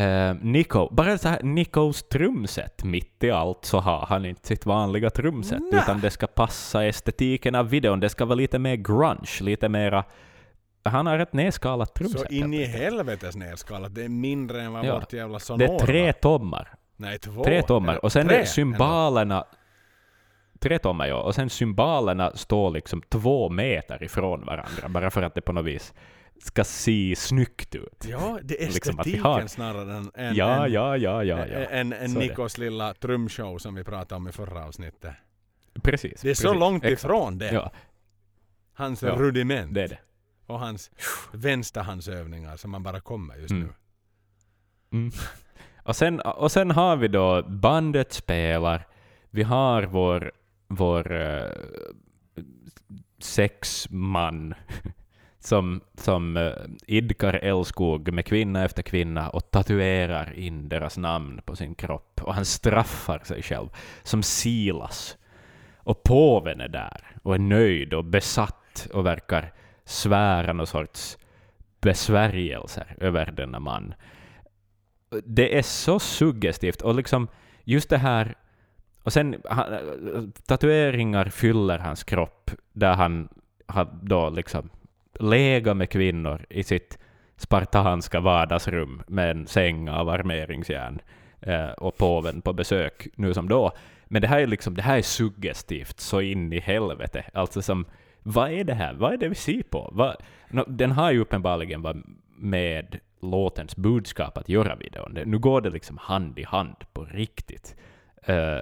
[0.03, 4.67] Eh, Nico, bara så här, Nicos trumset mitt i allt så har han inte sitt
[4.67, 8.01] vanliga trumset utan det ska passa estetiken av videon.
[8.01, 10.05] Det ska vara lite mer grunge, lite mera...
[10.85, 12.21] Han har ett nedskalat trumset.
[12.21, 13.95] Så in i helvetes nedskalat.
[13.95, 14.95] Det är mindre än vad Ja.
[14.99, 15.67] vårt jävla Det Sonora.
[15.75, 16.69] är tre tommar.
[16.97, 17.45] Nej, två.
[17.45, 18.05] Tre tommar.
[18.05, 19.45] Och sen tre är symbolerna...
[20.61, 21.23] Tre tommar, ja.
[21.23, 25.65] Och sen symbolerna står liksom två meter ifrån varandra, bara för att det på något
[25.65, 25.95] vis
[26.43, 28.07] ska se snyggt ut.
[28.09, 31.47] Ja, det är Liksom estetiken har- snarare än, än, Ja, ja, ja, ja, ja.
[31.47, 32.29] än, än Så är det.
[32.29, 35.15] Nikos lilla trumshow som vi pratade om i förra avsnittet.
[35.83, 36.21] Precis.
[36.21, 36.61] Det är så precis.
[36.61, 37.05] långt Exakt.
[37.05, 37.53] ifrån det.
[37.53, 37.71] Ja,
[38.75, 39.99] Hans Ja, rudiment det är det
[40.47, 40.91] och hans
[41.33, 43.63] vänsterhandsövningar som man bara kommer just Mm.
[43.63, 43.73] nu.
[44.99, 45.05] Mm.
[45.05, 45.13] mm.
[45.85, 48.87] Och, sen, och sen har vi då bandet spelar,
[49.31, 50.33] vi har vår,
[50.69, 51.43] vår eh,
[52.39, 52.45] uh,
[53.19, 54.55] sexman
[55.39, 56.53] som, som uh,
[56.87, 62.21] idkar älskog med kvinna efter kvinna och tatuerar in deras namn på sin kropp.
[62.23, 63.69] Och han straffar sig själv
[64.03, 65.17] som Silas.
[65.77, 69.53] Och påven är där och är nöjd och besatt och verkar
[69.85, 71.19] svära någon sorts
[71.81, 73.95] besvärjelser över denna man
[75.25, 77.29] det är så suggestivt och liksom
[77.65, 78.35] just det här
[79.03, 79.67] och sen han,
[80.47, 83.29] tatueringar fyller hans kropp där han
[83.67, 84.71] har då liksom
[85.21, 86.99] legat med kvinnor i sitt
[87.37, 91.01] spartanska vardagsrum med en säng av armeringsjärn
[91.41, 93.73] eh, och påven på besök nu som då.
[94.05, 97.25] Men det här är liksom, det här är suggestivt så in i helvete.
[97.33, 97.85] Alltså som,
[98.27, 98.95] vad är det här?
[98.95, 99.91] Vad är det vi ser på?
[99.93, 100.17] Vad,
[100.49, 102.05] nå, den har ju uppenbarligen varit
[102.37, 105.19] med låtens budskap att göra videon.
[105.27, 107.77] Nu går det liksom hand i hand på riktigt.
[108.27, 108.59] eh,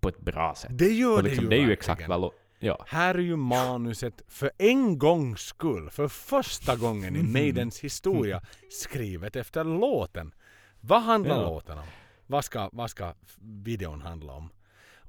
[0.00, 0.70] på ett bra sätt.
[0.78, 1.78] Det gör Och det liksom, ju det är ju verkligen.
[1.78, 2.30] exakt vad...
[2.58, 2.84] Ja.
[2.88, 7.32] Här är ju manuset för en gångs skull, för första gången i Mhm.
[7.32, 10.34] Maidens historia, skrivet efter låten.
[10.80, 11.42] Vad handlar Ja.
[11.42, 11.84] låten om?
[12.26, 14.48] Vad ska, vad ska videon handla om?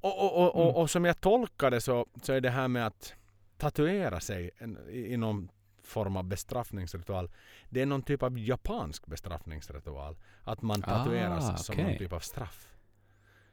[0.01, 0.67] Och, och, och, Mm.
[0.67, 3.13] och, och som jag tolkar det så, så är det här med att
[3.57, 4.51] tatuera sig
[4.89, 5.49] i, någon
[5.83, 7.31] form av bestraffningsritual.
[7.69, 10.15] Det är någon typ av japansk bestraffningsritual.
[10.43, 11.97] Att man tatuerar sig Ah, som någon okej.
[11.97, 12.67] typ av straff.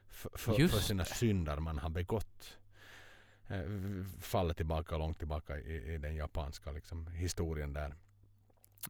[0.07, 2.57] För, för, sina synder man har begått.
[3.47, 3.61] eh,
[4.19, 7.95] faller tillbaka långt tillbaka i, i den japanska liksom, historien där.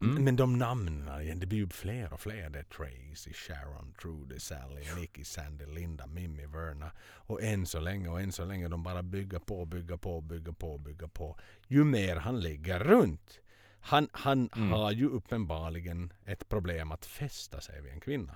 [0.00, 0.24] Mm.
[0.24, 2.50] Men de namnen det blir ju fler och fler.
[2.50, 6.92] Det är Tracy, Sharon, Trudy, Sally, Nicky, Sandy, Linda, Mimmi, Verna.
[7.06, 10.52] Och än så länge och än så länge de bara bygger på, bygger på, bygger
[10.52, 11.38] på, bygger på.
[11.66, 13.40] Ju mer han ligger runt.
[13.80, 14.72] Han, han Mm.
[14.72, 18.34] har ju uppenbarligen ett problem att fästa sig vid en kvinna.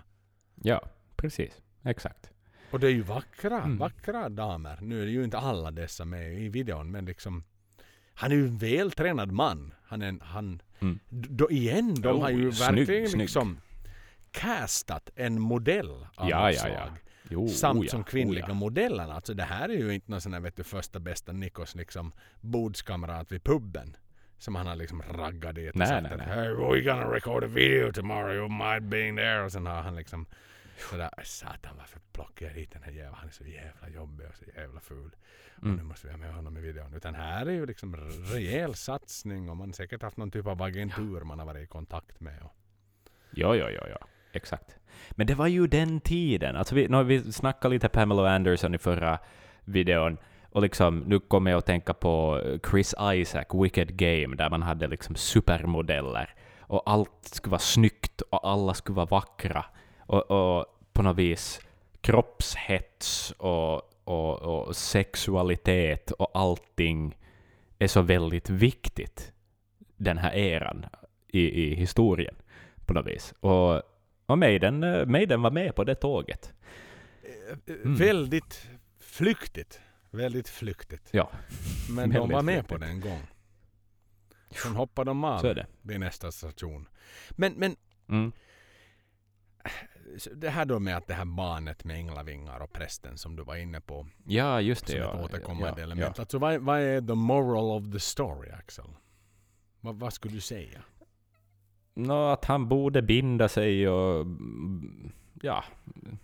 [0.55, 0.81] Ja,
[1.17, 1.53] precis.
[1.83, 2.31] Exakt.
[2.71, 3.79] Och det är ju vackra, Mm.
[3.79, 4.79] vackra damer.
[4.83, 7.45] Nu är det ju inte alla dessa med i videon men liksom
[8.19, 9.75] han är ju en vältränad man.
[9.87, 10.99] Han är en, han, Mm.
[11.11, 13.21] då igen, de Oh, har ju snygg, verkligen snygg.
[13.23, 13.59] liksom
[14.31, 16.89] castat en modell av Ja, ja, ja.
[17.31, 18.55] Jo, Samt oh ja, som kvinnliga oh ja.
[18.55, 19.15] modellerna.
[19.15, 22.13] Alltså det här är ju inte någon sån här vet du, första bästa Nikos liksom
[22.41, 23.97] bordskamrat vid puben.
[24.39, 26.27] Som han har liksom raggat dit och Nej, sagt nej, nej.
[26.27, 29.45] hey, we're gonna record a video tomorrow, you might be there.
[29.45, 30.27] Och sen har han liksom
[30.91, 33.15] sådär, satan varför plockar jag hit den här jäveln?
[33.19, 35.11] Han är så jävla jobbig och så jävla ful.
[35.57, 35.87] Och nu Mm.
[35.87, 36.95] måste vi ha med honom i videon.
[36.95, 37.97] Utan här är ju liksom
[38.35, 41.67] rejäl satsning och man har säkert haft någon typ av agentur man har varit i
[41.67, 42.43] kontakt med.
[42.43, 42.53] Och,
[43.31, 43.99] Ja, ja, ja, ja.
[44.33, 44.77] Exakt.
[45.11, 46.57] Men det var ju den tiden.
[46.57, 49.19] Alltså vi, no, vi snackade lite Pamela Anderson i förra
[49.65, 50.19] videon,
[50.51, 52.41] och liksom, nu kommer jag att tänka på
[52.71, 56.35] Chris Isaac, Wicked Game, där man hade liksom supermodeller.
[56.61, 59.65] Och allt skulle vara snyggt och alla skulle vara vackra.
[60.09, 61.61] Och, och på något vis
[62.01, 63.75] kroppshets och,
[64.05, 67.17] och, och sexualitet och allting
[67.79, 69.33] är så väldigt viktigt
[69.97, 70.87] den här eran
[71.29, 72.35] i, i historien
[72.87, 73.35] på något vis.
[73.41, 73.83] Och,
[74.27, 76.53] och Maiden, eh, Maiden var med på det tåget.
[77.67, 77.95] Mm.
[77.97, 78.69] Väldigt
[79.01, 79.81] flyktigt.
[80.11, 81.09] Väldigt flyktigt.
[81.11, 81.31] Ja,
[81.91, 82.69] Men de var med flyktigt.
[82.69, 83.23] på det en gång.
[84.51, 85.67] Sen hoppade de av så är det.
[85.83, 86.89] vid nästa station.
[87.31, 87.77] Men, men
[88.11, 88.33] Mm.
[90.35, 93.57] Det här då med att det här barnet med änglavingar och prästen som du var
[93.57, 94.07] inne på.
[94.25, 94.93] Ja, just det.
[94.93, 96.17] Som Ja, ett återkommande ja, element.
[96.17, 96.23] Ja.
[96.23, 98.85] Alltså vad, vad är the moral of the story Axel?
[99.81, 100.83] Vad, vad skulle du säga?
[101.95, 104.27] Nå, att han borde binda sig och
[105.43, 105.65] ja,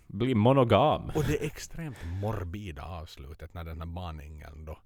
[0.07, 1.11] bli monogam.
[1.15, 4.77] Och det extremt morbida avslutet när den här barnängeln då.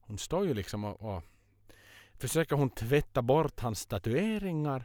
[0.00, 1.22] Hon står ju liksom och, och
[2.14, 4.84] försöker hon tvätta bort hans tatueringar?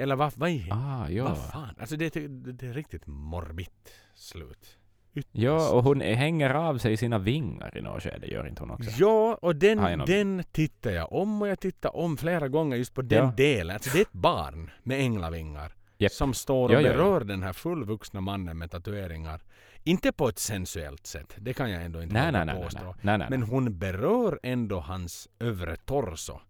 [0.00, 1.24] Eller vad, vad, är, Ah, ja.
[1.24, 1.74] vad fan?
[1.80, 4.76] Alltså det, är- det, det är riktigt morbigt slut.
[5.14, 5.28] Ytterst.
[5.34, 8.90] Ja, och hon hänger av sig sina vingar i något skede, gör inte hon också?
[8.98, 12.94] Ja, och den, någon- den tittar jag om och jag tittar om flera gånger just
[12.94, 13.32] på den Ja.
[13.36, 13.74] delen.
[13.74, 16.12] Alltså det är ett barn med änglavingar Japp.
[16.12, 16.92] som står och Ja, ja, ja.
[16.92, 19.40] berör den här fullvuxna mannen med tatueringar.
[19.84, 22.80] Inte på ett sensuellt sätt, det kan jag ändå inte nej, nej, påstå.
[22.84, 23.26] nej, nej, nej.
[23.30, 26.40] Men hon berör ändå hans övre torso.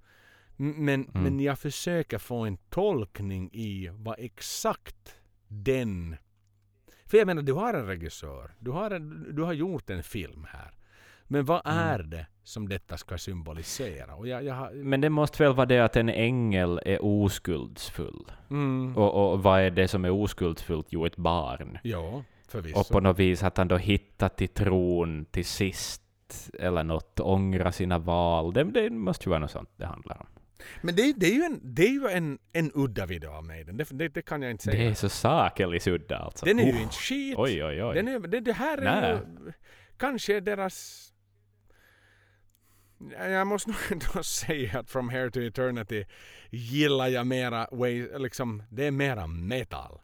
[0.62, 1.22] Men, Mm.
[1.22, 5.14] men jag försöker få en tolkning i vad exakt
[5.48, 6.16] den...
[7.06, 8.50] För jag menar, du har en regissör.
[8.58, 10.70] Du har, en, du har gjort en film här.
[11.24, 11.78] Men vad Mm.
[11.78, 14.14] är det som detta ska symbolisera?
[14.14, 18.32] Och jag, jag har, Men det måste väl vara det att en ängel är oskuldsfull.
[18.50, 20.86] mm, Och, och vad är det som är oskuldsfullt?
[20.90, 21.78] Jo, ett barn.
[21.82, 22.80] ja, förvisso.
[22.80, 26.02] Och på något vis att han då hittat till tron till sist,
[26.58, 28.52] eller något, ångra sina val.
[28.52, 30.26] Det, det måste ju vara något sånt det handlar om.
[30.82, 33.64] Men det, det är ju, en, det är ju en, en udda video av mig.
[33.64, 34.78] Det, det, det kan jag inte säga.
[34.84, 36.46] Det är så sakeligt udda alltså.
[36.46, 36.82] Den är ju Oh.
[36.82, 37.34] inte skit.
[37.38, 37.94] Oj, oj, oj.
[37.94, 39.10] Den är, det, det här är Nej.
[39.10, 39.52] ju
[39.96, 41.06] kanske deras...
[43.18, 46.04] Jag måste nog ändå säga att From Here to Eternity
[46.50, 50.00] gillar jag mera, way, liksom, det är mera metal.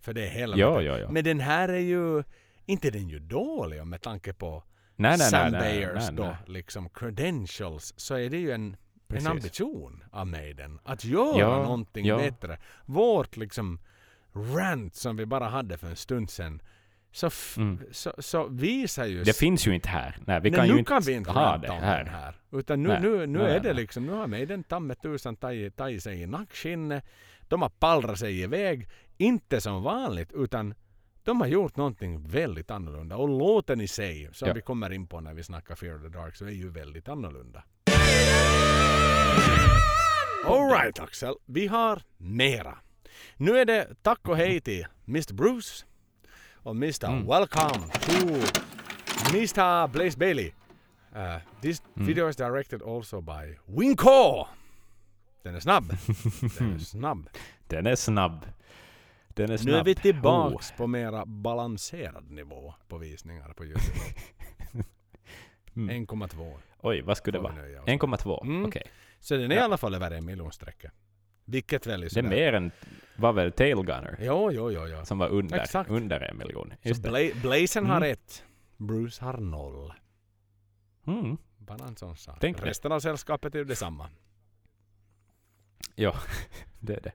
[0.00, 0.84] För det är hela metal.
[0.84, 1.10] ja, ja.
[1.10, 2.22] Men den här är ju,
[2.66, 4.64] inte den ju dålig med tanke på
[4.96, 6.36] nej, nej, Sam nej, Bayers nej, då, nej.
[6.46, 8.76] liksom credentials, så är det ju en,
[9.10, 9.28] en Precis.
[9.28, 12.16] ambition av Maiden att göra Ja, någonting ja.
[12.16, 12.58] bättre.
[12.86, 13.78] Vårt liksom
[14.56, 16.62] rant som vi bara hade för en stund sedan
[17.12, 17.78] så, Mm.
[17.92, 19.24] så, så visar ju...
[19.24, 20.16] Det finns ju inte här.
[20.26, 22.04] Nej, vi Nej, kan nu ju inte kan vi inte ha det här.
[22.04, 22.34] den här.
[22.52, 25.76] Utan nu, Nej, nu, nu nej, är det liksom, nu har Maiden ta tusan tagit
[25.76, 27.04] tagit sig i nackskinnet.
[27.48, 30.74] De har pallrat sig iväg, inte som vanligt utan
[31.24, 33.16] de har gjort någonting väldigt annorlunda.
[33.16, 34.54] Och låten i sig, som Ja.
[34.54, 37.08] vi kommer in på när vi snackar Fear of the Dark, så är ju väldigt
[37.08, 37.62] annorlunda.
[40.46, 42.78] Alright Axel, vi har mera.
[43.36, 45.84] Nu är det tack och hej till Mr Bruce
[46.54, 47.26] och Mr Mm.
[47.26, 48.26] Welcome to
[49.34, 50.52] Mr Blaze Bailey.
[51.16, 52.06] Uh, this Mm.
[52.06, 54.46] video is directed also by Winco.
[55.42, 55.84] Den är snabb.
[56.58, 57.28] Den är snabb.
[57.66, 58.46] Den är snabb.
[59.28, 59.72] Den är snabb.
[59.72, 60.00] Nu är vi Oh.
[60.02, 63.98] tillbaks på mera balanserad nivå på visningar på Youtube.
[65.76, 66.06] Mm.
[66.06, 66.54] 1,2.
[66.80, 67.52] Oj, vad skulle det vara?
[67.54, 67.98] nöja oss med.
[68.00, 68.42] 1,2?
[68.44, 68.64] Mm.
[68.64, 68.82] Okej.
[69.20, 69.64] Så den är i Ja.
[69.64, 70.92] alla fall över en miljonstrecket.
[71.44, 72.70] Vilket väl är Det är mer än,
[73.16, 74.16] var väl Tailgunner?
[74.20, 75.04] Jo, jo, jo, jo.
[75.04, 75.90] Som var under, Exakt.
[75.90, 76.72] under en miljon.
[76.82, 77.08] Så Just det.
[77.10, 78.12] Bla- Blazen har Mm.
[78.12, 78.44] ett.
[78.76, 79.92] Bruce har noll.
[81.06, 81.36] Mm.
[81.58, 82.36] Bara en sån sak.
[82.40, 82.66] Tänk det.
[82.66, 84.08] Resten av sällskapet är ju detsamma.
[85.94, 86.14] Ja,
[86.80, 87.12] det är det.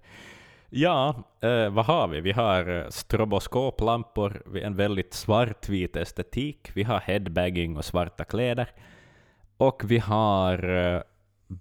[0.69, 2.21] Ja, eh, vad har vi?
[2.21, 8.71] Vi har eh, stroboskoplampor, har en väldigt svartvit estetik, vi har headbagging och svarta kläder,
[9.57, 11.01] och vi har eh,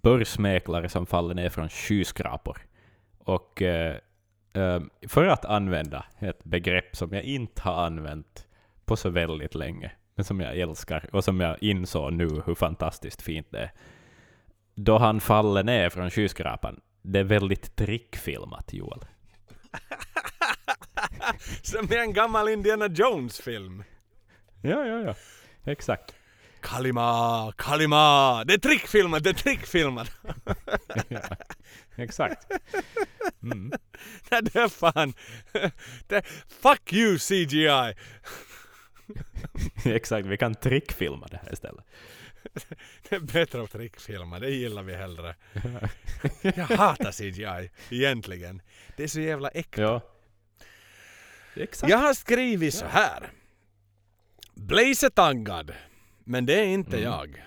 [0.01, 2.57] börsmäklare som faller ner från skyskrapor.
[3.17, 3.97] Och eh,
[4.53, 8.47] eh, för att använda ett begrepp som jag inte har använt
[8.85, 13.21] på så väldigt länge, men som jag älskar och som jag insåg nu hur fantastiskt
[13.21, 13.71] fint det är.
[14.75, 18.99] Då han faller ner från skyskrapan, det är väldigt trickfilmat, Joel.
[21.61, 23.83] Som i en gammal Indiana Jones-film.
[24.61, 25.15] Ja, ja, ja.
[25.71, 26.15] Exakt.
[26.63, 28.43] Kalima, Kalima!
[28.43, 30.11] Det är trickfilmat, det är trickfilmat!
[31.07, 31.19] ja,
[31.95, 32.51] exakt.
[33.43, 33.73] Mm.
[34.31, 35.13] Nej, det är fan...
[36.07, 36.25] Det,
[36.61, 37.95] fuck you CGI!
[39.85, 41.85] exakt, vi kan trickfilma det här istället.
[43.09, 45.35] Det är bättre att trickfilma, det gillar vi hellre.
[46.41, 48.61] Jag hatar CGI, egentligen.
[48.97, 49.81] Det är så jävla äkta.
[49.81, 50.01] Ja.
[51.55, 51.91] Exakt.
[51.91, 53.31] Jag har skrivit så här.
[54.55, 55.73] Blaze är taggad,
[56.25, 57.03] men det är inte Mm.
[57.11, 57.43] jag.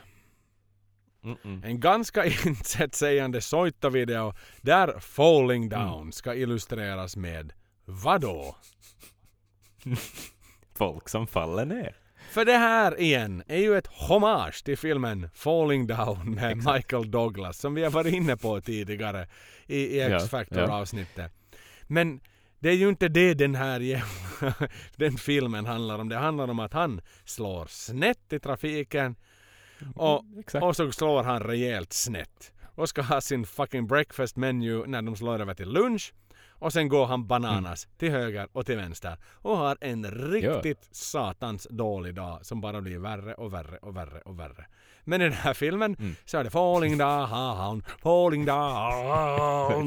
[1.23, 1.65] Mm-mm.
[1.66, 7.53] En ganska intetsägande Soita-video där Falling Down ska illustreras med
[7.85, 8.57] vadå?
[10.74, 11.97] Folk som faller ner.
[12.31, 17.59] För det här igen är ju ett hommage till filmen Falling Down med Michael Douglas
[17.59, 19.28] som vi har varit inne på tidigare
[19.66, 20.73] i, i Ja, X-Factor ja.
[20.73, 21.32] avsnittet.
[21.82, 22.20] Men
[22.59, 24.03] det är ju inte det den här
[24.97, 26.09] den filmen handlar om.
[26.09, 29.16] Det handlar om att han slår snett i trafiken
[29.95, 30.65] och, Exakt.
[30.65, 32.53] och så slår han rejält snett.
[32.74, 36.15] Och ska ha sin fucking breakfast menu när de slår över till lunch.
[36.59, 39.16] Och sen går han bananas till höger och till vänster.
[39.43, 44.20] Och har en riktigt satans dålig dag som bara blir värre och värre och värre
[44.24, 44.66] och värre.
[45.05, 49.87] Men i den här filmen så är det falling down, falling down.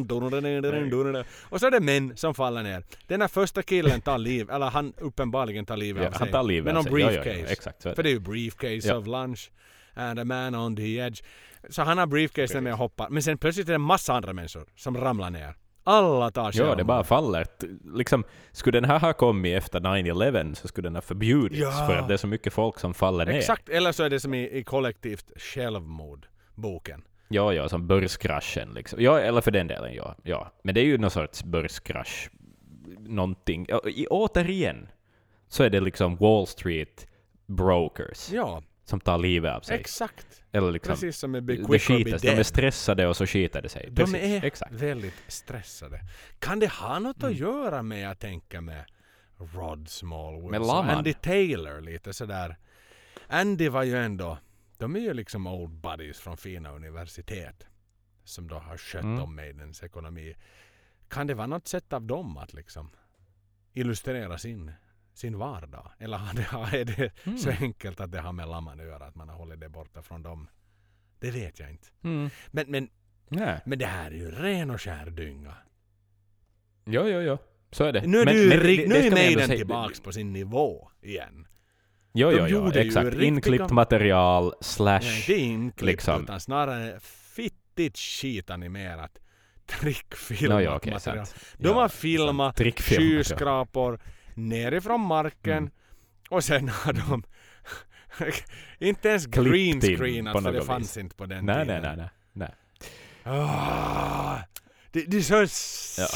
[1.50, 2.84] Och så är det män som faller ner.
[3.08, 6.32] Den här första killen tar liv, eller han uppenbarligen tar livet Ja, av han sig.
[6.32, 7.02] tar livet av någon sig.
[7.02, 7.54] Ja, ja, ja, briefcase.
[7.54, 7.96] exakt, det.
[7.96, 8.96] För det är ju briefcase Ja.
[8.98, 9.52] of lunch
[9.94, 11.22] and a man on the edge.
[11.70, 13.10] Så han har briefcasen med och hoppar.
[13.10, 15.56] Men sen plötsligt är det en massa andra människor som ramlar ner.
[15.90, 17.45] Alla tar Ja, det bara faller.
[17.95, 21.88] Liksom, skulle den här ha kommit efter 9-11 så skulle den ha förbjudits Ja.
[21.88, 23.34] för att det är så mycket folk som faller ner.
[23.34, 27.02] Exakt, eller så är det som i, i kollektivt självmord, boken.
[27.28, 29.02] Ja, ja, som börskraschen liksom.
[29.02, 30.16] Ja, eller för den delen, ja.
[30.24, 30.52] ja.
[30.64, 32.30] Men det är ju någon sorts börskrasch.
[32.99, 33.68] Någonting.
[33.86, 34.88] I, återigen
[35.48, 37.07] så är det liksom Wall Street
[37.45, 39.80] brokers Ja, som tar livet av sig.
[39.80, 40.44] exakt.
[40.52, 43.26] eller liksom, Precis som med Be det Quick Be skitas, de är stressade och så
[43.26, 43.86] skiter det sig.
[43.91, 44.72] De Precis, är exakt.
[44.74, 45.99] väldigt stressade.
[46.40, 47.32] Kan det ha något Mm.
[47.32, 48.86] att göra med, jag tänker med
[49.38, 50.70] Rod Smallwood Med och.
[50.86, 52.57] Andy Taylor lite sådär.
[53.28, 54.38] Andy var ju ändå,
[54.78, 57.66] de är ju liksom old buddies från fina universitet.
[58.24, 59.20] Som då har skött Mm.
[59.24, 60.36] om Maidens ekonomi.
[61.07, 62.90] Kan det vara något sätt av dem att liksom
[63.74, 64.72] illustrera sin,
[65.20, 65.91] sin vardag?
[66.00, 67.64] Eller det, är det så Mm.
[67.64, 69.06] enkelt att det har med Laman att göra?
[69.06, 70.48] Att man har hållit det borta från dem?
[71.20, 71.88] Det vet jag inte.
[72.04, 72.30] Mm.
[72.48, 72.90] Men, men,
[73.30, 73.60] Nej.
[73.66, 75.54] men det här är ju ren och skär dynga.
[76.86, 77.38] Jo, jo, jo.
[77.72, 78.08] Så är det.
[78.08, 81.48] Nu är, Men- du, men det- nu är Maiden tillbaks på sin nivå igen.
[82.14, 83.06] Jo, jo, jo, ju exakt.
[83.08, 85.00] riktiga- Inklippt material slash...
[85.02, 86.24] Nej, inte inklippt liksom.
[86.24, 89.20] utan snarare fittigt skitanimerat
[89.66, 91.26] trickfilmat No, ja, okej, material.
[91.26, 91.46] sant.
[91.58, 92.72] De Ja, har filmat ja.
[92.72, 94.00] skyskrapor
[94.40, 95.72] nerifrån marken Mm.
[96.30, 97.24] och sen har de
[98.86, 100.98] inte ens green screenat för det fanns vis.
[100.98, 101.82] inte på den Nej, tiden.
[101.82, 102.53] nej, nej, nej.
[102.84, 102.84] nej.
[103.24, 104.38] Ah,
[104.91, 105.48] det, det är så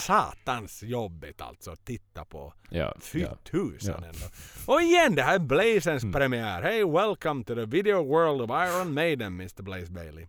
[0.02, 2.54] satans jobbigt alltså att titta på.
[2.70, 3.38] Ja, Fy ja.
[3.44, 4.08] tusan Ja.
[4.08, 4.26] ändå.
[4.66, 6.14] Och igen, det här är Blazens Mm.
[6.14, 6.62] premiär.
[6.62, 9.62] Hey, welcome to the video world of Iron Maiden, Mr.
[9.64, 10.28] Blaze Bailey.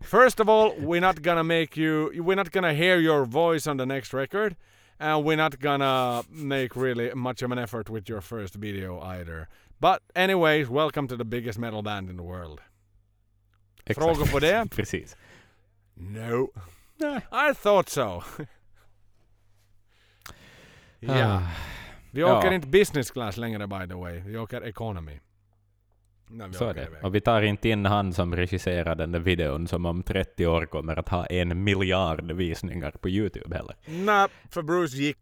[0.00, 3.78] First of all, we're not gonna make you, we're not gonna hear your voice on
[3.78, 4.56] the next record.
[4.98, 9.48] And we're not gonna make really much of an effort with your first video either.
[9.78, 12.60] But anyways, welcome to the biggest metal band in the world.
[13.84, 14.04] Exakt.
[14.06, 14.70] Frågor på det?
[14.76, 15.16] Precis.
[15.94, 16.48] No.
[17.32, 18.22] I thought so.
[21.00, 21.12] ja.
[21.24, 21.42] Ah,
[22.10, 22.38] Vi Ja.
[22.38, 24.20] åker inte business class längre by the way.
[24.20, 25.20] Vi åker economy.
[26.28, 26.88] Vi så är det.
[27.02, 30.66] Och vi tar inte in han som regisserar den där videon som om 30 år
[30.66, 33.76] kommer att ha en miljard visningar på Youtube heller.
[33.86, 35.18] Nej, för Bruce gick.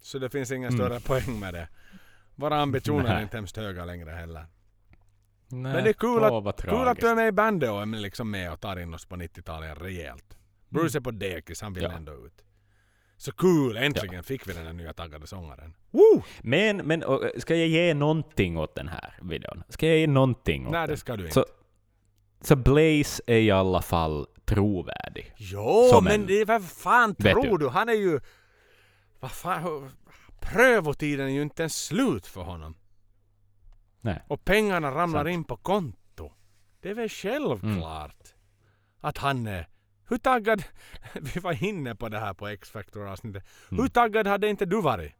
[0.00, 0.86] Så det finns ingen Mm.
[0.86, 1.68] större poäng med det.
[2.34, 3.22] Våra ambitioner är Nej.
[3.22, 4.46] inte hemskt höga längre heller.
[5.48, 7.86] Nej, Men det är kul vad Kul att du är med i bandet och är
[7.86, 10.36] liksom med och tar in oss på 90-talet rejält.
[10.68, 11.92] Bruce är på dekis, han vill Mm.
[11.92, 11.98] Ja.
[11.98, 12.44] ändå ut.
[13.18, 15.74] Så kul, äntligen fick vi den här nya taggade sångaren.
[15.90, 16.22] Woo!
[16.42, 19.62] Men, men och, ska jag ge någonting åt den här videon?
[19.68, 20.90] Ska jag ge någonting åt Nej den?
[20.90, 21.34] det ska du inte.
[21.34, 21.46] Så,
[22.40, 25.32] så Blaze är i alla fall trovärdig.
[25.36, 27.64] Jo, Som men en- det, vad fan tror du?
[27.64, 27.68] du?
[27.70, 28.20] Han är ju...
[29.20, 29.90] Vad fan...
[30.40, 32.74] Prövotiden är ju inte ens slut för honom.
[34.00, 34.22] Nej.
[34.28, 35.34] Och pengarna ramlar Sant.
[35.34, 36.32] in på konto.
[36.80, 38.34] Det är väl självklart
[39.00, 39.68] att han är...
[40.08, 40.62] Hur taggad...
[41.34, 43.44] Vi var inne på det här på X-Factor avsnittet.
[43.70, 43.82] Mm.
[43.82, 45.12] Hur taggad hade inte du varit?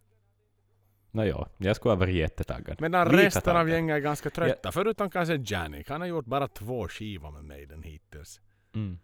[1.10, 2.80] Nåja, jag skulle ha varit jättetaggad.
[2.80, 3.68] Medan Lika resten av taggad.
[3.74, 4.72] gänget är ganska trötta.
[4.72, 5.88] Förutom kanske Janik.
[5.90, 8.40] Han har gjort bara två skivor med Maiden hittills.
[8.74, 8.98] Mm.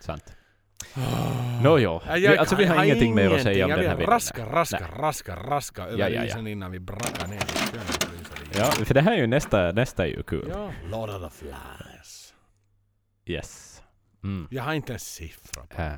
[0.00, 0.36] Sant.
[1.62, 4.10] Nåja, Ja, vi, alltså vi har ingenting mer att säga om den här videon.
[4.12, 6.24] raska, raska, raska, raska över Ja, ja, ja.
[6.26, 7.42] isen innan vi brackar ner.
[8.58, 10.48] Ja, för det här är ju nästa, nästa är ju kul.
[10.52, 10.72] ja.
[10.90, 12.34] Lord of the Flies.
[13.26, 13.65] Yes.
[14.22, 14.48] Mm.
[14.50, 15.92] Jag har inte en siffra på Äh.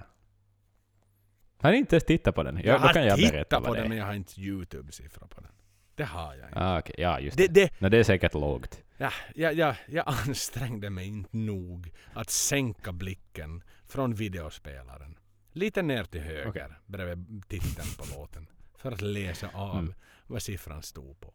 [1.60, 2.56] Har ni inte ens tittat på den?
[2.56, 3.88] Ja, Jag då har kan jag tittat på den är.
[3.88, 5.50] men jag har inte Youtube-siffra på den.
[5.94, 6.60] Det har jag inte.
[6.60, 6.94] Ah, okej.
[6.98, 7.52] Ja, just Det, det.
[7.64, 8.82] det, Nå, det är säkert lågt.
[8.96, 15.18] ja, jag, jag, jag ansträngde mig inte nog att sänka blicken från videospelaren.
[15.52, 16.68] Lite ner till höger Okej.
[16.86, 18.46] bredvid titeln på låten.
[18.76, 19.94] För att läsa av Mm.
[20.26, 21.34] vad siffran stod på.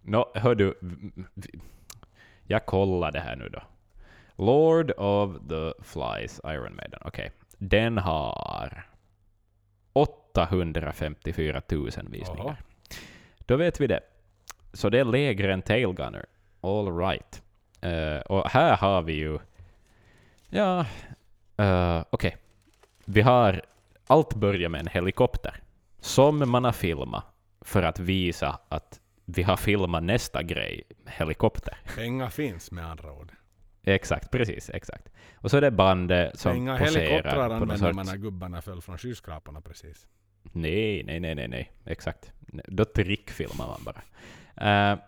[0.00, 0.78] Nå, hör du.
[2.42, 3.62] Jag kollar det här nu då.
[4.36, 7.00] Lord of the Flies, Iron Maiden.
[7.04, 7.30] Okej.
[7.58, 8.86] Den har
[9.92, 12.44] 854 000 visningar.
[12.44, 12.56] Jaha.
[13.38, 14.00] Då vet vi det.
[14.72, 16.26] Så det är lägre än Tailgunner.
[16.60, 17.42] All right.
[17.80, 19.38] Eh, och här har vi ju...
[20.48, 20.86] Ja...
[21.60, 22.36] Uh, Okej.
[23.04, 23.62] Vi har...
[24.06, 25.62] Allt börjar med en helikopter.
[26.00, 27.24] Som man har filmat
[27.60, 31.78] för att visa att vi har filmat nästa grej, helikopter.
[31.96, 33.32] Pengar finns med andra ord.
[33.86, 35.08] Exakt, precis, exakt.
[35.34, 38.62] Och så är det bandet som Inga poserar helikoptrar på någon använder man när gubbarna
[38.62, 40.06] föll från skyskraporna precis.
[40.52, 41.72] Nej, nej, nej, nej, nej.
[41.84, 42.32] Exakt.
[42.66, 44.02] Då trickfilmar man bara.
[44.68, 44.98] Eh,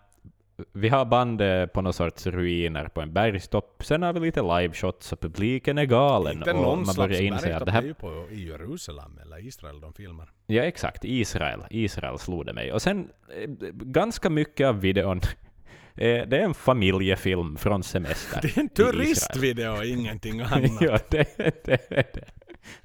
[0.73, 3.83] vi har bandet på någon sorts ruiner på en bergstopp.
[3.85, 6.37] Sen har vi lite liveshots och publiken är galen.
[6.37, 7.83] Inte och någon man börjar inse att det det är här...
[7.83, 10.31] ju på, i Jerusalem eller Israel de filmar.
[10.45, 11.05] Ja, exakt.
[11.05, 11.63] Israel.
[11.69, 12.73] Israel slog det mig.
[12.73, 15.23] Och sen eh, ganska mycket av videon eh,
[15.95, 18.39] det är en familjefilm från semester.
[18.41, 20.71] Det är en turistvideo, ingenting annat.
[20.81, 21.89] ja, det, det, det,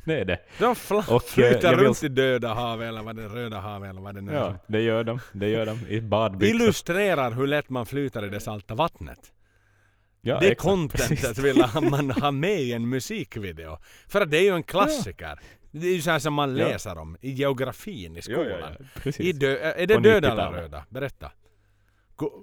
[0.05, 0.15] det.
[0.21, 0.39] är det.
[0.59, 3.91] De Och, eh, flyter jag vill- runt i Döda havet eller vad det Röda havet
[3.91, 4.37] eller vad det nu är.
[4.37, 5.21] Ja, det gör de.
[5.33, 5.79] Det gör de.
[5.89, 6.55] I badbyxor.
[6.61, 9.33] Illustrerar hur lätt man flyter i det salta vattnet.
[10.21, 11.39] Ja, det exakt, contentet precis.
[11.39, 13.79] vill man ha med i en musikvideo.
[14.09, 15.39] För att det är ju en klassiker.
[15.71, 16.69] Det är ju så här som man Ja.
[16.69, 18.47] läser om i geografin i skolan.
[18.61, 18.69] Ja,
[19.05, 19.25] ja, ja.
[19.25, 20.61] I dö- är det På döda eller 90-talet.
[20.63, 20.85] röda?
[20.89, 21.31] Berätta.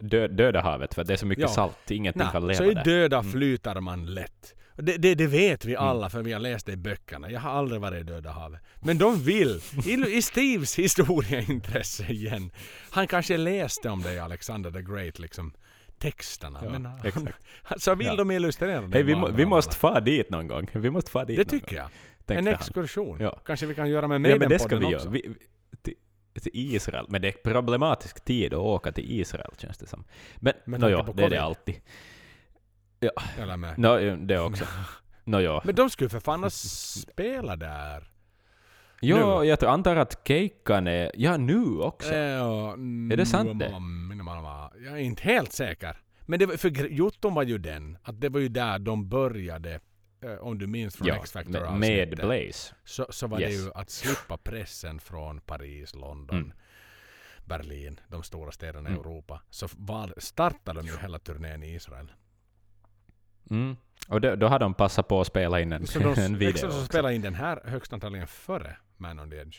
[0.01, 1.47] Dö, döda havet, för det är så mycket Ja.
[1.47, 1.91] salt.
[1.91, 2.83] Ingenting kan leva så i där.
[2.83, 3.31] döda Mm.
[3.31, 4.53] flyter man lätt.
[4.75, 5.87] Det, det, det vet vi Mm.
[5.87, 7.31] alla för vi har läst det i böckerna.
[7.31, 8.59] Jag har aldrig varit i Döda havet.
[8.81, 12.51] Men de vill, i, i Steves historieintresse igen.
[12.91, 15.53] Han kanske läste om det i Alexander the Great, liksom
[15.99, 16.59] texterna.
[16.63, 18.15] Ja, men han, så vill Ja.
[18.15, 18.93] de illustrera det.
[18.93, 20.67] Hej, vi, må, vi måste få dit någon gång.
[20.73, 21.89] Vi måste få dit Det någon tycker gång, jag.
[22.25, 23.17] tänkte En exkursion.
[23.19, 23.39] Ja.
[23.45, 24.91] Kanske vi kan göra med Ja, Maiden men det ska vi också.
[24.97, 25.09] göra.
[25.09, 25.33] Vi,
[26.33, 27.05] till, Israel.
[27.09, 30.03] Men det är problematisk tid att åka till Israel, känns det som.
[30.35, 31.75] Men, nå tanke ja, det är det alltid.
[33.37, 33.77] Eller med.
[33.77, 34.65] Nå, ja, det också.
[35.25, 35.61] Ja.
[35.65, 38.11] Men de skulle för fan spela där.
[39.03, 39.47] Ja, nu.
[39.47, 41.11] jag tror- antar att Keikan är...
[41.15, 42.13] Ja, nu också.
[42.13, 43.71] Ja, Är det sant det?
[44.85, 45.97] Jag är inte helt säker.
[46.25, 49.73] Men det var, för Jotton var ju den, att det var ju där de började,
[49.73, 49.79] eh,
[50.41, 52.75] om du minns från ja, X-Factor med, Blaze.
[52.85, 53.49] så, så var Yes.
[53.49, 56.53] det ju att slippa pressen från Paris, London, Mm.
[57.45, 59.01] Berlin, de stora städerna i Mm.
[59.05, 59.41] Europa.
[59.49, 62.11] Så var, startade de ju hela turnén i Israel.
[63.49, 63.77] Mm.
[64.07, 66.57] Och då, då har de passat på att spela in en, Så de en video
[66.57, 66.85] så också.
[66.85, 69.57] spelade in den här högst antagligen före Man on the Edge.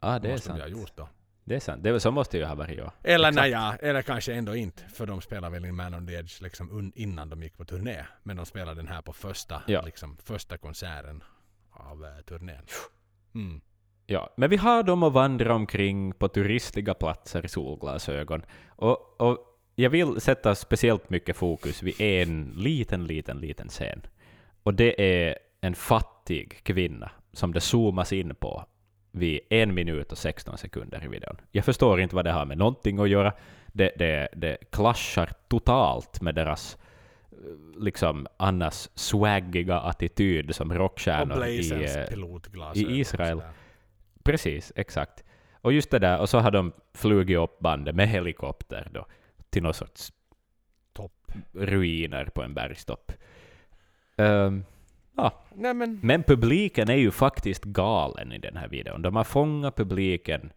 [0.00, 0.60] Ja, det är de sant.
[0.60, 1.08] ha gjort då.
[1.48, 1.82] Det är sant.
[1.82, 2.92] Det, så måste det ju ha varit, ja.
[3.02, 3.42] Eller Exakt.
[3.42, 4.82] nej, ja, eller kanske ändå inte.
[4.82, 7.64] För de spelade väl in Man on the Edge liksom un- innan de gick på
[7.64, 8.04] turné.
[8.22, 9.82] Men de spelade den här på första, Ja.
[9.82, 11.22] liksom, första konserten
[11.70, 12.62] av eh, turnén.
[13.34, 13.60] Mm.
[14.06, 18.42] Ja, men vi har dem att vandra omkring på turistiga platser i solglasögon.
[18.68, 19.38] Och, och
[19.74, 24.06] jag vill sätta speciellt mycket fokus vid en liten, liten, liten scen.
[24.62, 28.64] Och det är en fattig kvinna som det zoomas in på
[29.10, 31.36] vid en minut och 16 sekunder i videon.
[31.50, 33.32] Jag förstår inte vad det har med någonting att göra.
[33.66, 36.78] Det, det, det clashar totalt med deras
[37.30, 43.42] eh, liksom annars swaggiga attityd som rockstjärnor i, eh, i Israel.
[44.22, 45.24] Precis, exakt.
[45.60, 49.06] Och just det där, och så har de flugit upp bandet med helikopter då
[49.50, 50.12] till någon sorts
[50.92, 51.32] Topp.
[51.52, 53.12] ruiner på en bergstopp.
[54.16, 54.64] Ehm,
[55.18, 59.02] ja, Nej men, men publiken är ju faktiskt galen i den här videon.
[59.02, 60.52] De har fångat publiken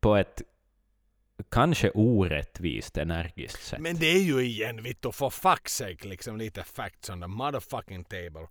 [0.00, 0.42] på ett
[1.50, 3.80] kanske orättvist energiskt sätt.
[3.80, 8.04] Men det är ju igen vittu for fuck's sake liksom lite facts on the motherfucking
[8.04, 8.46] table.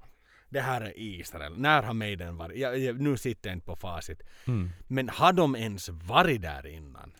[0.49, 1.54] Det här är Israel.
[1.58, 2.58] När har Maiden varit?
[2.58, 4.24] Jag, jag, nu sitter jag inte på facit.
[4.48, 4.70] Mm.
[4.88, 7.14] Men har de ens varit där innan?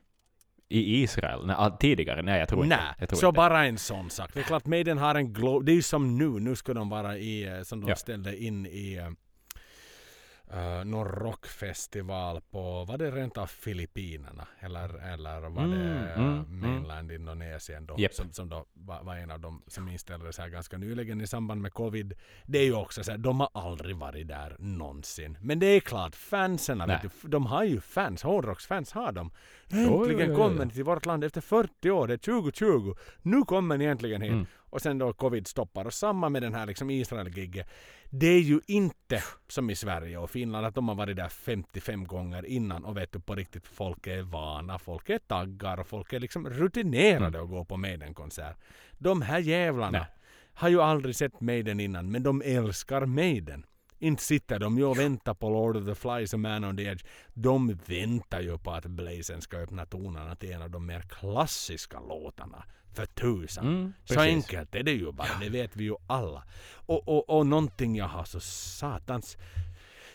[0.70, 1.46] I Israel?
[1.46, 2.22] Nej, tidigare?
[2.22, 2.76] Nej, jag tror inte.
[2.78, 3.38] Nej, Jag tror så inte.
[3.38, 4.30] bara en sån sak.
[4.34, 6.30] Det är klart Maiden har en glo- Det är ju som nu.
[6.30, 7.96] Nu ska de vara i, eh, som de Ja.
[7.96, 9.02] ställde in i
[10.54, 14.48] uh, någon rockfestival på, var det rent av Filippinerna?
[14.60, 16.60] Eller, eller var Mm, det mm, uh, mm.
[16.60, 17.96] mainland Indonesien då?
[17.98, 18.14] Japp.
[18.14, 21.62] Som, som då var, var en av dem som inställdes här ganska nyligen i samband
[21.62, 22.14] med covid.
[22.46, 25.38] Det är ju också så här, de har aldrig varit där någonsin.
[25.42, 26.88] Men det är klart, fansen, Nej.
[26.88, 29.32] vet du, de har ju fans, hårdrocksfans har de.
[29.70, 32.96] Äntligen jo, kommer ni till vårt land efter 40 år, det är 2020.
[33.22, 34.32] Nu kommer ni äntligen hit.
[34.32, 34.46] Mm.
[34.70, 35.86] Och sen då covid stoppar.
[35.86, 37.68] Och samma med den här liksom Israel-gigget.
[38.10, 42.08] Det är ju inte som i Sverige och Finland att de har varit där 55
[42.08, 46.14] gånger innan och vet du på riktigt folk är vana, folk är taggar och folk
[46.14, 48.58] är liksom rutinerade att gå på Maiden-konsert.
[48.98, 50.08] De här jävlarna Nej.
[50.54, 53.66] har ju aldrig sett Maiden innan men de älskar Maiden.
[54.00, 56.84] Inte sitter de ju och väntar på Lord of the Flies och Man on the
[56.84, 57.06] Edge.
[57.34, 62.00] De väntar ju på att Blazen ska öppna tonerna till en av de mer klassiska
[62.00, 62.64] låtarna.
[62.96, 63.68] För tusan.
[63.68, 66.44] Mm, Så enkelt är det ju bara, det vet vi ju alla.
[66.74, 69.38] Och, och, och någonting jag har så satans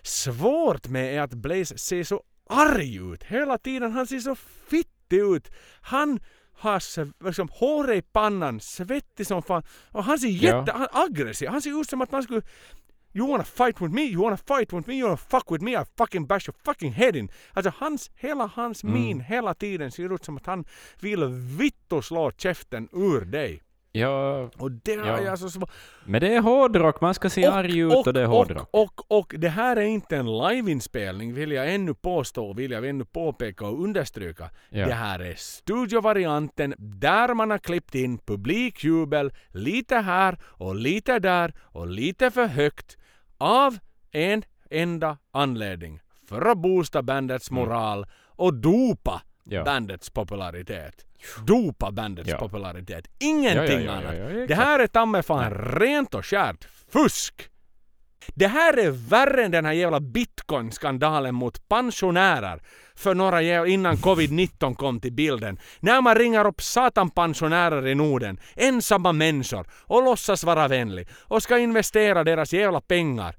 [0.02, 3.92] svårt med är att Blaze ser så arg ut hela tiden.
[3.92, 4.34] Han ser så
[4.70, 5.50] fittig ut.
[5.80, 6.20] Han
[6.54, 6.82] har
[7.26, 9.62] liksom, håret i pannan, svettig som fan.
[9.90, 10.58] Och han ser Ja.
[10.58, 11.48] jätte han, aggressiv.
[11.48, 12.42] Han ser ut som att han skulle
[13.14, 14.02] You wanna fight with me?
[14.02, 14.94] You wanna fight with me?
[14.94, 15.70] You wanna fuck with me?
[15.80, 17.30] I fucking bash your fucking head in.
[17.52, 18.94] Alltså hans, hela hans Mm.
[18.94, 20.64] min hela tiden ser ut som att han
[21.00, 21.24] vill
[21.58, 23.62] vittu slå käften ur dig.
[23.94, 25.20] Ja, Och det Ja.
[25.20, 25.70] jag så svårt...
[26.04, 27.00] men det är hårdrock.
[27.00, 28.68] Man ska se arg ut och, det är hårdrock.
[28.70, 32.88] och, och, och det här är inte en liveinspelning vill jag ännu påstå, vill jag
[32.88, 34.50] ännu påpeka och understryka.
[34.70, 34.86] Ja.
[34.86, 41.54] Det här är studiovarianten där man har klippt in publikjubel lite här och lite där
[41.60, 42.96] och lite för högt
[43.42, 43.78] av
[44.12, 46.00] en enda anledning.
[46.28, 47.64] För att boosta bandets Mm.
[47.64, 49.64] moral och dopa Ja.
[49.64, 51.06] bandets popularitet.
[51.46, 52.38] Dopa bandets Ja.
[52.38, 53.06] popularitet.
[53.18, 54.48] Ingenting Ja, annat.
[54.48, 57.48] det här är ta fan rent och skärt fusk.
[58.34, 62.62] Det här är värre än den här jävla bitcoin-skandalen mot pensionärer
[62.94, 65.58] för några jävla, innan covid-19 kom till bilden.
[65.80, 71.58] När man ringer upp satan-pensionärer i Norden, ensamma människor, och låtsas vara vänlig och ska
[71.58, 73.36] investera deras jävla pengar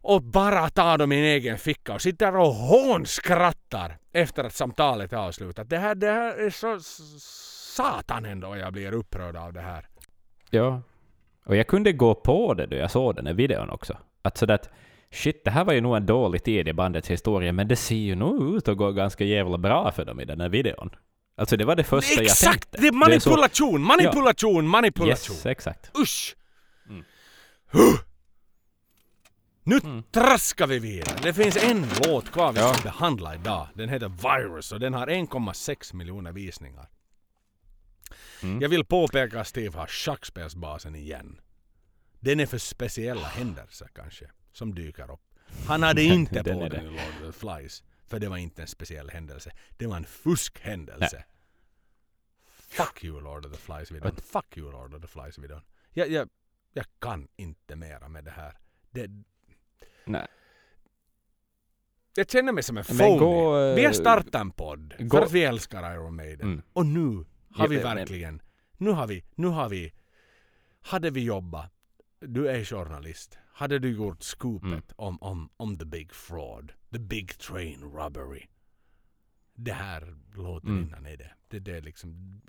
[0.00, 5.12] och bara ta dem i en egen ficka och sitter och hånskrattar efter att samtalet
[5.12, 5.68] är avslutat.
[5.68, 6.80] Det här, det här är så
[7.76, 9.88] satan ändå jag blir upprörd av det här.
[10.50, 10.82] Ja.
[11.48, 13.96] Och jag kunde gå på det då jag såg den här videon också.
[14.22, 14.70] Att sådär att
[15.10, 17.96] shit, det här var ju nog en dålig tid i bandets historia, men det ser
[17.96, 20.90] ju nog ut att gå ganska jävla bra för dem i den här videon.
[21.36, 22.42] Alltså det var det första Exakt!
[22.42, 22.78] jag tänkte.
[22.80, 22.96] Det är så-
[23.30, 25.34] manipulation, manipulation, manipulation.
[25.36, 25.98] Yes, exakt.
[25.98, 26.36] Usch!
[26.88, 27.04] Mm.
[27.72, 27.94] Huh!
[29.64, 30.02] Nu Mm.
[30.02, 31.16] traskar vi vidare.
[31.22, 32.74] Det finns en låt kvar vi Ja.
[32.74, 33.66] ska behandla idag.
[33.74, 36.88] Den heter Virus och den har 1,6 miljoner visningar.
[38.42, 38.60] Mm.
[38.60, 41.40] Jag vill påpeka att Steve har schackspelsbasen igen.
[42.20, 45.20] Den är för speciella händelser kanske, som dyker upp.
[45.66, 48.62] Han hade inte Den på den i Lord of the Flies, för det var inte
[48.62, 49.52] en speciell händelse.
[49.76, 51.24] Det var en fuskhändelse.
[52.68, 54.16] Fuck you Lord of the Flies-videon.
[54.16, 55.60] Fuck you Lord of the Flies-videon.
[55.92, 56.28] Jag, jag,
[56.72, 58.58] jag kan inte mera med det här.
[58.90, 59.10] Det,
[60.04, 60.26] Nej.
[62.16, 63.18] jag känner mig som en phony.
[63.18, 66.40] gå, eh, vi har startat en podd gå- för att vi älskar Iron Maiden.
[66.52, 66.62] Mm.
[66.72, 68.42] Och nu har vi verkligen,
[68.76, 69.92] nu har vi, nu har vi,
[70.82, 71.72] hade vi jobbat,
[72.20, 74.82] du är journalist, hade du gjort scoopet Mm.
[74.96, 78.46] om, om, om the big fraud, the big train robbery.
[79.54, 80.84] Det här låten Mm.
[80.88, 81.30] innan är det.
[81.48, 82.40] Det, det är liksom,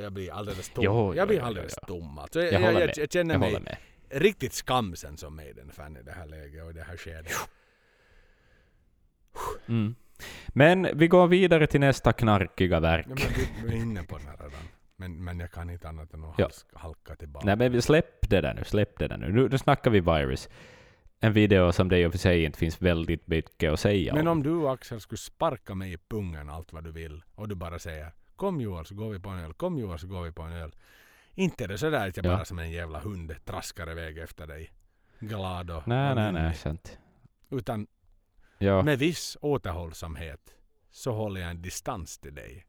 [0.00, 0.84] jag blir alldeles tom.
[0.84, 1.86] Jo, jag blir jo, alldeles jo.
[1.86, 2.18] tom.
[2.18, 3.76] Alltså, jag, Jag jag, jag, jag känner mig med.
[4.10, 7.32] riktigt skamsen som Maiden-fan i det här läget och i det här skedet.
[9.66, 9.94] Mm.
[10.48, 13.06] Men vi går vidare till nästa knarkiga verk.
[13.08, 13.14] Ja,
[13.62, 14.60] men vi, är inne på den här redan.
[14.96, 16.48] Men, men jag kan inte annat än att Ja.
[16.72, 17.46] halka tillbaka.
[17.46, 19.32] Nej men vi släpp det där nu, släpp det där nu.
[19.32, 20.48] Nu, nu snackar vi virus.
[21.20, 24.26] En video som det i och för sig inte finns väldigt mycket att säga Men
[24.28, 24.32] om.
[24.38, 27.78] om du Axel skulle sparka mig i pungen allt vad du vill och du bara
[27.78, 30.42] säger Kom Joel så går vi på en öl, kom Joel så går vi på
[30.42, 30.74] en öl.
[31.34, 32.30] Inte är det sådär att jag Ja.
[32.36, 34.70] bara som en jävla hund traskar iväg efter dig.
[35.20, 36.98] Glad och Nej, nej, nej, sant.
[37.50, 37.86] Utan
[38.58, 40.54] Ja, med viss återhållsamhet
[40.90, 42.66] så håller jag en distans till dig.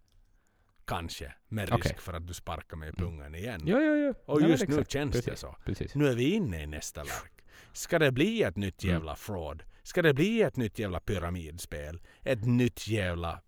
[0.86, 1.34] Kanske.
[1.48, 1.96] Med risk Okej.
[2.00, 3.06] för att du sparkar mig i Mm.
[3.12, 3.62] pungen igen.
[3.66, 4.14] jo, jo, jo.
[4.26, 4.92] Och just nu exakt.
[4.92, 5.56] känns det precis, så.
[5.66, 5.96] Precis.
[5.96, 7.32] Nu är vi inne i nästa verk.
[7.74, 8.94] Ska det bli ett nytt Mm.
[8.94, 9.64] jävla fraud?
[9.84, 12.02] Ska det bli ett nytt jävla pyramidspel?
[12.24, 13.42] Ett nytt jävla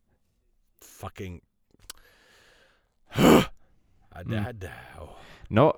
[0.99, 1.41] fucking
[4.13, 5.09] Ja, det, här- det, åh.
[5.47, 5.77] Nå,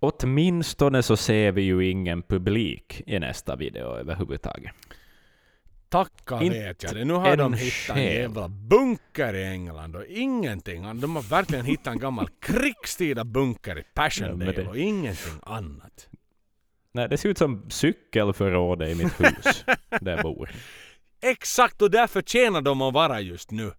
[0.00, 4.72] åtminstone så ser vi ju ingen publik i nästa video överhuvudtaget.
[6.04, 7.04] Tacka Inte vet jag det.
[7.04, 8.14] Nu har de hittat en själ.
[8.14, 11.00] jävla bunker i England och ingenting.
[11.00, 16.08] De har verkligen hittat en gammal krigstida bunker i Ja, men det- och ingenting annat.
[16.92, 19.64] Nej, det ser ut som cykelförrådet i mitt hus
[20.00, 20.50] där jag bor.
[21.22, 23.72] Exakt och därför tjänar de att vara just nu.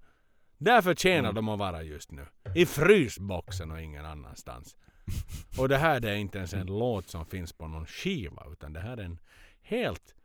[0.58, 1.36] Därför tjänar Mm.
[1.36, 2.26] de att vara just nu.
[2.56, 4.76] I frysboxen och ingen annanstans.
[5.58, 8.74] Och det här det är inte ens en låt som finns på någon skiva utan
[8.74, 9.20] det här är en
[9.62, 10.16] helt,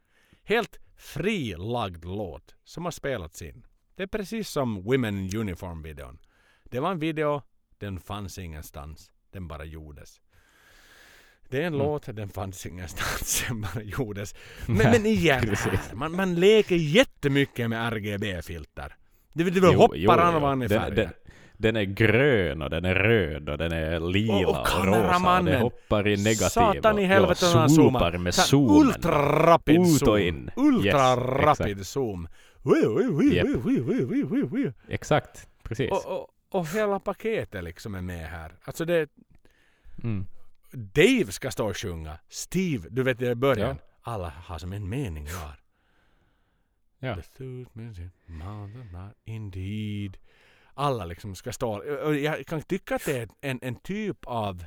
[0.44, 3.66] helt frilagd låt som har spelats in.
[3.94, 6.18] Det är precis som Women in Uniform-videon.
[6.64, 7.42] Det var en video,
[7.78, 9.10] den fanns ingenstans.
[9.32, 10.20] Den bara gjordes.
[11.48, 11.86] Det är en Mm.
[11.86, 13.44] låt, den fanns ingenstans.
[13.48, 14.34] Den bara gjordes.
[14.66, 15.56] Men, Nej, men igen,
[15.94, 18.96] man, man leker jättemycket med RGB-filter.
[19.32, 21.12] Det, det, Jo, hoppar jo, an och an i färger.
[21.62, 25.39] Den- är grön och den är röd och den är lila Och- och, och rosa
[25.39, 28.86] och det hoppar i negativ Satan i och helvete när han zoomar med zoomen.
[28.86, 30.51] Ultra-rapid Ut och in.
[30.56, 32.28] Ultra-rapid Yes, zoom.
[34.89, 35.90] Exakt, precis.
[35.90, 38.52] Och, och, och hela paketet liksom är med här.
[38.64, 39.09] Alltså det...
[40.02, 40.26] Mm.
[40.72, 42.18] Dave ska stå och sjunga.
[42.28, 43.76] Steve, du vet i början.
[44.05, 44.12] Ja.
[44.12, 45.62] Alla har som en mening var.
[46.98, 47.16] Ja.
[47.16, 47.68] The suit
[49.24, 50.16] indeed.
[50.74, 51.84] Alla liksom ska stå.
[52.14, 54.64] Jag kan tycka att det är en, en typ av...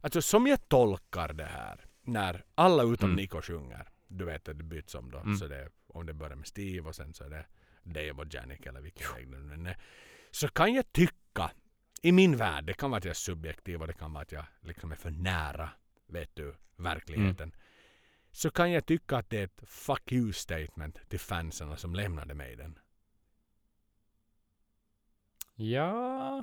[0.00, 1.86] Alltså som jag tolkar det här.
[2.02, 3.16] När alla utom Mm.
[3.16, 3.88] Nico sjunger.
[4.06, 5.18] Du vet att det byts om då.
[5.18, 5.36] Mm.
[5.36, 7.46] Så det, om det börjar med Steve och sen så är det
[7.82, 9.76] Dave och Janik eller vilken väg det nu är.
[10.30, 11.50] Så kan jag tycka.
[12.02, 12.64] I min värld.
[12.64, 14.96] Det kan vara att jag är subjektiv och det kan vara att jag liksom är
[14.96, 15.70] för nära.
[16.06, 16.54] Vet du.
[16.76, 17.54] Verkligheten.
[18.30, 22.34] Så kan jag tycka att det är ett fuck you statement till fansen som lämnade
[22.34, 22.78] mig den.
[25.54, 26.42] Ja.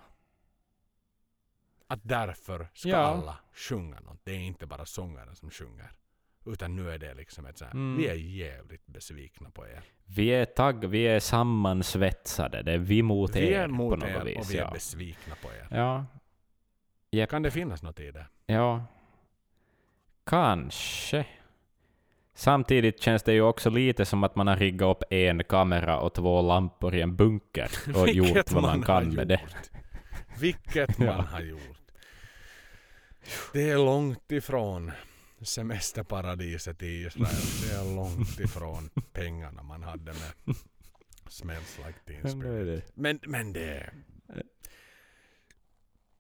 [1.88, 2.97] Att därför ska Ja.
[2.97, 4.19] alla sjunga något.
[4.23, 5.91] Det är inte bara sångaren som sjunger.
[6.45, 7.97] Utan nu är det liksom ett så här, Mm.
[7.97, 9.83] vi är jävligt besvikna på er.
[10.05, 12.61] Vi är tagg, vi är sammansvetsade.
[12.61, 14.38] Det är vi mot Vi er är på mot något er vis.
[14.38, 15.67] och vi är besvikna på er.
[15.71, 16.05] ja.
[17.11, 17.29] Japp.
[17.29, 18.25] Kan det finnas något i det?
[18.45, 18.85] Ja.
[20.23, 21.25] Kanske.
[22.41, 26.13] Samtidigt känns det ju också lite som att man har riggat upp en kamera och
[26.13, 29.41] två lampor i en bunker och gjort vad man har kan med det.
[30.39, 31.13] Vilket man Ja.
[31.31, 31.77] har gjort.
[33.53, 34.91] Det är långt ifrån
[35.41, 37.27] semesterparadiset i Israel.
[37.69, 40.55] Det är långt ifrån pengarna man hade med
[41.30, 42.91] Smells like teen spirit.
[42.93, 43.89] Men, men det...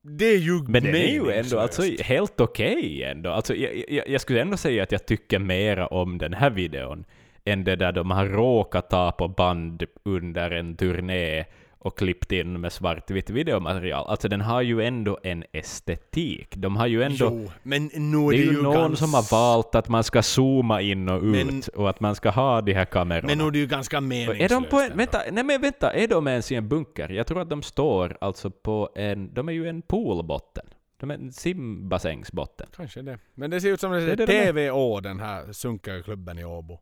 [0.03, 3.29] Det är ju Men den är ju ändå alltså helt okej ändå.
[3.29, 7.05] Alltså, jag, jag, jag skulle ändå säga att jag tycker mera om den här videon
[7.45, 11.45] än det där de har råkat ta på band under en turné
[11.83, 14.07] och klippt in med svartvitt videomaterial.
[14.07, 16.55] Alltså den har ju ändå en estetik.
[16.55, 17.25] De har ju ändå...
[17.25, 18.99] Jo, men nu är det det, är ju någon gans...
[18.99, 22.29] som har valt att man ska zooma in och ut Men- och att man ska
[22.29, 23.27] ha de här kamerorna.
[23.27, 25.93] Men nu är det ju ganska meningslöst är de på en, vänta, nej men vänta,
[25.93, 27.09] är de ens i en bunker?
[27.09, 30.65] Jag tror att de står alltså på en, de är ju en poolbotten.
[30.99, 32.67] De är en simbassängsbotten.
[32.75, 33.19] Kanske det.
[33.33, 34.51] Men det ser ut som det Det de.
[34.51, 36.79] TVO, den här sunkiga klubben i Åbo.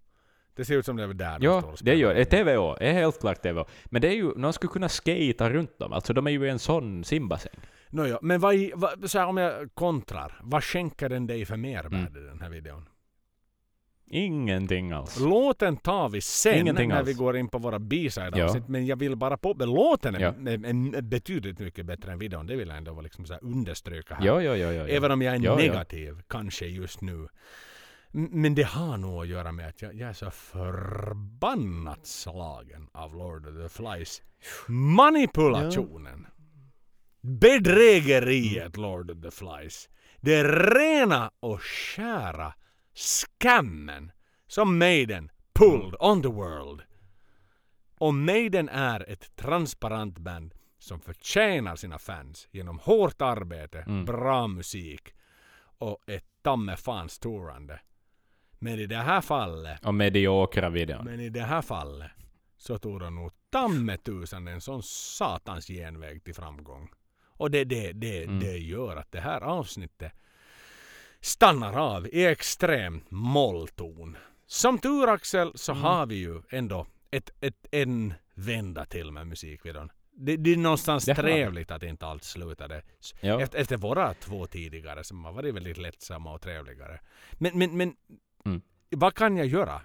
[0.60, 2.26] Det ser ut som det är där de står Ja, och det gör det.
[2.26, 3.66] TVO, är helt klart TVO.
[3.86, 5.94] Men det är ju, någon skulle kunna skata runt dem.
[5.94, 7.60] Alltså de är ju i en sån simbassäng.
[7.90, 10.40] Nåja, men vad, vad, så här, om jag kontrar.
[10.44, 12.28] Vad skänker den dig för mervärde Mm.
[12.28, 12.86] den här videon?
[14.12, 15.20] Ingenting alls.
[15.20, 17.08] Låten tar vi sen Ingenting när alls.
[17.10, 18.56] vi går in på våra b-side Ja.
[18.68, 19.54] Men jag vill bara på...
[19.54, 20.28] Låten är, Ja.
[20.28, 22.48] är, är betydligt mycket bättre än videon.
[22.48, 24.26] Det vill jag ändå liksom så här understryka här.
[24.26, 24.74] Ja, ja, ja, ja.
[24.74, 24.88] ja.
[24.88, 25.56] Även om jag är ja.
[25.56, 27.28] negativ, kanske just nu.
[28.12, 33.16] Men det har nog att göra med att jag, jag är så förbannat slagen av
[33.16, 34.22] Lord of the Flies
[34.68, 36.28] manipulationen.
[37.22, 39.90] Bedrägeriet Lord of the Flies.
[40.22, 42.54] Det rena och skära
[42.94, 44.12] skammen
[44.48, 46.82] som Maiden pulled on the world.
[47.98, 54.06] Och Maiden är ett transparent band som förtjänar sina fans genom hårt arbete, Mm.
[54.06, 55.14] bra musik
[55.78, 57.80] och ett tamme fans tourande.
[58.60, 61.06] Men i det här fallet, Och mediokra videon.
[61.06, 62.12] men i det här fallet
[62.58, 66.90] så tog de nog tamme tusan en sån satans genväg till framgång.
[67.26, 68.40] Och det, det, det, Mm.
[68.40, 70.12] det gör att det här avsnittet
[71.22, 74.18] stannar av i extrem mollton.
[74.46, 75.84] Som tur Axel så Mm.
[75.84, 79.92] har vi ju ändå ett, ett, en vända till med musikvideon.
[80.12, 82.82] Det, det är någonstans Det trevligt att inte allt slutade.
[83.22, 83.42] Ja.
[83.42, 87.00] Efter, efter våra två tidigare som har varit väldigt lättsamma och trevligare.
[87.34, 87.96] Men, men, men
[88.46, 88.62] Mm.
[88.90, 89.82] vad kan jag göra?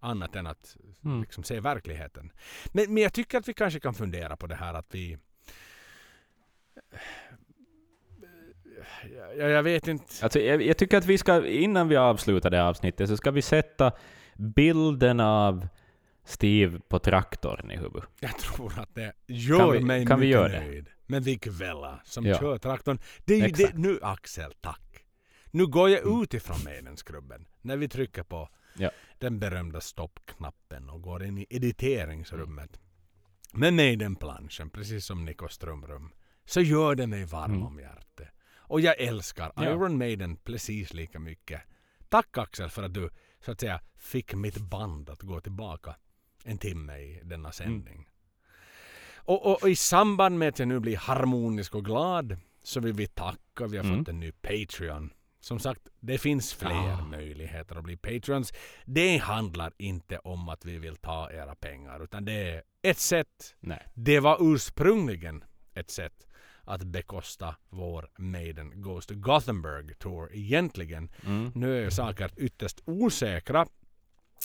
[0.00, 1.20] Annat än att Mm.
[1.20, 2.32] liksom se verkligheten.
[2.72, 5.18] Men, men jag tycker att vi kanske kan fundera på det här att vi
[9.38, 10.04] Ja, jag vet inte.
[10.22, 13.30] Alltså, jag, jag tycker att vi ska, innan vi avslutar det här avsnittet, så ska
[13.30, 13.92] vi sätta
[14.36, 15.68] bilden av
[16.24, 18.08] Steve på traktorn i huvudet.
[18.20, 20.60] Jag tror att det gör Kan vi- mig kan vi mycket göra det?
[20.66, 20.88] nöjd.
[21.06, 22.38] Med Vic Vella som Ja.
[22.38, 22.98] kör traktorn.
[23.24, 24.80] Det är ju det, nu Axel, tack.
[25.50, 26.22] Nu går jag Mm.
[26.22, 27.46] ut ifrån Maidenskrubben.
[27.60, 28.90] När vi trycker på Ja.
[29.18, 32.80] den berömda stoppknappen och går in i editeringsrummet.
[33.52, 36.12] Med Maiden-planschen, precis som Nico Strömrum.
[36.44, 37.66] Så gör det mig varm Mm.
[37.66, 38.04] om hjärtat.
[38.56, 39.64] Och jag älskar Ja.
[39.64, 41.62] Iron Maiden precis lika mycket.
[42.08, 43.10] Tack Axel för att du
[43.44, 45.96] så att säga fick mitt band att gå tillbaka
[46.44, 48.08] en timme i denna sändning.
[49.16, 52.92] Och, och, och i samband med att jag nu blir harmonisk och glad så vill
[52.92, 53.66] vi tacka.
[53.66, 53.98] Vi har Mm.
[53.98, 55.12] fått en ny Patreon.
[55.40, 57.04] Som sagt, det finns fler Ah.
[57.04, 58.52] möjligheter att bli Patreons.
[58.84, 63.54] Det handlar inte om att vi vill ta era pengar utan det är ett sätt.
[63.60, 63.86] Nej.
[63.94, 65.44] Det var ursprungligen
[65.74, 66.26] ett sätt
[66.64, 71.10] att bekosta vår Maiden Goes to Gothenburg Tour egentligen.
[71.26, 71.52] Mm.
[71.54, 73.66] Nu är saker ytterst osäkra.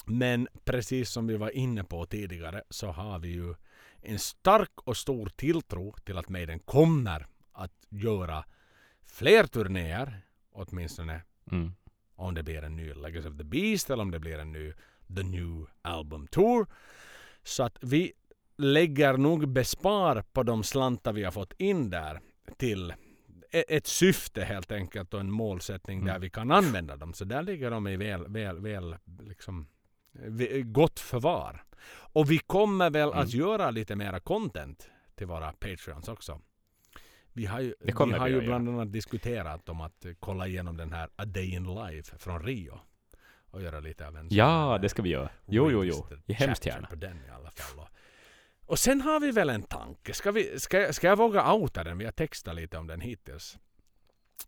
[0.06, 3.56] Men precis som vi var inne på tidigare så har vi ju
[4.02, 8.44] en stark och stor tilltro till att Maiden kommer att göra
[9.06, 10.22] fler turnéer.
[10.54, 11.22] Åtminstone
[11.52, 11.72] Mm.
[12.16, 14.74] om det blir en ny Legacy of the Beast eller om det blir en ny
[15.16, 16.68] The New Album Tour.
[17.44, 18.14] Så att vi
[18.58, 22.20] lägger nog bespar på de slantar vi har fått in där
[22.58, 22.94] till
[23.52, 26.14] e- ett syfte helt enkelt och en målsättning Mm.
[26.14, 27.14] där vi kan använda dem.
[27.14, 29.68] Så där ligger de i väl, väl, väl liksom
[30.64, 31.64] gott förvar.
[32.14, 33.20] Och vi kommer väl Mm.
[33.20, 36.42] att göra lite mera content till våra Patreons också.
[37.34, 40.94] Vi har ju, vi har ju bland annat diskuterat om att eh, kolla igenom den
[40.94, 42.80] här A Day in Life från Rio.
[43.52, 45.30] Och göra lite av en Ja, det ska vi göra.
[45.46, 46.08] Jo, jo, jo.
[46.34, 46.88] Hemskt gärna.
[46.88, 47.88] På den i alla fall.
[48.66, 50.14] Och, sen har vi väl en tanke.
[50.14, 51.98] Ska, vi, ska, ska jag våga outa den?
[51.98, 53.58] Vi har textat lite om den hittills.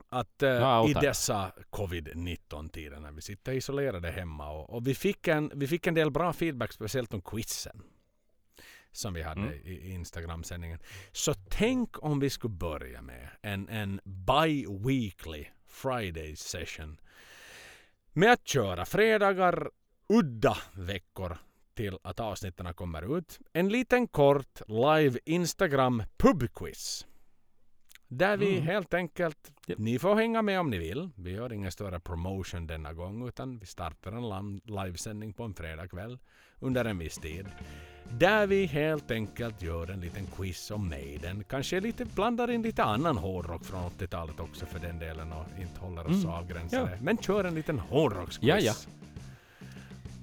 [0.10, 4.96] Att eh, Ja, i dessa covid-19 tider när vi sitter isolerade hemma och, och vi,
[4.96, 7.82] fick en, vi fick en del bra feedback speciellt om quizen.
[8.96, 9.54] Som vi hade Mm.
[9.64, 10.80] i, Instagram-sändningen.
[11.12, 16.98] Så tänk om vi skulle börja med en, en bi-weekly Friday session.
[18.14, 19.70] Med att köra fredagar
[20.10, 21.38] udda veckor
[21.74, 23.40] till att avsnitten kommer ut.
[23.54, 27.06] En liten kort live Instagram pubquiz.
[28.08, 28.68] Där vi Mm.
[28.68, 29.80] helt enkelt, Japp.
[29.80, 31.10] ni får hänga med om ni vill.
[31.16, 36.20] Vi gör ingen större promotion denna gång utan vi startar en livesändning på en fredagkväll
[36.60, 37.46] under en viss tid.
[38.10, 41.44] Där vi helt enkelt gör en liten quiz om Maiden.
[41.50, 45.80] Kanske lite blandar in lite annan hårdrock från 80-talet också för den delen och inte
[45.80, 46.30] håller oss Mm.
[46.30, 46.92] avgränsade.
[46.92, 46.98] Ja.
[47.02, 48.50] Men kör en liten hårdrocksquiz.
[48.50, 48.74] Ja, ja.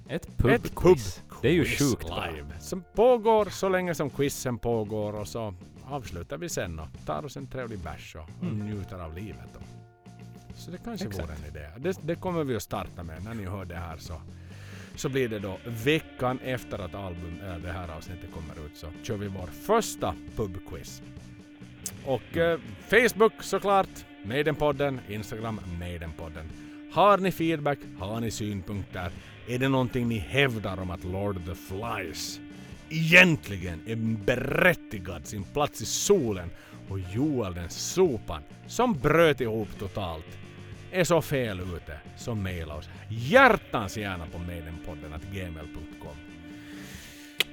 [0.09, 1.21] Ett Ett pubquiz.
[1.41, 2.59] Det är ju sjukt live.
[2.59, 5.53] Som pågår så länge som quizen pågår och så
[5.85, 8.59] avslutar vi sen och tar oss en trevlig bärs och Mm.
[8.65, 9.47] njuter av livet.
[9.53, 9.59] Då.
[10.55, 11.27] Så det kanske Exakt.
[11.29, 11.67] vore en idé.
[11.77, 13.23] Det, det kommer vi att starta med.
[13.23, 14.21] När ni hör det här så,
[14.95, 18.87] så blir det då veckan efter att album, äh, det här avsnittet kommer ut så
[19.03, 21.01] kör vi vår första pubquiz.
[22.05, 22.59] Och eh,
[22.89, 23.89] Facebook såklart,
[24.23, 26.49] Maidenpodden, Instagram, Maidenpodden.
[26.91, 27.79] Har ni feedback?
[27.99, 29.11] Har ni synpunkter?
[29.47, 32.39] Är det någonting ni hävdar om att Lord of the Flies
[32.89, 33.95] egentligen är
[34.25, 36.49] berättigad sin plats i solen
[36.89, 40.25] och Joel den sopan som bröt ihop totalt
[40.93, 46.15] är så fel ute så mejla oss hjärtans gärna på maidenpodden att gmail.com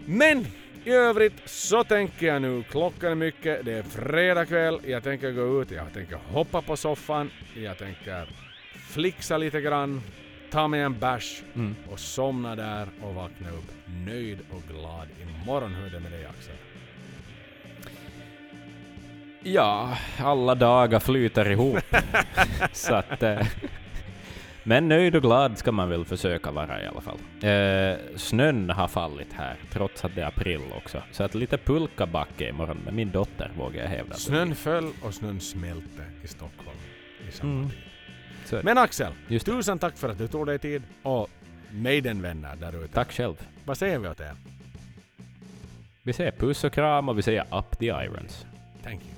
[0.06, 0.46] Men
[0.84, 5.30] i övrigt så tänker jag nu, klockan är mycket, det är fredag kväll, jag tänker
[5.32, 8.28] gå ut, jag tänker hoppa på soffan, jag tänker
[8.88, 10.02] flixa lite grann,
[10.50, 11.76] ta mig en bärs Mm.
[11.90, 13.72] och somna där och vakna upp
[14.06, 15.74] nöjd och glad imorgon.
[15.74, 16.54] Hur är det med dig Axel?
[19.42, 21.78] Ja, alla dagar flyter ihop.
[22.72, 23.22] så att...
[23.22, 23.46] Eh,
[24.62, 27.18] men nöjd och glad ska man väl försöka vara i alla fall.
[27.50, 31.02] Eh, snön har fallit här, trots att det är april också.
[31.12, 34.14] Så att lite pulkabacke imorgon med min dotter vågar jag hävda.
[34.14, 36.78] Snön föll och snön smälte i Stockholm
[37.28, 37.70] i samma Mm.
[38.48, 38.60] tid.
[38.64, 39.52] Men Axel, Just det.
[39.52, 41.28] tusen tack för att du tog dig tid och
[41.70, 42.94] Maiden-vänner där ute.
[42.94, 43.34] Tack själv.
[43.64, 44.32] Vad säger vi åt er?
[46.02, 48.46] Vi säger puss och kram och vi säger up the irons.
[48.84, 49.10] Thank you.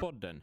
[0.00, 0.42] Podden.